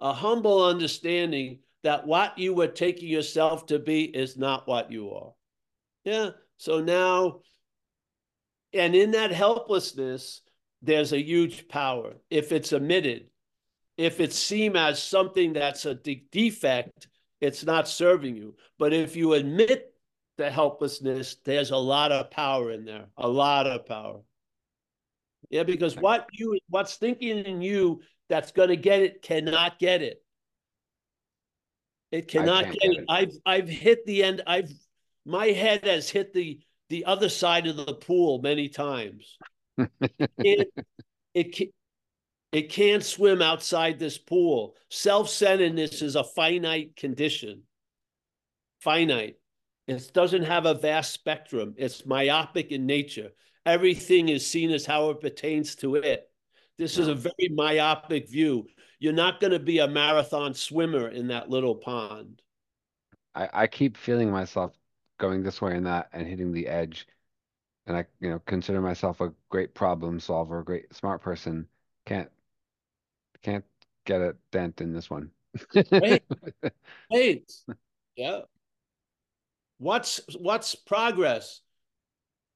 a 0.01 0.12
humble 0.12 0.64
understanding 0.64 1.59
that 1.82 2.07
what 2.07 2.38
you 2.38 2.55
were 2.55 2.68
taking 2.68 3.09
yourself 3.09 3.66
to 3.66 3.78
be 3.78 4.05
is 4.05 4.36
not 4.36 4.68
what 4.68 4.92
you 4.92 5.11
are. 5.11 5.32
Yeah. 6.05 6.30
So 6.57 6.80
now, 6.80 7.40
and 8.72 8.95
in 8.95 9.12
that 9.12 9.32
helplessness, 9.32 10.42
there's 10.82 11.12
a 11.12 11.22
huge 11.22 11.68
power 11.68 12.14
if 12.30 12.53
it's 12.53 12.72
omitted 12.72 13.26
if 13.97 14.20
it's 14.20 14.38
seen 14.38 14.76
as 14.76 15.03
something 15.03 15.53
that's 15.53 15.86
a 15.86 15.95
de- 15.95 16.26
defect, 16.32 17.09
it's 17.40 17.64
not 17.64 17.88
serving 17.88 18.36
you. 18.36 18.57
But 18.78 18.92
if 18.92 19.16
you 19.16 19.34
admit 19.34 19.92
the 20.36 20.51
helplessness, 20.51 21.36
there's 21.45 21.70
a 21.70 21.76
lot 21.76 22.12
of 22.12 22.30
power 22.30 22.70
in 22.70 22.84
there, 22.84 23.07
a 23.16 23.28
lot 23.28 23.66
of 23.66 23.86
power. 23.86 24.20
Yeah, 25.51 25.62
because 25.62 25.95
what 25.97 26.26
you 26.32 26.59
what's 26.68 26.97
thinking 26.97 27.45
in 27.45 27.62
you 27.62 28.01
that's 28.28 28.53
going 28.53 28.70
to 28.70 28.76
get 28.76 29.03
it 29.03 29.22
cannot 29.22 29.78
get 29.78 30.03
it. 30.03 30.22
It 32.11 32.28
cannot 32.28 32.64
get, 32.64 32.80
get 32.80 32.90
it. 32.92 32.99
it. 32.99 33.05
I've 33.09 33.32
I've 33.45 33.68
hit 33.68 34.07
the 34.07 34.24
end. 34.24 34.42
I've 34.47 34.72
my 35.24 35.47
head 35.49 35.84
has 35.84 36.09
hit 36.09 36.32
the 36.32 36.61
the 36.88 37.05
other 37.05 37.28
side 37.28 37.66
of 37.66 37.76
the 37.76 37.95
pool 37.95 38.40
many 38.42 38.68
times. 38.68 39.36
it, 40.38 40.72
it 41.34 41.72
It 42.55 42.70
can't 42.70 43.02
swim 43.05 43.42
outside 43.42 43.98
this 43.98 44.16
pool. 44.16 44.76
Self 44.88 45.28
centeredness 45.28 46.02
is 46.02 46.14
a 46.14 46.22
finite 46.22 46.94
condition. 46.94 47.64
Finite. 48.80 49.38
It 49.88 50.12
doesn't 50.14 50.44
have 50.44 50.64
a 50.64 50.74
vast 50.74 51.12
spectrum. 51.12 51.74
It's 51.76 52.07
myopic 52.07 52.70
in 52.70 52.86
nature. 52.86 53.32
Everything 53.66 54.28
is 54.28 54.46
seen 54.46 54.70
as 54.70 54.86
how 54.86 55.11
it 55.11 55.20
pertains 55.20 55.74
to 55.76 55.96
it. 55.96 56.30
This 56.78 56.96
is 56.96 57.09
a 57.09 57.14
very 57.16 57.48
myopic 57.50 58.30
view. 58.30 58.68
You're 59.00 59.12
not 59.12 59.40
going 59.40 59.52
to 59.52 59.59
be 59.59 59.80
a 59.80 59.88
marathon 59.88 60.55
swimmer 60.55 61.09
in 61.09 61.26
that 61.28 61.50
little 61.50 61.74
pond. 61.74 62.40
I, 63.34 63.48
I 63.52 63.66
keep 63.66 63.96
feeling 63.96 64.30
myself 64.30 64.72
going 65.18 65.42
this 65.42 65.61
way 65.61 65.76
and 65.76 65.86
that 65.86 66.09
and 66.12 66.24
hitting 66.24 66.52
the 66.52 66.68
edge. 66.68 67.09
And 67.88 67.96
I, 67.96 68.05
you 68.20 68.30
know, 68.30 68.38
consider 68.46 68.80
myself 68.80 69.20
a 69.20 69.32
great 69.48 69.74
problem 69.74 70.20
solver, 70.20 70.61
a 70.61 70.64
great 70.64 70.94
smart 70.94 71.20
person. 71.20 71.66
Can't 72.07 72.30
can't 73.45 73.64
get 74.07 74.20
a 74.20 74.34
dent 74.51 74.80
in 74.80 74.92
this 74.92 75.09
one. 75.09 75.30
Wait, 75.74 76.22
wait. 77.11 77.53
Yeah. 78.16 78.40
What's 79.78 80.20
what's 80.38 80.74
progress? 80.74 81.61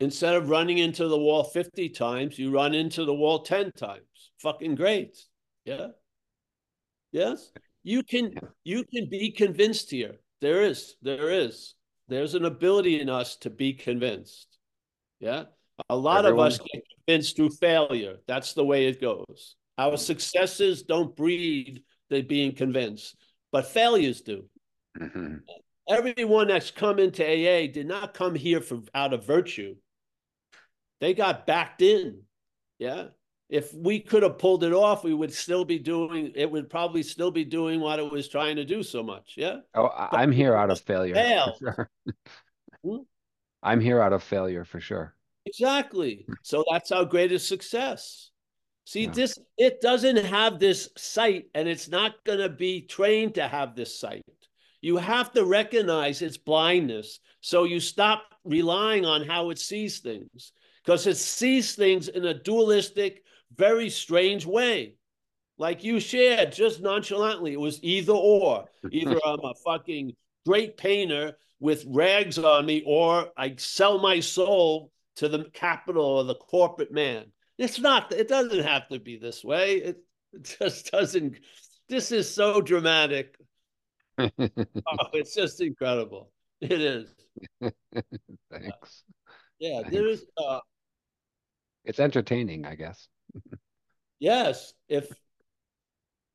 Instead 0.00 0.34
of 0.34 0.48
running 0.48 0.78
into 0.78 1.08
the 1.08 1.18
wall 1.18 1.42
50 1.42 1.88
times, 1.88 2.38
you 2.38 2.52
run 2.52 2.72
into 2.72 3.04
the 3.04 3.14
wall 3.14 3.40
10 3.40 3.72
times. 3.72 4.30
Fucking 4.38 4.76
great. 4.76 5.18
Yeah. 5.64 5.88
Yes. 7.10 7.50
You 7.82 8.02
can 8.02 8.32
you 8.64 8.84
can 8.84 9.08
be 9.08 9.30
convinced 9.30 9.90
here. 9.90 10.20
There 10.40 10.62
is, 10.62 10.94
there 11.02 11.30
is. 11.30 11.74
There's 12.06 12.34
an 12.34 12.44
ability 12.44 13.00
in 13.00 13.10
us 13.10 13.36
to 13.38 13.50
be 13.50 13.74
convinced. 13.74 14.56
Yeah. 15.20 15.44
A 15.90 15.96
lot 15.96 16.24
Everyone... 16.24 16.46
of 16.46 16.52
us 16.52 16.58
get 16.58 16.82
convinced 16.96 17.36
through 17.36 17.50
failure. 17.50 18.16
That's 18.26 18.54
the 18.54 18.64
way 18.64 18.86
it 18.86 19.00
goes. 19.00 19.56
Our 19.78 19.96
successes 19.96 20.82
don't 20.82 21.14
breed 21.14 21.84
the 22.10 22.22
being 22.22 22.54
convinced, 22.54 23.16
but 23.52 23.66
failures 23.66 24.20
do. 24.20 24.44
Mm-hmm. 24.98 25.36
Everyone 25.88 26.48
that's 26.48 26.70
come 26.70 26.98
into 26.98 27.24
AA 27.24 27.70
did 27.72 27.86
not 27.86 28.12
come 28.12 28.34
here 28.34 28.60
for 28.60 28.80
out 28.94 29.14
of 29.14 29.24
virtue. 29.24 29.76
They 31.00 31.14
got 31.14 31.46
backed 31.46 31.80
in. 31.80 32.22
Yeah. 32.78 33.06
If 33.48 33.72
we 33.72 34.00
could 34.00 34.24
have 34.24 34.38
pulled 34.38 34.64
it 34.64 34.74
off, 34.74 35.04
we 35.04 35.14
would 35.14 35.32
still 35.32 35.64
be 35.64 35.78
doing 35.78 36.32
it 36.34 36.50
would 36.50 36.68
probably 36.68 37.02
still 37.02 37.30
be 37.30 37.44
doing 37.44 37.80
what 37.80 37.98
it 37.98 38.10
was 38.10 38.28
trying 38.28 38.56
to 38.56 38.64
do 38.64 38.82
so 38.82 39.02
much. 39.02 39.34
Yeah. 39.36 39.60
Oh, 39.74 39.90
I'm 39.96 40.32
here 40.32 40.54
out 40.54 40.70
of 40.70 40.80
failure. 40.80 41.14
Sure. 41.58 41.90
hmm? 42.84 42.96
I'm 43.62 43.80
here 43.80 44.02
out 44.02 44.12
of 44.12 44.22
failure 44.22 44.64
for 44.64 44.80
sure. 44.80 45.14
Exactly. 45.46 46.26
So 46.42 46.62
that's 46.70 46.92
our 46.92 47.06
greatest 47.06 47.48
success. 47.48 48.27
See, 48.88 49.04
yeah. 49.04 49.10
this 49.10 49.38
it 49.58 49.82
doesn't 49.82 50.16
have 50.16 50.58
this 50.58 50.88
sight, 50.96 51.50
and 51.54 51.68
it's 51.68 51.90
not 51.90 52.24
going 52.24 52.38
to 52.38 52.48
be 52.48 52.80
trained 52.80 53.34
to 53.34 53.46
have 53.46 53.76
this 53.76 54.00
sight. 54.00 54.22
You 54.80 54.96
have 54.96 55.30
to 55.32 55.44
recognize 55.44 56.22
its 56.22 56.38
blindness. 56.38 57.20
So 57.42 57.64
you 57.64 57.80
stop 57.80 58.22
relying 58.44 59.04
on 59.04 59.26
how 59.26 59.50
it 59.50 59.58
sees 59.58 59.98
things 59.98 60.52
because 60.82 61.06
it 61.06 61.18
sees 61.18 61.74
things 61.74 62.08
in 62.08 62.24
a 62.24 62.32
dualistic, 62.32 63.24
very 63.54 63.90
strange 63.90 64.46
way. 64.46 64.94
Like 65.58 65.84
you 65.84 66.00
shared 66.00 66.52
just 66.52 66.80
nonchalantly, 66.80 67.52
it 67.52 67.60
was 67.60 67.84
either 67.84 68.14
or. 68.14 68.70
Either 68.90 69.18
I'm 69.22 69.44
a 69.44 69.52
fucking 69.66 70.14
great 70.46 70.78
painter 70.78 71.36
with 71.60 71.84
rags 71.88 72.38
on 72.38 72.64
me, 72.64 72.82
or 72.86 73.28
I 73.36 73.56
sell 73.58 73.98
my 73.98 74.20
soul 74.20 74.92
to 75.16 75.28
the 75.28 75.44
capital 75.52 76.06
or 76.06 76.24
the 76.24 76.36
corporate 76.36 76.90
man. 76.90 77.26
It's 77.58 77.80
not, 77.80 78.12
it 78.12 78.28
doesn't 78.28 78.64
have 78.64 78.88
to 78.88 79.00
be 79.00 79.18
this 79.18 79.44
way. 79.44 79.76
It, 79.76 79.98
it 80.32 80.56
just 80.58 80.90
doesn't. 80.92 81.36
This 81.88 82.12
is 82.12 82.32
so 82.32 82.60
dramatic. 82.60 83.34
oh, 84.18 84.28
it's 85.12 85.34
just 85.34 85.60
incredible. 85.60 86.30
It 86.60 86.80
is. 86.80 87.14
Thanks. 88.50 89.04
Yeah, 89.58 89.82
Thanks. 89.82 89.90
there's 89.90 90.24
uh, 90.36 90.60
it's 91.84 92.00
entertaining, 92.00 92.66
I 92.66 92.74
guess. 92.74 93.08
yes, 94.18 94.74
if 94.88 95.08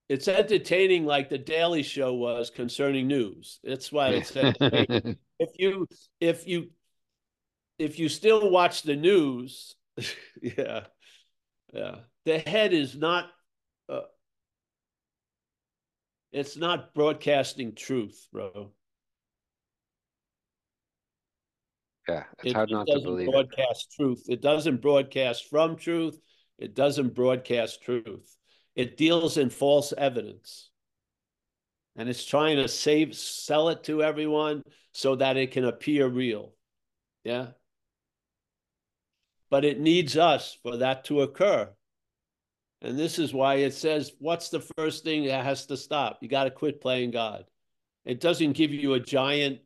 it's 0.09 0.27
entertaining 0.27 1.05
like 1.05 1.29
the 1.29 1.37
Daily 1.37 1.83
Show 1.83 2.13
was 2.13 2.49
concerning 2.49 3.07
news. 3.07 3.59
That's 3.63 3.91
why 3.91 4.09
it's 4.09 4.35
entertaining. 4.35 5.17
if 5.39 5.49
you 5.57 5.87
if 6.19 6.47
you 6.47 6.71
if 7.79 7.99
you 7.99 8.09
still 8.09 8.49
watch 8.49 8.83
the 8.83 8.95
news, 8.95 9.75
yeah, 10.41 10.85
yeah, 11.73 11.95
the 12.25 12.39
head 12.39 12.73
is 12.73 12.95
not. 12.95 13.29
Uh, 13.89 14.01
it's 16.31 16.55
not 16.55 16.93
broadcasting 16.93 17.75
truth, 17.75 18.27
bro. 18.31 18.71
Yeah, 22.07 22.23
it's 22.39 22.51
it, 22.51 22.53
hard 22.53 22.71
not 22.71 22.87
to 22.87 22.99
believe 22.99 23.31
broadcast 23.31 23.87
it. 23.91 23.95
truth. 24.01 24.23
It 24.27 24.41
doesn't 24.41 24.81
broadcast 24.81 25.49
from 25.49 25.75
truth. 25.75 26.19
It 26.57 26.75
doesn't 26.75 27.15
broadcast 27.15 27.81
truth. 27.81 28.35
It 28.75 28.97
deals 28.97 29.37
in 29.37 29.49
false 29.49 29.93
evidence. 29.97 30.69
And 31.95 32.09
it's 32.09 32.25
trying 32.25 32.57
to 32.57 32.67
save, 32.67 33.15
sell 33.15 33.69
it 33.69 33.83
to 33.83 34.01
everyone 34.01 34.63
so 34.93 35.15
that 35.17 35.37
it 35.37 35.51
can 35.51 35.65
appear 35.65 36.07
real. 36.07 36.53
Yeah. 37.23 37.49
But 39.53 39.65
it 39.65 39.79
needs 39.79 40.17
us 40.17 40.57
for 40.63 40.77
that 40.77 41.03
to 41.05 41.21
occur. 41.21 41.69
And 42.81 42.97
this 42.97 43.19
is 43.19 43.35
why 43.35 43.57
it 43.57 43.75
says, 43.75 44.11
what's 44.17 44.49
the 44.49 44.65
first 44.75 45.03
thing 45.03 45.27
that 45.27 45.45
has 45.45 45.67
to 45.67 45.77
stop? 45.77 46.17
You 46.21 46.27
got 46.27 46.45
to 46.45 46.49
quit 46.49 46.81
playing 46.81 47.11
God. 47.11 47.45
It 48.03 48.19
doesn't 48.19 48.53
give 48.53 48.73
you 48.73 48.95
a 48.95 48.99
giant 48.99 49.59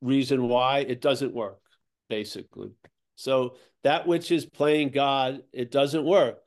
reason 0.00 0.48
why 0.48 0.78
it 0.78 1.02
doesn't 1.02 1.34
work, 1.34 1.60
basically. 2.08 2.70
So 3.16 3.56
that 3.84 4.06
which 4.06 4.30
is 4.30 4.46
playing 4.46 4.88
God, 4.88 5.42
it 5.52 5.70
doesn't 5.70 6.06
work. 6.06 6.38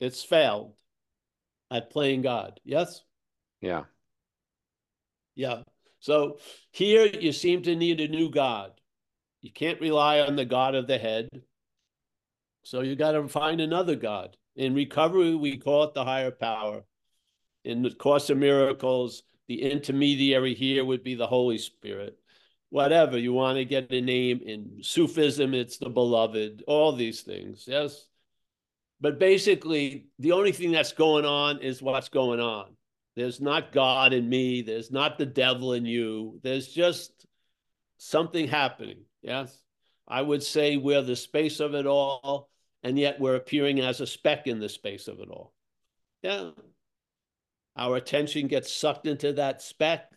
It's 0.00 0.24
failed 0.24 0.74
at 1.70 1.90
playing 1.90 2.22
God. 2.22 2.58
Yes? 2.64 3.04
Yeah. 3.60 3.84
Yeah. 5.36 5.62
So 6.00 6.40
here 6.72 7.06
you 7.06 7.30
seem 7.30 7.62
to 7.62 7.76
need 7.76 8.00
a 8.00 8.08
new 8.08 8.30
God. 8.30 8.72
You 9.42 9.52
can't 9.52 9.80
rely 9.80 10.18
on 10.18 10.34
the 10.34 10.44
God 10.44 10.74
of 10.74 10.88
the 10.88 10.98
head. 10.98 11.28
So 12.66 12.80
you 12.80 12.96
got 12.96 13.12
to 13.12 13.28
find 13.28 13.60
another 13.60 13.94
God. 13.94 14.36
In 14.56 14.74
recovery, 14.74 15.34
we 15.34 15.56
call 15.56 15.84
it 15.84 15.94
the 15.94 16.04
higher 16.04 16.30
power. 16.30 16.84
In 17.64 17.82
the 17.82 17.90
Course 17.90 18.30
of 18.30 18.38
Miracles, 18.38 19.22
the 19.48 19.62
intermediary 19.62 20.54
here 20.54 20.84
would 20.84 21.02
be 21.02 21.14
the 21.14 21.26
Holy 21.26 21.58
Spirit 21.58 22.18
whatever 22.70 23.18
you 23.18 23.32
want 23.32 23.56
to 23.56 23.64
get 23.64 23.90
a 23.92 24.00
name 24.00 24.40
in 24.44 24.82
Sufism, 24.82 25.54
it's 25.54 25.78
the 25.78 25.88
beloved, 25.88 26.62
all 26.66 26.92
these 26.92 27.22
things. 27.22 27.64
Yes. 27.66 28.08
But 29.00 29.18
basically, 29.18 30.06
the 30.18 30.32
only 30.32 30.52
thing 30.52 30.72
that's 30.72 30.92
going 30.92 31.24
on 31.24 31.60
is 31.60 31.82
what's 31.82 32.08
going 32.08 32.40
on. 32.40 32.76
There's 33.14 33.40
not 33.40 33.72
God 33.72 34.12
in 34.12 34.28
me, 34.28 34.62
there's 34.62 34.90
not 34.90 35.18
the 35.18 35.26
devil 35.26 35.72
in 35.72 35.86
you, 35.86 36.38
there's 36.42 36.68
just 36.68 37.26
something 37.98 38.46
happening. 38.46 39.04
Yes. 39.22 39.56
I 40.06 40.22
would 40.22 40.42
say 40.42 40.76
we're 40.76 41.02
the 41.02 41.16
space 41.16 41.60
of 41.60 41.74
it 41.74 41.86
all, 41.86 42.50
and 42.82 42.98
yet 42.98 43.20
we're 43.20 43.36
appearing 43.36 43.80
as 43.80 44.00
a 44.00 44.06
speck 44.06 44.46
in 44.46 44.60
the 44.60 44.68
space 44.68 45.08
of 45.08 45.20
it 45.20 45.28
all. 45.28 45.52
Yeah. 46.22 46.50
Our 47.76 47.96
attention 47.96 48.46
gets 48.46 48.72
sucked 48.72 49.06
into 49.06 49.34
that 49.34 49.60
speck, 49.60 50.10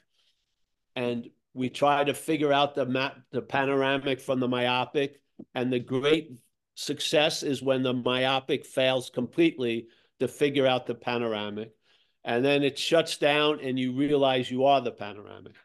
and 0.96 1.30
we 1.54 1.70
try 1.70 2.04
to 2.04 2.14
figure 2.14 2.54
out 2.54 2.76
the 2.76 2.86
map, 2.86 3.18
the 3.32 3.42
panoramic 3.42 4.22
from 4.22 4.40
the 4.40 4.48
myopic, 4.48 5.22
and 5.54 5.72
the 5.72 5.80
great 5.80 6.32
success 6.76 7.44
is 7.44 7.62
when 7.62 7.84
the 7.84 7.94
myopic 7.94 8.66
fails 8.66 9.10
completely 9.10 9.88
to 10.20 10.28
figure 10.28 10.66
out 10.66 10.86
the 10.86 10.96
panoramic, 10.96 11.72
and 12.24 12.46
then 12.46 12.64
it 12.64 12.78
shuts 12.78 13.18
down, 13.18 13.60
and 13.62 13.78
you 13.78 13.94
realize 13.94 14.50
you 14.50 14.66
are 14.66 14.80
the 14.80 14.92
panoramic. 14.92 15.56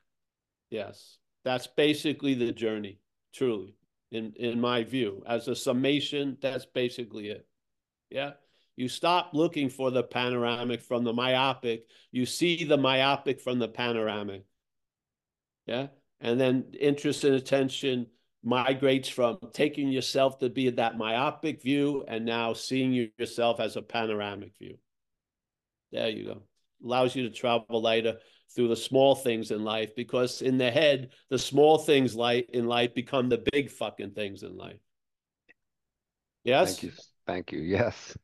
Yes, 0.70 1.18
that's 1.45 1.68
basically 1.68 2.34
the 2.34 2.51
journey, 2.51 2.99
truly, 3.32 3.76
in 4.11 4.32
in 4.36 4.61
my 4.61 4.84
view. 4.84 5.22
As 5.26 5.48
a 5.48 5.57
summation, 5.57 6.38
that's 6.40 6.66
basically 6.66 7.28
it. 7.28 7.46
Yeah. 8.11 8.32
You 8.76 8.88
stop 8.88 9.30
looking 9.34 9.68
for 9.68 9.90
the 9.90 10.02
panoramic 10.02 10.82
from 10.82 11.05
the 11.05 11.12
myopic. 11.12 11.86
You 12.11 12.26
see 12.26 12.64
the 12.64 12.76
myopic 12.76 13.40
from 13.40 13.59
the 13.59 13.68
panoramic. 13.68 14.44
Yeah. 15.66 15.88
And 16.20 16.40
then 16.40 16.72
interest 16.78 17.24
and 17.24 17.34
attention 17.34 18.07
migrates 18.42 19.09
from 19.09 19.38
taking 19.52 19.88
yourself 19.88 20.38
to 20.38 20.50
be 20.50 20.70
that 20.70 20.98
myopic 20.98 21.62
view 21.62 22.05
and 22.07 22.24
now 22.24 22.52
seeing 22.52 23.11
yourself 23.18 23.61
as 23.61 23.76
a 23.76 23.82
panoramic 23.82 24.57
view. 24.59 24.78
There 25.92 26.09
you 26.09 26.26
go. 26.26 26.42
Allows 26.84 27.14
you 27.14 27.22
to 27.24 27.30
travel 27.30 27.80
lighter 27.80 28.18
through 28.55 28.68
the 28.68 28.76
small 28.76 29.14
things 29.14 29.50
in 29.50 29.64
life 29.64 29.94
because 29.96 30.42
in 30.42 30.59
the 30.59 30.70
head, 30.70 31.11
the 31.30 31.38
small 31.38 31.78
things 31.78 32.14
light 32.14 32.48
in 32.52 32.66
life 32.66 32.94
become 32.94 33.28
the 33.28 33.44
big 33.52 33.70
fucking 33.70 34.12
things 34.12 34.42
in 34.42 34.57
life. 34.57 34.80
Yes. 36.44 36.78
Thank 36.78 36.82
you. 36.82 36.92
Thank 37.26 37.52
you. 37.52 37.61
Yes. 37.61 38.16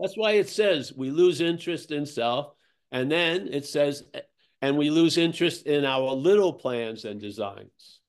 That's 0.00 0.16
why 0.16 0.32
it 0.32 0.48
says 0.48 0.92
we 0.96 1.10
lose 1.10 1.40
interest 1.40 1.92
in 1.92 2.06
self. 2.06 2.54
And 2.90 3.10
then 3.10 3.48
it 3.52 3.66
says, 3.66 4.02
and 4.62 4.76
we 4.76 4.90
lose 4.90 5.18
interest 5.18 5.66
in 5.66 5.84
our 5.84 6.12
little 6.12 6.52
plans 6.52 7.04
and 7.04 7.20
designs. 7.20 8.00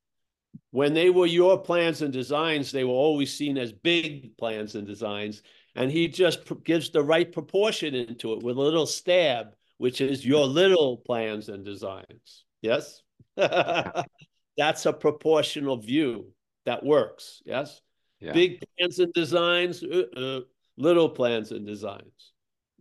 When 0.72 0.94
they 0.94 1.10
were 1.10 1.26
your 1.26 1.62
plans 1.62 2.02
and 2.02 2.14
designs, 2.14 2.72
they 2.72 2.86
were 2.86 2.92
always 2.92 3.36
seen 3.36 3.58
as 3.58 3.74
big 3.74 4.38
plans 4.38 4.76
and 4.76 4.88
designs. 4.88 5.44
And 5.76 5.92
he 5.92 6.08
just 6.08 6.40
gives 6.64 6.90
the 6.90 7.04
right 7.04 7.32
proportion 7.32 7.94
into 7.94 8.34
it 8.34 8.44
with 8.44 8.58
a 8.58 8.62
little 8.62 8.86
stab, 8.86 9.54
which 9.82 10.00
is 10.00 10.24
your 10.24 10.46
little 10.46 10.98
plans 10.98 11.50
and 11.50 11.66
designs. 11.66 12.44
Yes? 12.62 13.02
That's 13.36 14.86
a 14.86 14.94
proportional 14.94 15.78
view 15.78 16.28
that 16.68 16.86
works. 16.86 17.42
Yes? 17.46 17.82
Yeah. 18.20 18.34
Big 18.34 18.64
plans 18.78 19.00
and 19.00 19.12
designs, 19.12 19.84
uh, 19.84 20.04
uh, 20.16 20.42
little 20.78 21.10
plans 21.10 21.52
and 21.52 21.66
designs. 21.66 22.32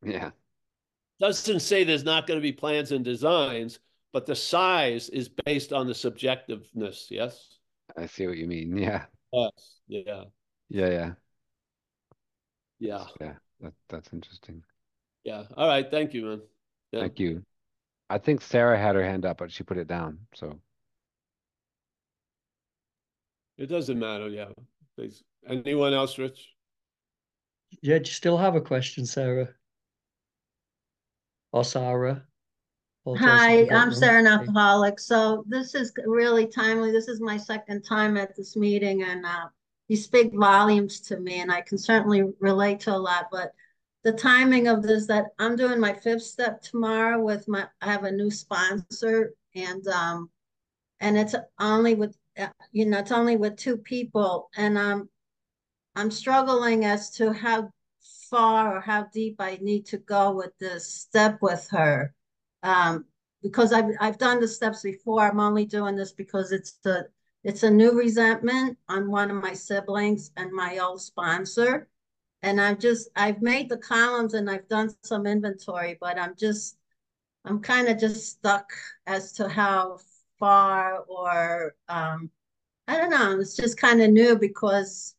Yeah. 0.05 0.33
Doesn't 1.19 1.61
say 1.61 1.85
there's 1.85 2.05
not 2.05 2.27
going 2.27 2.37
to 2.39 2.43
be 2.43 2.53
plans 2.53 2.93
and 2.93 3.03
designs, 3.03 3.79
but 4.13 4.27
the 4.27 4.37
size 4.37 5.09
is 5.09 5.31
based 5.47 5.73
on 5.73 5.87
the 5.87 5.95
subjectiveness. 5.95 7.07
Yes. 7.09 7.57
I 7.97 8.05
see 8.05 8.27
what 8.27 8.37
you 8.37 8.47
mean. 8.47 8.77
Yeah. 8.77 9.07
Yes. 9.33 9.51
Yeah. 9.89 10.25
Yeah. 10.69 10.87
Yeah. 10.87 11.13
Yeah. 12.79 13.05
Yeah. 13.19 13.35
That, 13.63 13.73
that's 13.89 14.13
interesting. 14.13 14.63
Yeah. 15.25 15.45
All 15.57 15.67
right. 15.67 15.91
Thank 15.91 16.13
you, 16.13 16.27
man. 16.27 16.41
Yeah. 16.93 17.01
Thank 17.01 17.20
you. 17.20 17.45
I 18.09 18.18
think 18.18 18.41
Sarah 18.41 18.78
had 18.78 18.97
her 18.97 19.05
hand 19.05 19.24
up, 19.24 19.38
but 19.38 19.53
she 19.53 19.62
put 19.62 19.78
it 19.78 19.86
down. 19.86 20.18
So 20.34 20.59
it 23.57 23.66
doesn't 23.66 23.99
matter. 23.99 24.28
Yeah. 24.28 24.49
Please. 24.97 25.22
Anyone 25.49 25.95
else, 25.95 26.18
Rich? 26.18 26.49
Yeah. 27.82 27.99
Do 27.99 28.09
you 28.09 28.14
still 28.14 28.36
have 28.36 28.57
a 28.57 28.61
question, 28.61 29.07
Sarah? 29.07 29.49
Or 31.53 31.64
Sarah? 31.64 32.24
Hi, 33.07 33.66
I'm 33.70 33.93
Sarah, 33.93 34.20
an 34.20 34.26
alcoholic. 34.26 35.01
So 35.01 35.43
this 35.49 35.74
is 35.74 35.93
really 36.05 36.47
timely. 36.47 36.93
This 36.93 37.09
is 37.09 37.20
my 37.20 37.36
second 37.38 37.82
time 37.82 38.16
at 38.16 38.36
this 38.36 38.57
meeting, 38.57 39.03
and 39.03 39.24
uh, 39.24 39.47
you 39.88 39.97
speak 39.97 40.32
volumes 40.34 41.01
to 41.01 41.18
me, 41.18 41.41
and 41.41 41.51
I 41.51 41.62
can 41.62 41.78
certainly 41.78 42.24
relate 42.41 42.80
to 42.80 42.95
a 42.95 42.99
lot. 42.99 43.28
But 43.32 43.53
the 44.03 44.13
timing 44.13 44.69
of 44.69 44.83
this, 44.83 45.07
that 45.09 45.27
I'm 45.39 45.57
doing 45.57 45.81
my 45.81 45.93
fifth 45.93 46.23
step 46.23 46.63
tomorrow 46.63 47.21
with 47.21 47.47
my, 47.49 47.67
I 47.81 47.93
have 47.93 48.05
a 48.05 48.11
new 48.11 48.31
sponsor, 48.31 49.35
and 49.55 49.87
um, 49.89 50.31
and 51.01 51.19
it's 51.19 51.35
only 51.59 51.95
with, 51.95 52.17
you 52.73 52.87
know, 52.87 52.99
it's 52.99 53.13
only 53.13 53.37
with 53.37 53.57
two 53.57 53.77
people, 53.77 54.49
and 54.57 54.79
um, 54.79 55.09
I'm 55.97 56.11
struggling 56.11 56.85
as 56.85 57.11
to 57.17 57.33
how 57.33 57.71
far 58.31 58.77
or 58.77 58.81
how 58.81 59.07
deep 59.13 59.37
I 59.41 59.59
need 59.61 59.87
to 59.87 59.99
go 59.99 60.33
with 60.33 60.57
this 60.59 60.93
step 60.93 61.39
with 61.43 61.67
her. 61.71 62.15
Um, 62.63 63.05
because 63.43 63.73
I've 63.73 63.91
I've 64.01 64.19
done 64.19 64.41
the 64.41 64.49
steps 64.49 64.83
before. 64.83 65.23
I'm 65.23 65.41
only 65.41 65.65
doing 65.65 65.97
this 65.97 66.13
because 66.13 66.53
it's 66.53 66.73
the 66.85 67.09
it's 67.43 67.63
a 67.63 67.71
new 67.71 67.93
resentment 67.93 68.79
on 68.89 69.11
one 69.11 69.31
of 69.31 69.43
my 69.43 69.55
siblings 69.55 70.31
and 70.37 70.53
my 70.53 70.79
old 70.79 71.01
sponsor. 71.01 71.89
And 72.43 72.61
I've 72.61 72.78
just 72.78 73.09
I've 73.16 73.43
made 73.43 73.68
the 73.68 73.76
columns 73.78 74.34
and 74.34 74.49
I've 74.51 74.68
done 74.68 74.91
some 75.03 75.26
inventory, 75.26 75.99
but 76.01 76.18
I'm 76.18 76.34
just 76.36 76.76
I'm 77.45 77.61
kind 77.61 77.88
of 77.88 77.99
just 77.99 78.28
stuck 78.30 78.72
as 79.07 79.32
to 79.34 79.49
how 79.49 79.99
far 80.38 81.01
or 81.09 81.74
um 81.88 82.30
I 82.88 82.97
don't 82.99 83.11
know. 83.11 83.41
It's 83.41 83.57
just 83.57 83.78
kind 83.78 84.03
of 84.03 84.11
new 84.11 84.36
because 84.38 85.14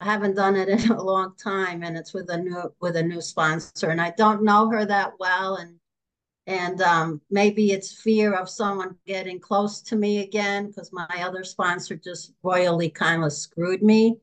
I 0.00 0.06
haven't 0.06 0.36
done 0.36 0.56
it 0.56 0.68
in 0.68 0.90
a 0.92 1.02
long 1.02 1.34
time 1.36 1.82
and 1.82 1.96
it's 1.96 2.14
with 2.14 2.30
a 2.30 2.38
new 2.38 2.74
with 2.80 2.96
a 2.96 3.02
new 3.02 3.20
sponsor 3.20 3.90
and 3.90 4.00
I 4.00 4.10
don't 4.12 4.44
know 4.44 4.68
her 4.70 4.84
that 4.86 5.14
well 5.20 5.56
and 5.56 5.78
and 6.46 6.80
um, 6.80 7.20
maybe 7.30 7.72
it's 7.72 7.92
fear 8.02 8.32
of 8.34 8.48
someone 8.48 8.96
getting 9.06 9.40
close 9.40 9.82
to 9.82 9.96
me 9.96 10.20
again 10.20 10.68
because 10.68 10.92
my 10.92 11.06
other 11.20 11.42
sponsor 11.44 11.96
just 11.96 12.32
royally 12.42 12.88
kind 12.88 13.24
of 13.24 13.32
screwed 13.32 13.82
me. 13.82 14.16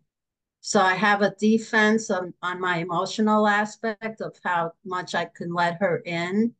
So 0.66 0.80
I 0.80 0.93
have 0.93 1.22
a 1.22 1.36
defense 1.38 2.09
on, 2.09 2.34
on 2.41 2.61
my 2.61 2.78
emotional 2.78 3.49
aspect 3.49 4.22
of 4.22 4.39
how 4.45 4.72
much 4.86 5.14
I 5.14 5.26
can 5.26 5.53
let 5.53 5.76
her 5.82 5.97
in, 6.05 6.53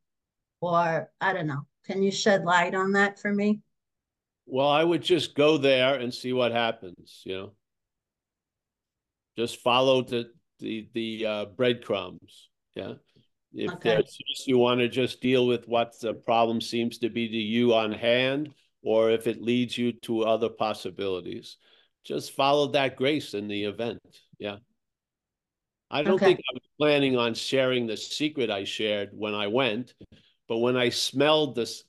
or 0.60 1.10
I 1.22 1.32
don't 1.32 1.46
know. 1.46 1.62
Can 1.86 2.02
you 2.02 2.10
shed 2.10 2.44
light 2.44 2.74
on 2.74 2.92
that 2.92 3.18
for 3.18 3.32
me? 3.32 3.60
Well, 4.44 4.68
I 4.68 4.84
would 4.84 5.00
just 5.00 5.34
go 5.34 5.56
there 5.56 5.94
and 5.94 6.12
see 6.12 6.34
what 6.34 6.52
happens. 6.52 7.22
You 7.24 7.34
know, 7.34 7.52
just 9.38 9.60
follow 9.60 10.02
the 10.02 10.30
the 10.60 10.86
the 10.92 11.26
uh, 11.26 11.44
breadcrumbs. 11.46 12.50
Yeah. 12.74 12.92
If 13.54 13.72
okay. 13.72 13.94
there's 13.94 14.44
you 14.46 14.58
want 14.58 14.80
to 14.80 14.88
just 14.88 15.22
deal 15.22 15.46
with 15.46 15.66
what 15.66 15.98
the 15.98 16.12
problem 16.12 16.60
seems 16.60 16.98
to 16.98 17.08
be 17.08 17.26
to 17.26 17.36
you 17.36 17.72
on 17.72 17.90
hand, 17.90 18.52
or 18.82 19.10
if 19.10 19.26
it 19.26 19.40
leads 19.40 19.78
you 19.78 19.92
to 20.02 20.24
other 20.24 20.50
possibilities, 20.50 21.56
just 22.04 22.32
follow 22.32 22.68
that 22.68 22.96
grace 22.96 23.34
in 23.34 23.48
the 23.48 23.64
event. 23.64 24.00
Yeah. 24.38 24.56
I 25.90 26.02
don't 26.02 26.14
okay. 26.14 26.26
think 26.26 26.40
I 26.40 26.54
was 26.54 26.68
planning 26.78 27.16
on 27.16 27.34
sharing 27.34 27.86
the 27.86 27.96
secret 27.96 28.50
I 28.50 28.64
shared 28.64 29.10
when 29.12 29.34
I 29.34 29.46
went, 29.46 29.94
but 30.48 30.58
when 30.58 30.76
I 30.76 30.90
smelled 30.90 31.54
this 31.54 31.84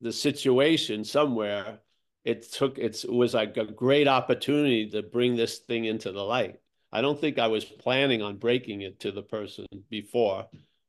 the 0.00 0.12
situation 0.12 1.04
somewhere, 1.04 1.80
it 2.24 2.50
took 2.50 2.78
it's, 2.78 3.04
it 3.04 3.12
was 3.12 3.34
like 3.34 3.56
a 3.56 3.64
great 3.64 4.08
opportunity 4.08 4.88
to 4.90 5.02
bring 5.02 5.36
this 5.36 5.58
thing 5.58 5.84
into 5.84 6.10
the 6.10 6.22
light. 6.22 6.56
I 6.92 7.00
don't 7.00 7.20
think 7.20 7.38
I 7.38 7.48
was 7.48 7.64
planning 7.64 8.22
on 8.22 8.36
breaking 8.36 8.82
it 8.82 9.00
to 9.00 9.12
the 9.12 9.22
person 9.22 9.66
before, 9.90 10.46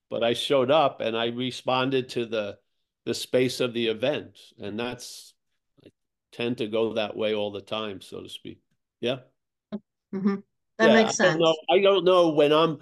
but 0.09 0.23
I 0.23 0.33
showed 0.33 0.71
up 0.71 1.01
and 1.01 1.17
I 1.17 1.27
responded 1.27 2.09
to 2.09 2.25
the 2.25 2.57
the 3.05 3.13
space 3.13 3.59
of 3.59 3.73
the 3.73 3.87
event, 3.87 4.39
and 4.59 4.79
that's 4.79 5.34
tend 6.35 6.57
to 6.57 6.67
go 6.67 6.93
that 6.93 7.15
way 7.15 7.33
all 7.33 7.51
the 7.51 7.61
time, 7.61 8.01
so 8.01 8.21
to 8.21 8.29
speak. 8.29 8.59
Yeah. 8.99 9.19
Mm-hmm. 10.13 10.35
That 10.77 10.89
yeah, 10.89 10.93
makes 10.93 11.15
sense. 11.15 11.35
I 11.35 11.37
don't, 11.37 11.39
know, 11.39 11.55
I 11.69 11.79
don't 11.79 12.05
know 12.05 12.29
when 12.29 12.51
I'm. 12.51 12.79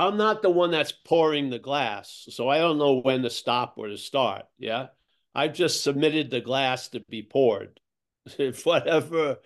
I'm 0.00 0.16
not 0.16 0.42
the 0.42 0.50
one 0.50 0.70
that's 0.70 0.92
pouring 0.92 1.50
the 1.50 1.58
glass, 1.58 2.28
so 2.30 2.48
I 2.48 2.58
don't 2.58 2.78
know 2.78 3.00
when 3.00 3.22
to 3.22 3.30
stop 3.30 3.74
or 3.78 3.88
to 3.88 3.98
start. 3.98 4.44
Yeah, 4.56 4.86
I've 5.34 5.54
just 5.54 5.82
submitted 5.82 6.30
the 6.30 6.40
glass 6.40 6.88
to 6.90 7.00
be 7.00 7.22
poured. 7.22 7.80
If 8.38 8.66
whatever, 8.66 9.38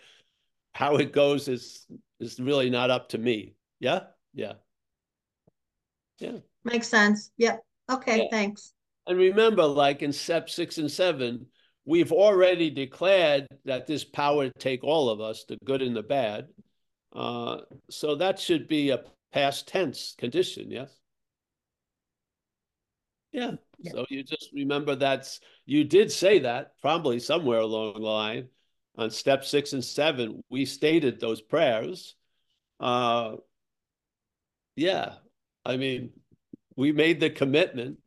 how 0.72 0.96
it 0.96 1.12
goes 1.12 1.48
is 1.48 1.86
is 2.20 2.40
really 2.40 2.68
not 2.68 2.90
up 2.90 3.10
to 3.10 3.18
me. 3.18 3.54
Yeah, 3.80 4.00
yeah, 4.34 4.54
yeah. 6.18 6.38
Makes 6.64 6.88
sense. 6.88 7.30
Yep. 7.38 7.60
Okay, 7.90 8.18
yeah. 8.18 8.24
thanks. 8.30 8.72
And 9.06 9.18
remember, 9.18 9.64
like 9.64 10.02
in 10.02 10.12
step 10.12 10.50
six 10.50 10.78
and 10.78 10.90
seven, 10.90 11.46
we've 11.84 12.12
already 12.12 12.70
declared 12.70 13.48
that 13.64 13.86
this 13.86 14.04
power 14.04 14.48
to 14.48 14.58
take 14.58 14.84
all 14.84 15.08
of 15.08 15.20
us, 15.20 15.44
the 15.48 15.56
good 15.64 15.82
and 15.82 15.96
the 15.96 16.02
bad. 16.02 16.48
Uh, 17.14 17.58
so 17.90 18.14
that 18.16 18.38
should 18.38 18.68
be 18.68 18.90
a 18.90 19.02
past 19.32 19.68
tense 19.68 20.14
condition, 20.16 20.70
yes? 20.70 20.90
Yeah. 23.32 23.52
yeah. 23.78 23.92
So 23.92 24.06
you 24.10 24.22
just 24.22 24.50
remember 24.54 24.94
that's, 24.94 25.40
you 25.66 25.84
did 25.84 26.12
say 26.12 26.40
that 26.40 26.72
probably 26.80 27.18
somewhere 27.18 27.60
along 27.60 27.94
the 27.94 28.00
line 28.00 28.48
on 28.96 29.10
step 29.10 29.44
six 29.44 29.72
and 29.72 29.84
seven, 29.84 30.42
we 30.50 30.64
stated 30.66 31.18
those 31.18 31.40
prayers. 31.40 32.14
Uh, 32.78 33.36
yeah. 34.76 35.14
I 35.64 35.76
mean, 35.76 36.10
we 36.76 36.92
made 36.92 37.20
the 37.20 37.30
commitment 37.30 37.98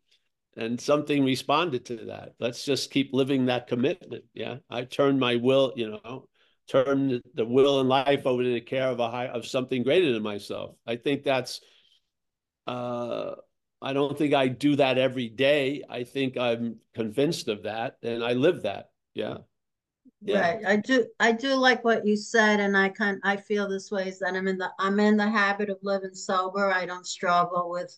and 0.56 0.80
something 0.80 1.24
responded 1.24 1.86
to 1.86 1.97
that. 2.06 2.34
Let's 2.39 2.64
just 2.64 2.91
keep 2.91 3.14
living 3.14 3.45
that 3.45 3.68
commitment. 3.68 4.24
Yeah. 4.34 4.58
I 4.70 4.84
turned 4.84 5.20
my 5.20 5.36
will, 5.36 5.74
you 5.76 5.91
know, 5.91 6.28
turn 6.68 7.22
the 7.34 7.45
will 7.45 7.80
and 7.80 7.89
life 7.89 8.26
over 8.26 8.41
to 8.41 8.53
the 8.53 8.62
care 8.62 8.88
of 8.88 8.99
a 8.99 9.10
high 9.10 9.28
of 9.28 9.45
something 9.45 9.84
greater 9.84 10.12
than 10.12 10.24
myself. 10.24 10.76
I 10.88 10.95
think 10.95 11.24
that's 11.24 11.62
uh 12.68 13.36
I 13.82 13.93
don't 13.93 14.18
think 14.18 14.34
I 14.34 14.47
do 14.47 14.76
that 14.78 14.97
every 14.97 15.30
day. 15.30 15.84
I 15.89 16.03
think 16.03 16.38
I'm 16.38 16.78
convinced 16.95 17.49
of 17.49 17.64
that 17.64 17.97
and 18.01 18.24
I 18.24 18.34
live 18.34 18.64
that. 18.64 18.89
Yeah. 19.14 19.39
Yeah. 20.22 20.39
Right. 20.39 20.66
I 20.66 20.76
do 20.78 21.06
I 21.20 21.34
do 21.34 21.53
like 21.56 21.84
what 21.84 22.08
you 22.08 22.16
said 22.16 22.62
and 22.62 22.78
I 22.78 22.89
kind 22.89 23.20
I 23.24 23.36
feel 23.36 23.68
this 23.68 23.91
way 23.91 24.08
is 24.08 24.20
that 24.20 24.34
I'm 24.34 24.47
in 24.47 24.58
the 24.58 24.72
I'm 24.80 24.99
in 24.99 25.18
the 25.18 25.30
habit 25.30 25.70
of 25.70 25.78
living 25.84 26.16
sober. 26.16 26.72
I 26.72 26.86
don't 26.86 27.06
struggle 27.06 27.70
with 27.70 27.95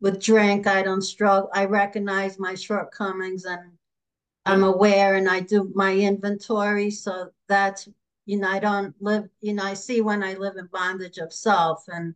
with 0.00 0.22
drink. 0.22 0.66
I 0.66 0.82
don't 0.82 1.02
struggle. 1.02 1.50
I 1.52 1.64
recognize 1.64 2.38
my 2.38 2.54
shortcomings 2.54 3.44
and 3.44 3.72
I'm 4.44 4.62
aware 4.62 5.14
and 5.14 5.28
I 5.28 5.40
do 5.40 5.72
my 5.74 5.92
inventory. 5.94 6.90
So 6.90 7.30
that's, 7.48 7.88
you 8.26 8.38
know, 8.38 8.48
I 8.48 8.58
don't 8.58 8.94
live, 9.00 9.28
you 9.40 9.54
know, 9.54 9.64
I 9.64 9.74
see 9.74 10.00
when 10.00 10.22
I 10.22 10.34
live 10.34 10.56
in 10.56 10.68
bondage 10.72 11.18
of 11.18 11.32
self 11.32 11.84
and 11.88 12.14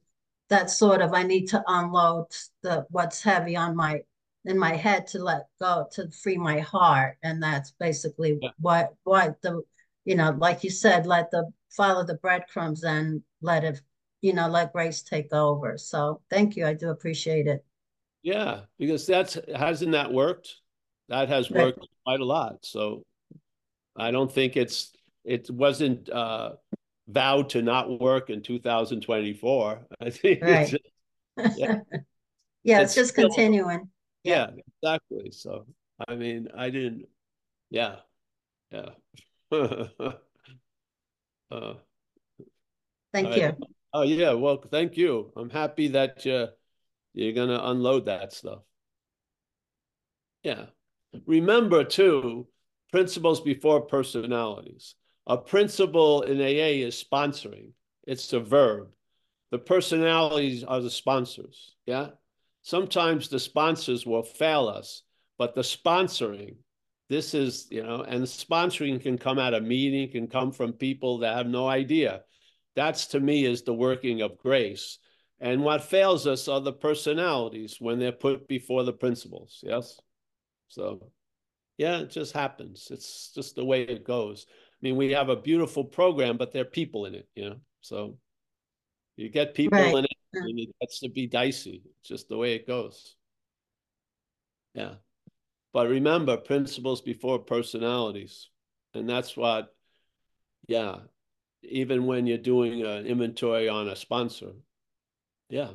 that's 0.48 0.76
sort 0.76 1.00
of, 1.00 1.12
I 1.12 1.22
need 1.22 1.46
to 1.46 1.62
unload 1.66 2.26
the, 2.62 2.86
what's 2.90 3.22
heavy 3.22 3.56
on 3.56 3.74
my, 3.76 4.02
in 4.44 4.58
my 4.58 4.74
head 4.74 5.06
to 5.08 5.22
let 5.22 5.46
go, 5.60 5.86
to 5.92 6.10
free 6.10 6.38
my 6.38 6.60
heart. 6.60 7.16
And 7.22 7.42
that's 7.42 7.72
basically 7.72 8.38
yeah. 8.40 8.50
what, 8.58 8.94
what 9.04 9.40
the, 9.42 9.62
you 10.04 10.14
know, 10.14 10.34
like 10.38 10.64
you 10.64 10.70
said, 10.70 11.06
let 11.06 11.30
the, 11.30 11.50
follow 11.70 12.04
the 12.04 12.14
breadcrumbs 12.14 12.84
and 12.84 13.22
let 13.42 13.64
it 13.64 13.80
you 14.20 14.32
know, 14.32 14.48
let 14.48 14.72
Grace 14.72 15.02
take 15.02 15.32
over. 15.32 15.78
So 15.78 16.20
thank 16.30 16.56
you. 16.56 16.66
I 16.66 16.74
do 16.74 16.90
appreciate 16.90 17.46
it. 17.46 17.64
Yeah, 18.22 18.60
because 18.78 19.06
that's 19.06 19.38
hasn't 19.54 19.92
that 19.92 20.12
worked? 20.12 20.56
That 21.08 21.28
has 21.28 21.50
Right. 21.50 21.64
worked 21.66 21.86
quite 22.04 22.20
a 22.20 22.24
lot. 22.24 22.64
So 22.64 23.04
I 23.96 24.10
don't 24.10 24.30
think 24.32 24.56
it's 24.56 24.92
it 25.24 25.50
wasn't 25.50 26.08
uh 26.10 26.52
vowed 27.08 27.48
to 27.50 27.62
not 27.62 28.00
work 28.00 28.30
in 28.30 28.42
2024. 28.42 29.86
I 30.00 30.10
think 30.10 30.40
it's 30.42 30.42
Right. 30.42 30.68
just- 30.68 31.58
Yeah. 31.58 31.80
Yeah, 32.62 32.82
It's 32.82 32.90
it's 32.90 32.94
just 32.96 33.12
still- 33.12 33.28
continuing. 33.28 33.88
yeah, 34.22 34.50
exactly. 34.82 35.30
So 35.30 35.66
I 36.08 36.14
mean, 36.14 36.48
I 36.54 36.68
didn't 36.70 37.06
yeah. 37.70 37.96
Yeah. 38.70 38.90
uh 41.50 41.74
Thank 43.12 43.28
I- 43.28 43.36
you. 43.36 43.56
Oh 43.92 44.02
yeah, 44.02 44.34
well, 44.34 44.58
thank 44.70 44.96
you. 44.96 45.32
I'm 45.36 45.50
happy 45.50 45.88
that 45.88 46.24
uh, 46.26 46.48
you're 47.12 47.32
gonna 47.32 47.60
unload 47.62 48.06
that 48.06 48.32
stuff. 48.32 48.62
Yeah. 50.42 50.66
Remember 51.26 51.84
too, 51.84 52.46
principles 52.92 53.40
before 53.40 53.82
personalities. 53.82 54.94
A 55.26 55.36
principle 55.36 56.22
in 56.22 56.40
AA 56.40 56.86
is 56.86 57.02
sponsoring. 57.02 57.72
It's 58.06 58.32
a 58.32 58.40
verb. 58.40 58.88
The 59.50 59.58
personalities 59.58 60.64
are 60.64 60.80
the 60.80 60.90
sponsors. 60.90 61.74
Yeah. 61.86 62.08
Sometimes 62.62 63.28
the 63.28 63.40
sponsors 63.40 64.06
will 64.06 64.22
fail 64.22 64.68
us, 64.68 65.02
but 65.38 65.54
the 65.54 65.62
sponsoring, 65.62 66.56
this 67.08 67.34
is, 67.34 67.66
you 67.70 67.82
know, 67.82 68.02
and 68.02 68.24
sponsoring 68.24 69.00
can 69.00 69.18
come 69.18 69.38
at 69.38 69.54
a 69.54 69.60
meeting, 69.60 70.10
can 70.10 70.28
come 70.28 70.52
from 70.52 70.74
people 70.74 71.18
that 71.18 71.36
have 71.36 71.46
no 71.46 71.66
idea. 71.66 72.22
That's 72.76 73.08
to 73.08 73.20
me 73.20 73.44
is 73.44 73.62
the 73.62 73.74
working 73.74 74.22
of 74.22 74.38
grace. 74.38 74.98
And 75.40 75.64
what 75.64 75.82
fails 75.82 76.26
us 76.26 76.48
are 76.48 76.60
the 76.60 76.72
personalities 76.72 77.76
when 77.80 77.98
they're 77.98 78.12
put 78.12 78.46
before 78.46 78.84
the 78.84 78.92
principles. 78.92 79.60
Yes. 79.62 79.98
So, 80.68 81.10
yeah, 81.78 82.00
it 82.00 82.10
just 82.10 82.34
happens. 82.34 82.88
It's 82.90 83.32
just 83.34 83.56
the 83.56 83.64
way 83.64 83.82
it 83.82 84.04
goes. 84.04 84.46
I 84.50 84.78
mean, 84.82 84.96
we 84.96 85.12
have 85.12 85.30
a 85.30 85.36
beautiful 85.36 85.84
program, 85.84 86.36
but 86.36 86.52
there 86.52 86.62
are 86.62 86.66
people 86.66 87.06
in 87.06 87.14
it, 87.14 87.28
you 87.34 87.48
know. 87.48 87.60
So 87.80 88.18
you 89.16 89.30
get 89.30 89.54
people 89.54 89.78
Right. 89.78 89.94
in 89.94 90.04
it, 90.04 90.10
and 90.34 90.60
it 90.60 90.68
gets 90.80 91.00
to 91.00 91.08
be 91.08 91.26
dicey. 91.26 91.82
It's 92.00 92.08
just 92.08 92.28
the 92.28 92.36
way 92.36 92.54
it 92.54 92.66
goes. 92.66 93.16
Yeah. 94.74 94.96
But 95.72 95.88
remember, 95.88 96.36
principles 96.36 97.00
before 97.00 97.38
personalities. 97.38 98.48
And 98.92 99.08
that's 99.08 99.36
what, 99.36 99.74
yeah, 100.66 100.98
even 101.62 102.06
when 102.06 102.26
you're 102.26 102.38
doing 102.38 102.82
an 102.82 103.06
inventory 103.06 103.68
on 103.68 103.88
a 103.88 103.96
sponsor. 103.96 104.52
Yeah. 105.50 105.70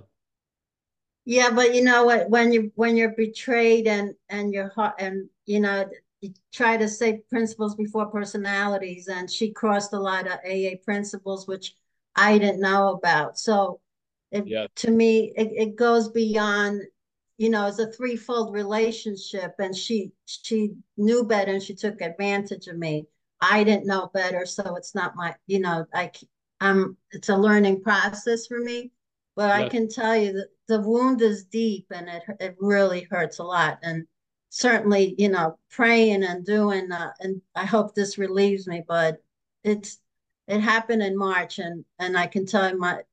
Yeah, 1.26 1.50
but 1.52 1.74
you 1.74 1.84
know 1.84 2.06
what, 2.06 2.30
when 2.30 2.52
you, 2.54 2.72
when 2.76 2.96
you're 2.96 3.16
betrayed 3.16 3.88
and, 3.88 4.14
and 4.30 4.54
your 4.54 4.70
heart, 4.70 4.96
and, 5.00 5.28
you 5.46 5.60
know, 5.60 5.90
you 6.22 6.34
try 6.54 6.78
to 6.78 6.88
say 6.88 7.22
principles 7.30 7.76
before 7.76 8.08
personalities, 8.08 9.08
and 9.08 9.30
she 9.30 9.52
crossed 9.52 9.94
a 9.94 10.00
lot 10.00 10.28
of 10.28 10.40
AA 10.46 10.76
principles, 10.84 11.48
which 11.48 11.76
I 12.16 12.38
didn't 12.38 12.62
know 12.62 12.94
about. 12.94 13.40
So 13.40 13.82
Yeah. 14.32 14.68
to 14.78 14.92
me, 14.92 15.34
it, 15.36 15.52
it 15.56 15.76
goes 15.76 16.10
beyond, 16.10 16.82
you 17.38 17.50
know, 17.50 17.68
it's 17.68 17.80
a 17.80 17.92
threefold 17.92 18.54
relationship, 18.54 19.56
and 19.60 19.76
she, 19.76 20.12
she 20.26 20.76
knew 20.98 21.24
better 21.26 21.54
and 21.54 21.64
she 21.64 21.74
took 21.76 22.02
advantage 22.02 22.68
of 22.68 22.78
me. 22.78 23.08
I 23.42 23.64
didn't 23.64 23.88
know 23.88 24.10
better, 24.14 24.46
so 24.46 24.76
it's 24.76 24.94
not 24.96 25.16
my, 25.16 25.36
you 25.48 25.60
know, 25.60 25.86
I, 25.94 26.12
I'm, 26.62 26.98
it's 27.12 27.30
a 27.30 27.36
learning 27.38 27.82
process 27.82 28.46
for 28.48 28.60
me. 28.60 28.92
But 29.36 29.52
I 29.52 29.64
Yeah. 29.64 29.70
can 29.70 29.88
tell 29.90 30.16
you 30.16 30.34
that 30.34 30.50
the 30.68 30.82
wound 30.82 31.22
is 31.22 31.46
deep 31.46 31.88
and 31.92 32.10
it 32.10 32.24
it 32.40 32.56
really 32.60 33.04
hurts 33.04 33.40
a 33.40 33.44
lot. 33.44 33.80
And 33.84 34.08
certainly, 34.50 35.16
you 35.18 35.30
know, 35.30 35.60
praying 35.70 36.24
and 36.24 36.46
doing, 36.46 36.92
uh, 36.92 37.14
and 37.20 37.42
I 37.56 37.66
hope 37.66 37.94
this 37.96 38.18
relieves 38.18 38.68
me. 38.68 38.84
But 38.88 39.24
it's 39.64 40.00
it 40.48 40.60
happened 40.62 41.04
in 41.04 41.18
March, 41.18 41.60
and 41.60 41.86
and 42.00 42.18
I 42.18 42.28
can 42.28 42.46
tell 42.46 42.70
you 42.70 42.78
my 42.78 43.04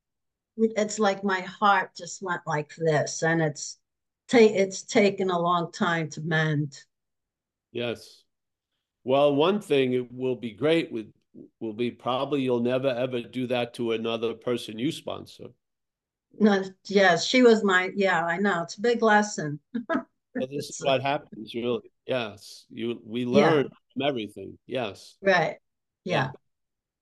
it's 0.57 0.99
like 0.99 1.23
my 1.23 1.41
heart 1.41 1.95
just 1.95 2.21
went 2.23 2.41
like 2.47 2.75
this, 2.77 3.23
and 3.23 3.41
it's 3.41 3.79
take 4.27 4.51
it's 4.53 4.83
taken 4.83 5.29
a 5.29 5.39
long 5.39 5.71
time 5.71 6.09
to 6.11 6.21
mend. 6.21 6.83
Yes. 7.71 8.23
Well, 9.03 9.35
one 9.35 9.61
thing 9.61 9.93
it 9.93 10.11
will 10.13 10.35
be 10.35 10.51
great 10.51 10.91
with 10.91 11.13
will 11.59 11.73
be 11.73 11.91
probably 11.91 12.41
you'll 12.43 12.61
never 12.61 12.89
ever 12.89 13.21
do 13.21 13.47
that 13.47 13.73
to 13.75 13.93
another 13.93 14.33
person 14.35 14.79
you 14.79 14.91
sponsor. 14.91 15.47
No, 16.39 16.63
yes, 16.85 17.25
she 17.25 17.41
was 17.43 17.63
my 17.63 17.91
yeah. 17.95 18.25
I 18.25 18.37
know 18.37 18.63
it's 18.63 18.77
a 18.77 18.81
big 18.81 19.01
lesson. 19.01 19.59
But 20.35 20.49
this 20.49 20.69
is 20.69 20.81
what 20.83 21.03
happens, 21.03 21.53
really. 21.53 21.91
Yes. 22.07 22.65
You 22.71 22.99
we 23.05 23.21
Yeah. 23.23 23.51
learn 23.51 23.69
from 23.93 24.01
everything. 24.01 24.57
Yes. 24.65 25.15
Right. 25.21 25.57
Yeah. 26.05 26.31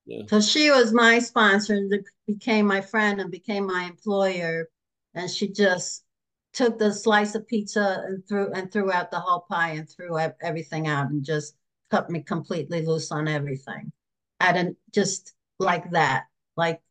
Yeah. 0.04 0.22
So 0.28 0.40
she 0.40 0.70
was 0.70 0.92
my 0.92 1.18
sponsor 1.18 1.74
and 1.74 2.04
became 2.26 2.66
my 2.66 2.82
friend 2.82 3.20
and 3.20 3.30
became 3.30 3.66
my 3.66 3.84
employer. 3.84 4.68
And 5.14 5.30
she 5.30 5.48
just 5.48 6.04
took 6.52 6.78
the 6.78 6.92
slice 6.92 7.34
of 7.34 7.46
pizza 7.46 8.02
and 8.06 8.22
threw 8.28 8.52
and 8.52 8.70
threw 8.70 8.92
out 8.92 9.10
the 9.10 9.20
whole 9.20 9.46
pie 9.48 9.70
and 9.72 9.88
threw 9.88 10.18
everything 10.42 10.86
out 10.86 11.10
and 11.10 11.24
just 11.24 11.56
cut 11.90 12.10
me 12.10 12.20
completely 12.22 12.84
loose 12.84 13.10
on 13.10 13.28
everything. 13.28 13.92
I 14.40 14.52
didn't 14.52 14.76
just 14.90 15.32
like 15.58 15.90
that. 15.92 16.24
Like 16.56 16.82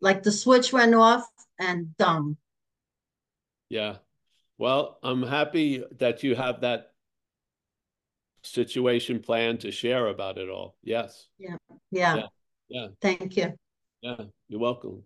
like 0.00 0.24
the 0.24 0.32
switch 0.32 0.72
went 0.72 0.94
off 0.94 1.24
and 1.58 1.96
done. 1.96 2.36
Yeah. 3.68 3.96
Well, 4.58 4.98
I'm 5.02 5.22
happy 5.22 5.82
that 5.98 6.22
you 6.22 6.34
have 6.36 6.60
that 6.60 6.92
situation 8.42 9.20
plan 9.20 9.58
to 9.58 9.70
share 9.70 10.08
about 10.08 10.38
it 10.38 10.48
all. 10.48 10.76
Yes. 10.82 11.28
Yeah. 11.38 11.56
Yeah. 11.90 12.26
Yeah. 12.68 12.88
Thank 13.00 13.36
you. 13.36 13.54
Yeah. 14.02 14.16
You're 14.48 14.60
welcome. 14.60 15.02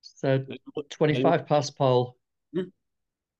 So 0.00 0.44
25 0.90 1.46
past, 1.46 1.76
Paul. 1.76 2.16
Hmm? 2.52 2.62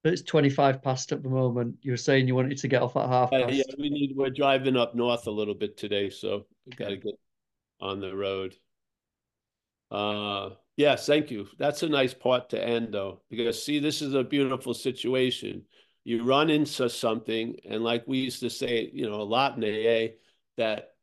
It's 0.08 0.22
25 0.22 0.82
past 0.82 1.12
at 1.12 1.22
the 1.22 1.28
moment. 1.28 1.76
You 1.82 1.92
were 1.92 1.96
saying 1.96 2.26
you 2.26 2.34
wanted 2.34 2.58
to 2.58 2.68
get 2.68 2.82
off 2.82 2.96
at 2.96 3.08
half 3.08 3.32
Uh, 3.32 3.42
past. 3.46 3.54
yeah, 3.54 3.64
we 3.78 3.90
need, 3.90 4.16
we're 4.16 4.30
driving 4.30 4.76
up 4.76 4.94
north 4.94 5.26
a 5.26 5.30
little 5.30 5.54
bit 5.54 5.76
today, 5.76 6.10
so 6.10 6.46
we 6.66 6.72
gotta 6.72 6.96
get 6.96 7.14
on 7.80 8.00
the 8.00 8.14
road. 8.14 8.54
Uh, 9.90 10.50
yes, 10.76 11.06
thank 11.06 11.30
you. 11.30 11.48
That's 11.58 11.82
a 11.82 11.88
nice 11.88 12.14
part 12.14 12.50
to 12.50 12.62
end 12.62 12.92
though, 12.92 13.22
because 13.30 13.62
see, 13.62 13.78
this 13.78 14.02
is 14.02 14.14
a 14.14 14.24
beautiful 14.24 14.74
situation. 14.74 15.64
You 16.04 16.24
run 16.24 16.50
into 16.50 16.88
something, 16.88 17.56
and 17.68 17.82
like 17.84 18.04
we 18.06 18.18
used 18.18 18.40
to 18.40 18.50
say, 18.50 18.90
you 18.92 19.08
know, 19.08 19.16
a 19.20 19.22
lot 19.22 19.56
in 19.56 19.64
AA, 19.64 20.14
that 20.56 20.94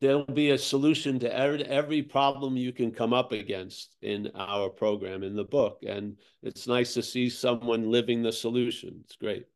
there'll 0.00 0.24
be 0.24 0.50
a 0.50 0.58
solution 0.58 1.18
to 1.20 1.34
every, 1.34 1.64
every 1.64 2.02
problem 2.02 2.56
you 2.56 2.72
can 2.72 2.90
come 2.90 3.12
up 3.12 3.32
against 3.32 3.96
in 4.02 4.30
our 4.34 4.68
program, 4.68 5.22
in 5.22 5.36
the 5.36 5.44
book. 5.44 5.82
And 5.86 6.16
it's 6.42 6.66
nice 6.66 6.94
to 6.94 7.02
see 7.02 7.28
someone 7.28 7.90
living 7.90 8.22
the 8.22 8.32
solution. 8.32 9.00
It's 9.04 9.16
great. 9.16 9.46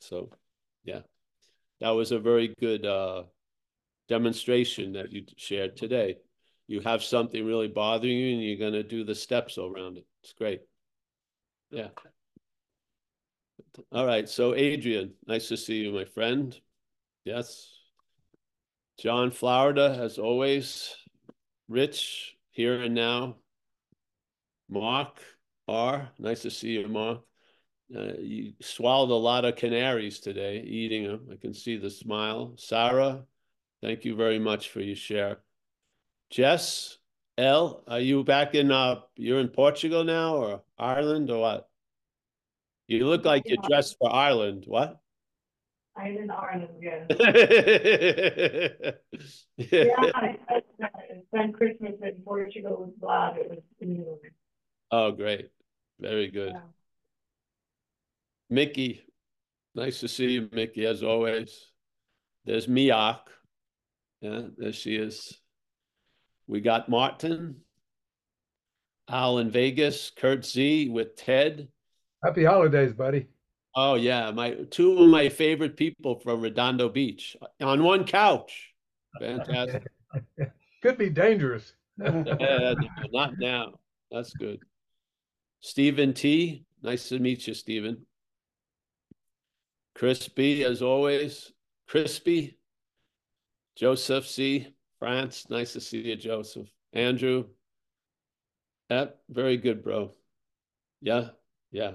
So, 0.00 0.30
yeah 0.84 1.00
that 1.80 1.90
was 1.90 2.12
a 2.12 2.18
very 2.18 2.54
good 2.60 2.84
uh, 2.86 3.24
demonstration 4.08 4.92
that 4.92 5.12
you 5.12 5.24
shared 5.36 5.76
today. 5.76 6.16
You 6.66 6.80
have 6.80 7.02
something 7.02 7.44
really 7.44 7.68
bothering 7.68 8.16
you 8.16 8.34
and 8.34 8.42
you're 8.42 8.58
going 8.58 8.74
to 8.74 8.82
do 8.82 9.02
the 9.02 9.14
steps 9.14 9.58
around 9.58 9.96
it. 9.98 10.06
It's 10.22 10.34
great. 10.34 10.60
Yeah. 11.70 11.88
All 13.92 14.06
right. 14.06 14.28
So, 14.28 14.54
Adrian, 14.54 15.14
nice 15.26 15.48
to 15.48 15.56
see 15.56 15.76
you, 15.76 15.92
my 15.92 16.04
friend. 16.04 16.58
Yes. 17.24 17.79
John 19.00 19.30
Florida, 19.30 19.98
as 19.98 20.18
always. 20.18 20.94
Rich, 21.68 22.36
here 22.50 22.82
and 22.82 22.94
now. 22.94 23.36
Mark 24.68 25.22
R, 25.66 26.10
nice 26.18 26.42
to 26.42 26.50
see 26.50 26.72
you, 26.72 26.86
Mark. 26.86 27.20
Uh, 27.96 28.12
you 28.18 28.52
swallowed 28.60 29.08
a 29.08 29.14
lot 29.14 29.46
of 29.46 29.56
canaries 29.56 30.20
today, 30.20 30.60
eating 30.60 31.04
them. 31.04 31.28
I 31.32 31.36
can 31.36 31.54
see 31.54 31.78
the 31.78 31.88
smile. 31.88 32.52
Sarah, 32.58 33.24
thank 33.82 34.04
you 34.04 34.16
very 34.16 34.38
much 34.38 34.68
for 34.68 34.80
your 34.80 34.96
share. 34.96 35.38
Jess, 36.28 36.98
L, 37.38 37.82
are 37.88 38.00
you 38.00 38.22
back 38.22 38.54
in, 38.54 38.70
uh, 38.70 39.00
you're 39.16 39.40
in 39.40 39.48
Portugal 39.48 40.04
now 40.04 40.36
or 40.36 40.62
Ireland 40.78 41.30
or 41.30 41.40
what? 41.40 41.70
You 42.86 43.06
look 43.06 43.24
like 43.24 43.44
you're 43.46 43.66
dressed 43.66 43.96
for 43.98 44.12
Ireland. 44.12 44.64
What? 44.66 45.00
I'm 46.00 46.16
in 46.16 46.30
Ireland, 46.30 46.78
yeah. 46.80 47.04
yeah. 49.58 49.86
Yeah, 49.88 50.10
I 50.14 50.38
I- 50.48 50.62
I 50.82 51.22
spent 51.28 51.54
Christmas 51.54 51.92
in 52.02 52.22
Portugal 52.24 52.84
with 52.86 52.98
Vlad, 53.00 53.36
it 53.36 53.50
was 53.50 53.58
amazing. 53.82 54.18
Oh, 54.90 55.12
great. 55.12 55.50
Very 56.00 56.30
good. 56.30 56.52
Yeah. 56.52 56.60
Mickey, 58.48 59.04
nice 59.74 60.00
to 60.00 60.08
see 60.08 60.28
you, 60.32 60.48
Mickey, 60.52 60.86
as 60.86 61.02
always. 61.02 61.70
There's 62.44 62.66
Miak. 62.66 63.20
Yeah, 64.22 64.42
there 64.56 64.72
she 64.72 64.96
is. 64.96 65.38
We 66.46 66.60
got 66.60 66.88
Martin. 66.88 67.56
Al 69.08 69.38
in 69.38 69.50
Vegas, 69.50 70.10
Kurt 70.16 70.44
Z 70.44 70.88
with 70.88 71.16
Ted. 71.16 71.68
Happy 72.24 72.44
holidays, 72.44 72.92
buddy. 72.92 73.26
Oh 73.74 73.94
yeah, 73.94 74.30
my 74.32 74.54
two 74.70 74.98
of 74.98 75.08
my 75.08 75.28
favorite 75.28 75.76
people 75.76 76.18
from 76.20 76.40
Redondo 76.40 76.88
Beach 76.88 77.36
uh, 77.40 77.46
on 77.64 77.84
one 77.84 78.04
couch. 78.04 78.74
Fantastic. 79.18 79.86
Could 80.82 80.98
be 80.98 81.10
dangerous. 81.10 81.74
Yeah, 81.98 82.74
not 83.12 83.38
now. 83.38 83.74
That's 84.10 84.32
good. 84.34 84.60
Stephen 85.60 86.14
T. 86.14 86.64
Nice 86.82 87.10
to 87.10 87.18
meet 87.18 87.46
you, 87.46 87.54
Stephen. 87.54 88.06
Crispy, 89.94 90.64
as 90.64 90.80
always. 90.80 91.52
Crispy. 91.86 92.58
Joseph 93.76 94.26
C. 94.26 94.74
France. 94.98 95.48
Nice 95.50 95.74
to 95.74 95.80
see 95.80 95.98
you, 95.98 96.16
Joseph. 96.16 96.68
Andrew. 96.92 97.44
Yep, 98.88 99.20
very 99.28 99.56
good, 99.58 99.84
bro. 99.84 100.12
Yeah, 101.02 101.28
yeah. 101.70 101.92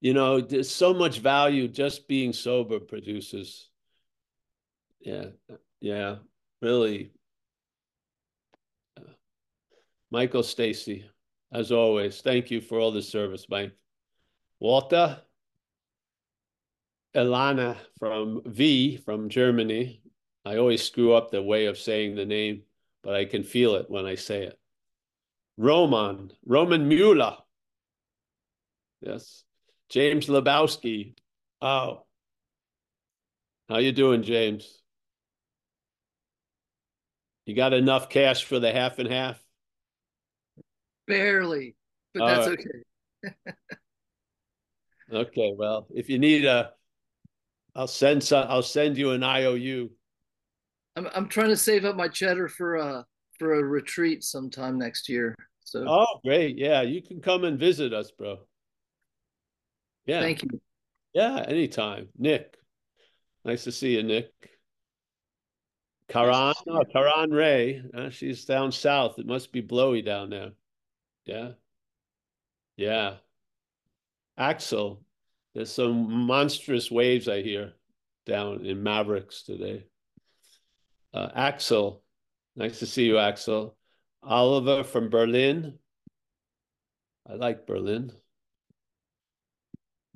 You 0.00 0.14
know, 0.14 0.40
there's 0.40 0.70
so 0.70 0.94
much 0.94 1.18
value 1.18 1.68
just 1.68 2.08
being 2.08 2.32
sober 2.32 2.80
produces. 2.80 3.68
Yeah, 5.00 5.26
yeah, 5.80 6.16
really. 6.62 7.12
Uh, 8.96 9.12
Michael 10.10 10.42
Stacy, 10.42 11.04
as 11.52 11.70
always, 11.70 12.22
thank 12.22 12.50
you 12.50 12.60
for 12.60 12.78
all 12.78 12.92
the 12.92 13.02
service, 13.02 13.46
Mike. 13.50 13.72
Walter, 14.58 15.20
Elana 17.14 17.76
from 17.98 18.42
V 18.46 18.96
from 18.98 19.28
Germany. 19.28 20.02
I 20.44 20.56
always 20.56 20.82
screw 20.82 21.12
up 21.12 21.30
the 21.30 21.42
way 21.42 21.66
of 21.66 21.76
saying 21.78 22.14
the 22.14 22.24
name, 22.24 22.62
but 23.02 23.14
I 23.14 23.26
can 23.26 23.42
feel 23.42 23.74
it 23.74 23.90
when 23.90 24.06
I 24.06 24.14
say 24.14 24.44
it. 24.44 24.58
Roman, 25.58 26.32
Roman 26.46 26.88
Mueller. 26.88 27.36
Yes. 29.02 29.44
James 29.90 30.28
Lebowski. 30.28 31.14
Oh. 31.60 32.04
How 33.68 33.78
you 33.78 33.92
doing, 33.92 34.22
James? 34.22 34.82
You 37.44 37.56
got 37.56 37.72
enough 37.72 38.08
cash 38.08 38.44
for 38.44 38.60
the 38.60 38.72
half 38.72 38.98
and 39.00 39.10
half? 39.10 39.42
Barely, 41.06 41.74
but 42.14 42.22
All 42.22 42.28
that's 42.28 42.46
right. 42.46 42.58
okay. 42.58 43.34
Okay, 45.12 45.52
well, 45.56 45.88
if 45.92 46.08
you 46.08 46.20
need 46.20 46.44
a, 46.44 46.70
I'll 47.74 47.88
send 47.88 48.22
some, 48.22 48.46
I'll 48.48 48.62
send 48.62 48.96
you 48.96 49.10
an 49.10 49.24
IOU. 49.24 49.90
I'm 50.94 51.08
I'm 51.12 51.28
trying 51.28 51.48
to 51.48 51.56
save 51.56 51.84
up 51.84 51.96
my 51.96 52.06
cheddar 52.06 52.46
for 52.46 52.76
a 52.76 53.04
for 53.36 53.54
a 53.54 53.64
retreat 53.64 54.22
sometime 54.22 54.78
next 54.78 55.08
year. 55.08 55.34
So 55.64 55.84
Oh, 55.88 56.20
great. 56.24 56.58
Yeah, 56.58 56.82
you 56.82 57.02
can 57.02 57.20
come 57.20 57.42
and 57.42 57.58
visit 57.58 57.92
us, 57.92 58.12
bro. 58.12 58.38
Yeah, 60.06 60.20
thank 60.20 60.42
you. 60.42 60.60
yeah, 61.12 61.44
anytime. 61.46 62.08
Nick. 62.18 62.56
Nice 63.44 63.64
to 63.64 63.72
see 63.72 63.96
you, 63.96 64.02
Nick. 64.02 64.30
Karan, 66.08 66.54
oh, 66.68 66.84
Karan 66.92 67.30
Ray. 67.30 67.82
Uh, 67.94 68.10
she's 68.10 68.44
down 68.44 68.72
south. 68.72 69.18
It 69.18 69.26
must 69.26 69.52
be 69.52 69.60
blowy 69.60 70.02
down 70.02 70.30
there. 70.30 70.50
Yeah. 71.24 71.52
Yeah. 72.76 73.14
Axel. 74.36 75.04
There's 75.54 75.72
some 75.72 76.26
monstrous 76.26 76.90
waves 76.90 77.28
I 77.28 77.42
hear 77.42 77.74
down 78.26 78.66
in 78.66 78.82
Mavericks 78.82 79.42
today. 79.42 79.84
Uh, 81.14 81.28
Axel. 81.34 82.02
Nice 82.56 82.80
to 82.80 82.86
see 82.86 83.04
you, 83.04 83.18
Axel. 83.18 83.76
Oliver 84.22 84.84
from 84.84 85.10
Berlin. 85.10 85.78
I 87.28 87.34
like 87.34 87.66
Berlin. 87.66 88.12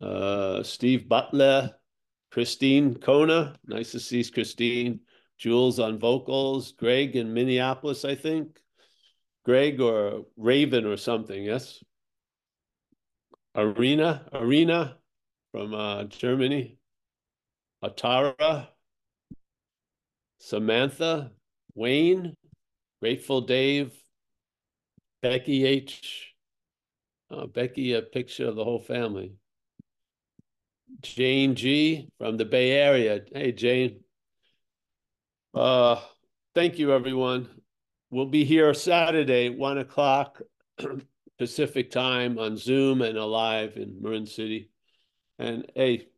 Uh, 0.04 0.62
Steve 0.62 1.08
Butler, 1.08 1.72
Christine 2.30 2.94
Kona. 2.94 3.56
Nice 3.66 3.92
to 3.92 4.00
see 4.00 4.22
Christine. 4.22 5.00
Jules 5.38 5.78
on 5.78 5.98
vocals. 5.98 6.72
Greg 6.72 7.16
in 7.16 7.32
Minneapolis, 7.32 8.04
I 8.04 8.14
think. 8.14 8.60
Greg 9.46 9.80
or 9.80 10.26
Raven 10.36 10.84
or 10.84 10.98
something, 10.98 11.42
yes? 11.42 11.82
Arena, 13.54 14.26
Arena 14.32 14.98
from 15.52 15.74
uh, 15.74 16.04
Germany. 16.04 16.76
Atara. 17.82 18.68
Samantha. 20.38 21.30
Wayne. 21.74 22.36
Grateful 23.00 23.40
Dave. 23.40 23.92
Becky 25.22 25.64
H. 25.64 26.34
Uh, 27.30 27.46
Becky, 27.46 27.94
a 27.94 28.02
picture 28.02 28.48
of 28.48 28.56
the 28.56 28.64
whole 28.64 28.80
family. 28.80 29.36
Jane 31.04 31.54
G 31.54 32.08
from 32.18 32.36
the 32.36 32.44
Bay 32.44 32.72
Area. 32.72 33.20
Hey, 33.32 33.52
Jane. 33.52 34.00
Uh, 35.52 36.00
thank 36.54 36.78
you, 36.78 36.92
everyone. 36.92 37.48
We'll 38.10 38.26
be 38.26 38.44
here 38.44 38.72
Saturday, 38.74 39.50
one 39.50 39.78
o'clock 39.78 40.40
Pacific 41.38 41.90
time 41.90 42.38
on 42.38 42.56
Zoom 42.56 43.02
and 43.02 43.18
alive 43.18 43.76
in 43.76 44.00
Marin 44.00 44.26
City. 44.26 44.70
And 45.38 45.70
hey, 45.74 46.08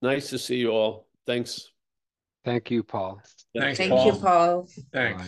nice 0.00 0.30
to 0.30 0.38
see 0.38 0.56
you 0.56 0.70
all. 0.70 1.08
Thanks. 1.26 1.70
Thank 2.44 2.70
you, 2.70 2.82
Paul. 2.82 3.20
Thanks, 3.56 3.78
Thank 3.78 3.90
you, 4.06 4.12
Paul. 4.12 4.20
Paul. 4.20 4.68
Thanks. 4.92 5.24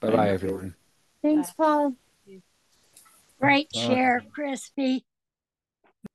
Bye 0.00 0.10
bye, 0.10 0.30
everyone. 0.30 0.74
Thanks, 1.22 1.52
Paul. 1.52 1.94
Great 3.40 3.70
Bye. 3.72 3.80
share, 3.80 4.22
Crispy. 4.32 5.04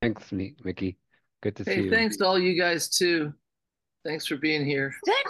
Thanks, 0.02 0.30
Ni- 0.32 0.54
Mickey. 0.64 0.96
Good 1.42 1.56
to 1.56 1.64
see 1.64 1.70
Hey, 1.74 1.82
you. 1.82 1.90
thanks 1.90 2.16
to 2.18 2.26
all 2.26 2.38
you 2.38 2.58
guys 2.60 2.88
too. 2.88 3.32
Thanks 4.04 4.26
for 4.26 4.36
being 4.36 4.64
here. 4.64 4.94